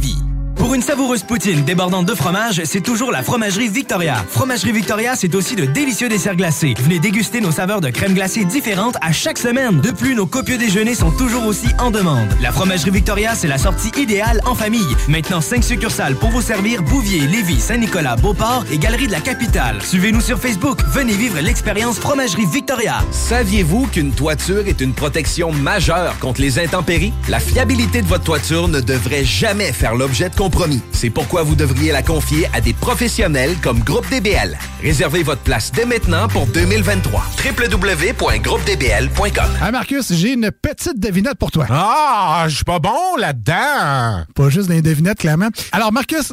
[0.00, 4.24] v Pour une savoureuse poutine débordante de fromage, c'est toujours la Fromagerie Victoria.
[4.28, 6.74] Fromagerie Victoria, c'est aussi de délicieux desserts glacés.
[6.80, 9.80] Venez déguster nos saveurs de crème glacée différentes à chaque semaine.
[9.80, 12.28] De plus, nos copieux déjeuners sont toujours aussi en demande.
[12.42, 14.96] La Fromagerie Victoria, c'est la sortie idéale en famille.
[15.08, 19.80] Maintenant, 5 succursales pour vous servir Bouvier, Lévis, Saint-Nicolas, Beauport et Galerie de la Capitale.
[19.82, 20.80] Suivez-nous sur Facebook.
[20.92, 22.98] Venez vivre l'expérience Fromagerie Victoria.
[23.10, 27.12] Saviez-vous qu'une toiture est une protection majeure contre les intempéries?
[27.28, 30.80] La fiabilité de votre toiture ne devrait jamais faire l'objet de compromis.
[30.92, 34.58] C'est pourquoi vous devriez la confier à des professionnels comme Groupe DBL.
[34.82, 37.22] Réservez votre place dès maintenant pour 2023.
[37.44, 41.66] www.groupedbl.com Ah Marcus, j'ai une petite devinette pour toi.
[41.70, 44.24] Ah, je suis pas bon là-dedans.
[44.34, 45.50] Pas juste des devinettes, clairement.
[45.70, 46.32] Alors Marcus,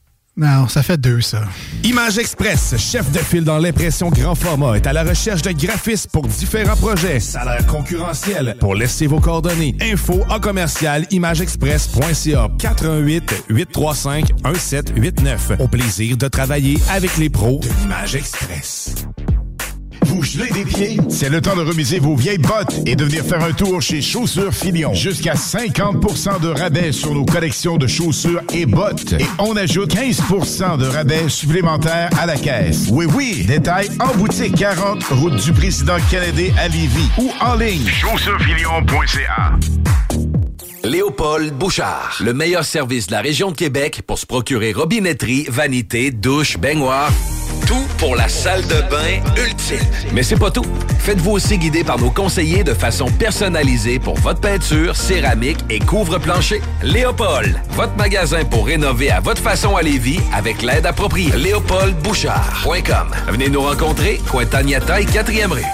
[0.37, 1.43] Non, ça fait deux, ça.
[1.83, 6.09] Image Express, chef de file dans l'impression grand format, est à la recherche de graphistes
[6.09, 7.19] pour différents projets.
[7.19, 8.55] Salaire concurrentiel.
[8.59, 9.75] Pour laisser vos coordonnées.
[9.81, 15.51] Info en commercial imageexpress.ca 418 835 1789.
[15.59, 18.95] Au plaisir de travailler avec les pros de l'Image Express.
[20.21, 20.97] Vous gelez des pieds?
[21.09, 24.03] C'est le temps de remiser vos vieilles bottes et de venir faire un tour chez
[24.03, 24.93] Chaussures Filion.
[24.93, 29.13] Jusqu'à 50% de rabais sur nos collections de chaussures et bottes.
[29.13, 32.89] Et on ajoute 15% de rabais supplémentaires à la caisse.
[32.91, 37.87] Oui, oui, détail en boutique 40, route du président Kennedy à Lévis ou en ligne.
[37.87, 39.57] Chaussurefilion.ca
[40.83, 46.11] Léopold Bouchard, le meilleur service de la région de Québec pour se procurer robinetterie, vanité,
[46.11, 47.11] douche, baignoire,
[47.97, 49.79] pour la salle de bain ultime.
[50.13, 50.65] Mais c'est pas tout.
[50.99, 56.61] Faites-vous aussi guider par nos conseillers de façon personnalisée pour votre peinture, céramique et couvre-plancher.
[56.83, 61.31] Léopold, votre magasin pour rénover à votre façon à Lévis avec l'aide appropriée.
[61.35, 63.11] LéopoldBouchard.com.
[63.29, 65.65] Venez nous rencontrer, Cointagnata et 4e rue.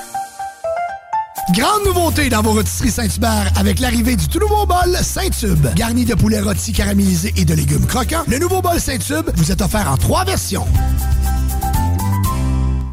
[1.53, 5.65] Grande nouveauté dans vos rôtisseries Saint-Hubert avec l'arrivée du tout nouveau bol Saint-Tube.
[5.75, 9.61] Garni de poulet rôti caramélisé et de légumes croquants, le nouveau bol Saint-Tube vous est
[9.61, 10.67] offert en trois versions.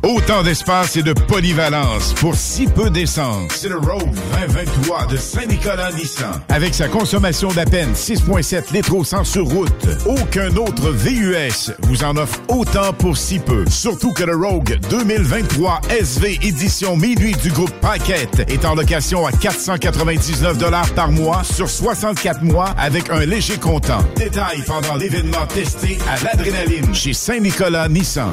[0.05, 3.51] Autant d'espace et de polyvalence pour si peu d'essence.
[3.55, 6.43] C'est le Rogue 2023 de Saint-Nicolas Nissan.
[6.51, 12.05] Avec sa consommation d'à peine 6,7 litres au 100 sur route, aucun autre VUS vous
[12.05, 13.65] en offre autant pour si peu.
[13.71, 19.33] Surtout que le Rogue 2023 SV édition minuit du groupe Paquette est en location à
[19.33, 20.59] 499
[20.95, 24.05] par mois sur 64 mois avec un léger comptant.
[24.17, 28.31] Détail pendant l'événement testé à l'adrénaline chez Saint-Nicolas Nissan.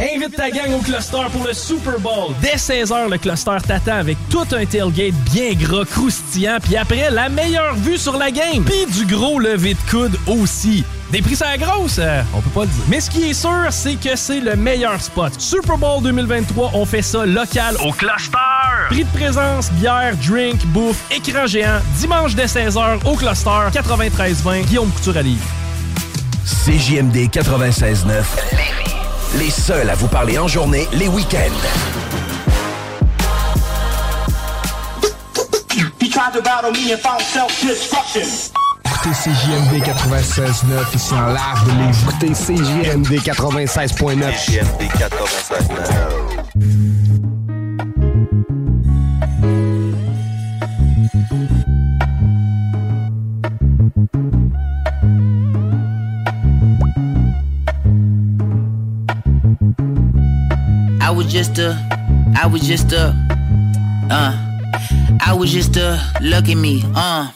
[0.00, 2.32] Invite ta gang au cluster pour le Super Bowl.
[2.42, 7.28] Dès 16h, le cluster t'attend avec tout un tailgate bien gras, croustillant, puis après, la
[7.28, 8.64] meilleure vue sur la game.
[8.64, 10.84] Puis du gros lever de coude aussi.
[11.12, 12.84] Des prix la grosse, euh, on peut pas le dire.
[12.88, 15.32] Mais ce qui est sûr, c'est que c'est le meilleur spot.
[15.38, 18.38] Super Bowl 2023, on fait ça local au cluster.
[18.88, 21.78] Prix de présence, bière, drink, bouffe, écran géant.
[22.00, 25.46] Dimanche dès 16h au cluster 9320 Guillaume Couture à Livre.
[26.44, 28.93] CJMD 96.9
[29.38, 31.38] les seuls à vous parler en journée, les week-ends.
[38.84, 42.02] Écoutez CJMD 96.9 ici en live de Lévis.
[42.02, 44.46] Écoutez CJMD 96.9.
[44.46, 47.13] CJMD 96.9.
[61.14, 61.78] was just a,
[62.36, 63.14] I was just a,
[64.10, 64.32] uh,
[65.24, 67.30] I was just a, look at me, uh.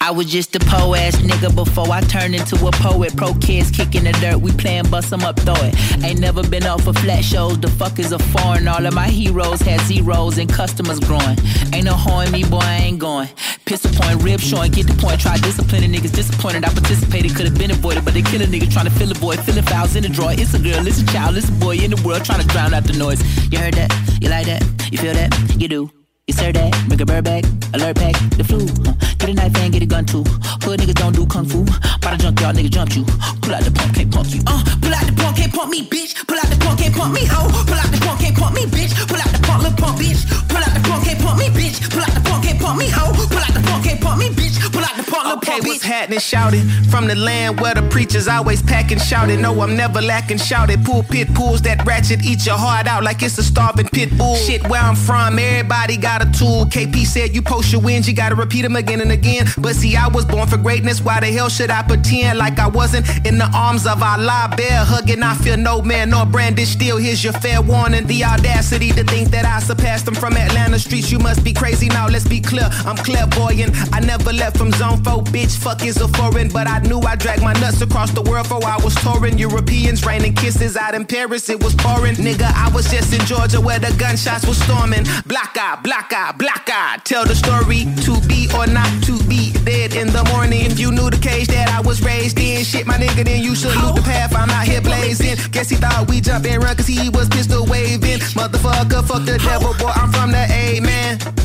[0.00, 3.16] I was just a po ass nigga before I turned into a poet.
[3.16, 5.74] Pro kids kicking the dirt, we playing bust 'em up, throw it.
[6.04, 8.68] Ain't never been off of flat shows, the fuck is a foreign.
[8.68, 11.36] All of my heroes had zeros and customers growing.
[11.72, 13.28] Ain't no hoeing me, boy, I ain't going.
[13.66, 15.20] Pistol point, rib showing, get the point.
[15.20, 16.64] Try disciplining niggas, disappointed.
[16.64, 19.14] I participated, could have been avoided, but they kill a nigga trying to fill a
[19.14, 19.40] void.
[19.40, 20.30] Filling fouls in the drawer.
[20.32, 22.72] It's a girl, it's a child, it's a boy in the world trying to drown
[22.72, 23.20] out the noise.
[23.50, 23.90] You heard that?
[24.20, 24.62] You like that?
[24.92, 25.34] You feel that?
[25.60, 26.05] You do.
[26.26, 26.74] You sir that?
[26.88, 28.66] Bring a bird back, alert pack, the flu.
[28.82, 28.98] Huh.
[29.18, 30.24] Get a knife and get a gun too.
[30.66, 31.62] Hood niggas don't do kung fu.
[32.02, 33.04] By the junkyard, nigga jump you.
[33.46, 34.42] Pull out the pump, can't pump you.
[34.44, 36.18] Uh, pull out the pump, can't pump me, bitch.
[36.26, 37.46] Pull out the pump, can't pump me, hoe.
[37.46, 38.90] Pull out the pump, can't pump me, bitch.
[39.06, 40.26] Pull out the pump, little pump, bitch.
[40.50, 41.78] Pull out the pump, can't pump me, bitch.
[41.94, 43.14] Pull out the pump, can't pump me, hoe.
[43.30, 44.56] Pull out the pump, can't pump me, bitch.
[44.74, 45.68] Pull out the pump, little Okay, pump, bitch.
[45.78, 46.18] what's happening?
[46.18, 49.40] Shouting from the land where the preachers always packing, shouting.
[49.40, 50.84] No, I'm never lacking, shouted.
[50.84, 54.34] Pulpit pulls that ratchet, eat your heart out like it's a starving pit bull.
[54.34, 56.66] Shit, where I'm from, everybody got a tool.
[56.66, 59.46] KP said you post your wins, you gotta repeat them again and again.
[59.58, 61.00] But see, I was born for greatness.
[61.00, 64.52] Why the hell should I pretend like I wasn't in the arms of Allah?
[64.56, 66.96] Bear hugging, I feel no man nor brandish steel.
[66.96, 68.06] Here's your fair warning.
[68.06, 71.10] The audacity to think that I surpassed them from Atlanta streets.
[71.10, 72.08] You must be crazy now.
[72.08, 72.68] Let's be clear.
[72.84, 73.74] I'm clairvoyant.
[73.92, 75.56] I never left from zone 4, bitch.
[75.56, 76.48] Fuck is a foreign.
[76.48, 79.38] But I knew I dragged my nuts across the world for I was touring.
[79.38, 81.48] Europeans raining kisses out in Paris.
[81.48, 82.16] It was pouring.
[82.16, 85.04] Nigga, I was just in Georgia where the gunshots were storming.
[85.26, 86.98] Black eye, black eye, black eye.
[87.04, 90.66] Tell the story to be or not to be dead in the morning.
[90.66, 93.54] If you knew the cage that I was raised in, shit, my nigga, then you
[93.54, 94.34] should loot the path.
[94.34, 95.36] I'm out here blazing.
[95.50, 98.20] Guess he thought we jump and run cause he was pistol waving.
[98.38, 99.92] Motherfucker, fuck the devil, boy.
[99.94, 101.35] I'm from the A, man.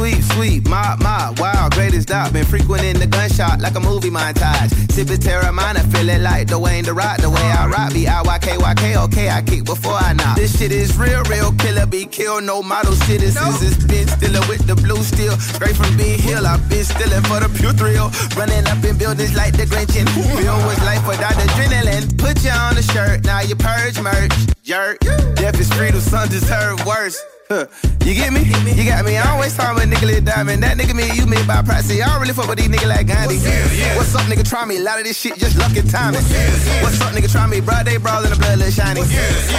[0.00, 2.32] Sweet, sweet, my, my, wow, greatest dot.
[2.32, 4.70] Been frequenting the gunshot like a movie montage.
[4.92, 7.18] Sip Sipping Terramana, it like Dwayne the Rock.
[7.18, 10.36] The way I rock, be I-Y-K-Y-K, okay, I kick before I knock.
[10.36, 13.60] This shit is real, real killer, be killed, no model citizens.
[13.60, 15.36] It's been stealing with the blue steel.
[15.36, 18.08] Straight from Big Hill, I've been stealing for the pure thrill.
[18.40, 22.16] Running up in buildings like the Grinch and Bill was life without adrenaline.
[22.16, 24.32] Put you on the shirt, now you purge merch.
[24.62, 25.00] Jerk.
[25.36, 27.20] Death is free, the son deserve worse.
[27.50, 27.66] Huh.
[28.00, 28.40] You get me?
[28.74, 29.18] You got me.
[29.18, 30.64] I always talk about nigga Lil Diamond.
[30.64, 31.62] That nigga me, you me by.
[31.84, 33.36] See, I don't really fuck with these niggas like Gandhi.
[33.94, 34.42] What's up, nigga?
[34.42, 34.78] Try me.
[34.78, 36.24] A lot of this shit just lucky timing.
[36.80, 37.30] What's up, nigga?
[37.30, 37.60] Try me.
[37.60, 39.04] Bro, they brawl in the blood, little shiny.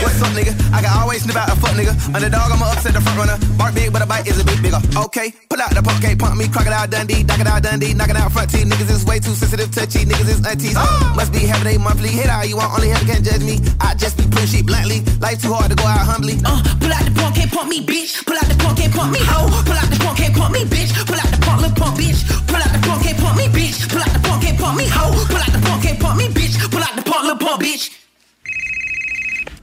[0.01, 0.57] What's up, nigga?
[0.73, 1.93] I can always snip out a fuck nigga.
[2.11, 3.37] Underdog, I'ma upset the front runner.
[3.55, 4.81] Bark big, but a bite is a bit bigger.
[4.97, 6.49] Okay, pull out the pump, can't pump me.
[6.49, 8.65] Crocodile Dundee, knock it out Dundee, knocking out front teeth.
[8.65, 10.03] Niggas is way too sensitive, touchy.
[10.03, 10.75] Niggas is aunties.
[11.15, 12.49] Must be having a monthly hit out.
[12.49, 13.61] You want only him can't judge me.
[13.79, 15.05] I just be putting shit bluntly.
[15.21, 16.41] Life too hard to go out humbly.
[16.43, 18.25] Uh, pull out the pump, can't pump me, bitch.
[18.25, 19.49] Pull out the pump, can't pump me, hoe.
[19.65, 20.91] Pull out the pump, can't pump me, bitch.
[21.05, 22.21] Pull out the pump, little pump, bitch.
[22.47, 23.89] Pull out the pump, can't pump me, bitch.
[23.89, 25.25] Pull out the pump, can't pump me, hoe.
[25.25, 26.55] Pull out the pump, can't pump me, bitch.
[26.71, 27.89] Pull out the pump, little pump, bitch.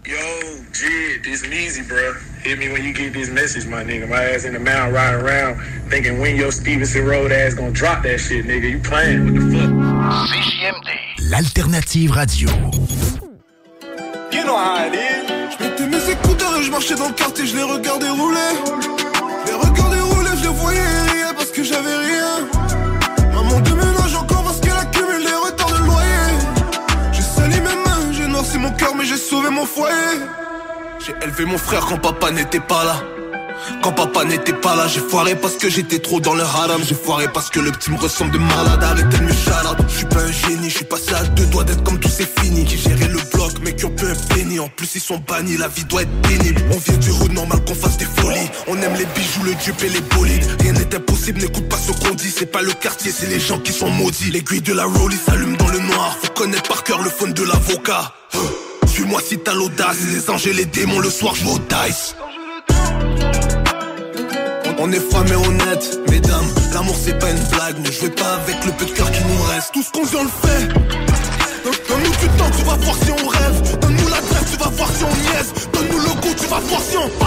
[0.08, 0.16] Yo,
[0.72, 2.14] Jid, this easy, bro.
[2.42, 4.08] Hit me when you get this message, my nigga.
[4.08, 8.02] My ass in the mountain riding around thinking when your Stevenson Road ass gonna drop
[8.04, 8.70] that shit, nigga.
[8.70, 9.24] You playing?
[9.24, 9.70] What the fuck?
[10.30, 11.30] CJMD.
[11.30, 13.17] L'alternative radio.
[14.48, 18.52] Je mettais mes écouteurs et je marchais dans le quartier, je les regardais rouler.
[19.44, 22.48] Les regardais rouler, je les voyais rire parce que j'avais rien.
[23.34, 26.32] Maman déménage encore parce qu'elle accumule des retards de loyer.
[27.12, 30.16] J'ai sali mes mains, j'ai noirci mon cœur, mais j'ai sauvé mon foyer.
[30.98, 33.17] J'ai élevé mon frère quand papa n'était pas là.
[33.82, 36.80] Quand papa n'était pas là, j'ai foiré parce que j'étais trop dans le haram.
[36.86, 38.82] J'ai foiré parce que le petit me ressemble de malade.
[38.82, 39.50] Arrêtez de me shout
[39.88, 42.26] Je suis pas un génie, je suis passé à deux doigts d'être comme tous ces
[42.26, 42.64] finis.
[42.64, 44.14] Qui géraient le bloc, mais qui ont peu un.
[44.60, 46.62] En plus, ils sont bannis, la vie doit être pénible.
[46.72, 48.50] On vient du road normal qu'on fasse des folies.
[48.66, 50.44] On aime les bijoux, le dupe et les bolides.
[50.60, 52.32] Rien n'est impossible, n'écoute pas ce qu'on dit.
[52.34, 54.30] C'est pas le quartier, c'est les gens qui sont maudits.
[54.30, 56.16] L'aiguille de la rollie s'allume dans le noir.
[56.22, 58.14] Faut connaître par cœur le phone de l'avocat.
[58.86, 59.98] Suis-moi si t'as l'audace.
[60.12, 61.44] Les anges et les démons, le soir, je.
[64.80, 66.46] On est froid mais honnête, mesdames.
[66.72, 69.42] L'amour c'est pas une blague, ne jouez pas avec le peu de cœur qui nous
[69.54, 69.72] reste.
[69.72, 70.68] Tout ce qu'on vient le fait.
[71.64, 73.78] Donne- Donne-nous du temps, tu vas voir si on rêve.
[73.80, 75.52] Donne-nous l'adresse, tu vas voir si on niaise.
[75.72, 77.08] Donne-nous le goût, tu vas voir si on.
[77.18, 77.26] Bah,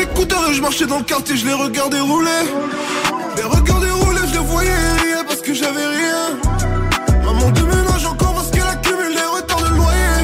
[0.00, 2.44] et je marchais dans le quartier, je les regardais rouler.
[3.36, 6.38] Les regardais rouler, je les voyais rire parce que j'avais rien.
[7.24, 10.18] Maman déménage encore parce qu'elle accumule des retards de loyer.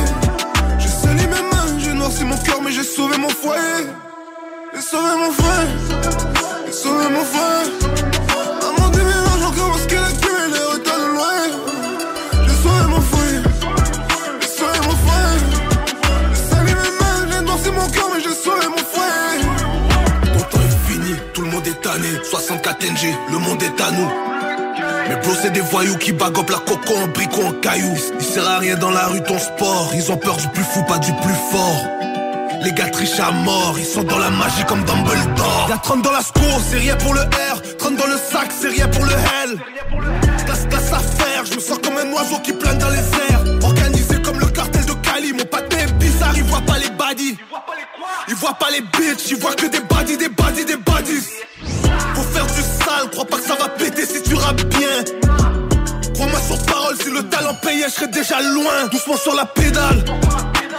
[0.78, 3.86] J'ai sali mes mains, j'ai noirci mon cœur, mais j'ai sauvé mon foyer.
[4.74, 5.68] J'ai sauvé mon frère,
[6.66, 8.17] j'ai sauvé mon frère.
[21.98, 22.24] Le monde est tanné.
[22.24, 24.10] 64 NG, le monde est à nous.
[25.08, 27.94] Mais bro, c'est des voyous qui bagopent la coco en bricot en caillou.
[28.18, 29.90] Il sert à rien dans la rue ton sport.
[29.94, 31.86] Ils ont peur du plus fou, pas du plus fort.
[32.62, 35.66] Les gars trichent à mort, ils sont dans la magie comme Dumbledore.
[35.68, 37.62] Y'a 30 dans la score, c'est rien pour le R.
[37.78, 39.58] 30 dans le sac, c'est rien pour le L.
[40.44, 43.44] Classe, classe à faire, je me sens comme un oiseau qui plane dans les airs.
[43.62, 47.38] Organisé comme le cartel de Cali, mon patin est bizarre, il voit pas les baddies.
[48.28, 51.26] Ils voient pas les bitches, ils voient que des baddies, des baddies, des baddies.
[52.14, 55.02] Faut faire du sale, crois pas que ça va péter si tu rappes bien.
[56.14, 58.86] Crois-moi sur parole, si le talent payait, je serais déjà loin.
[58.92, 60.04] Doucement sur la pédale.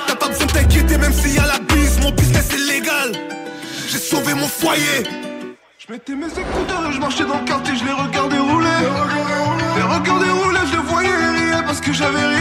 [0.05, 3.13] T'as pas besoin de t'inquiéter, même s'il y a la bise, mon business est légal.
[3.88, 5.03] J'ai sauvé mon foyer.
[5.80, 8.80] Je mettais mes écouteurs et je marchais dans le quartier, je les regardais rouler.
[9.76, 12.39] Les regardais rouler, je les voyais rire parce que j'avais rien.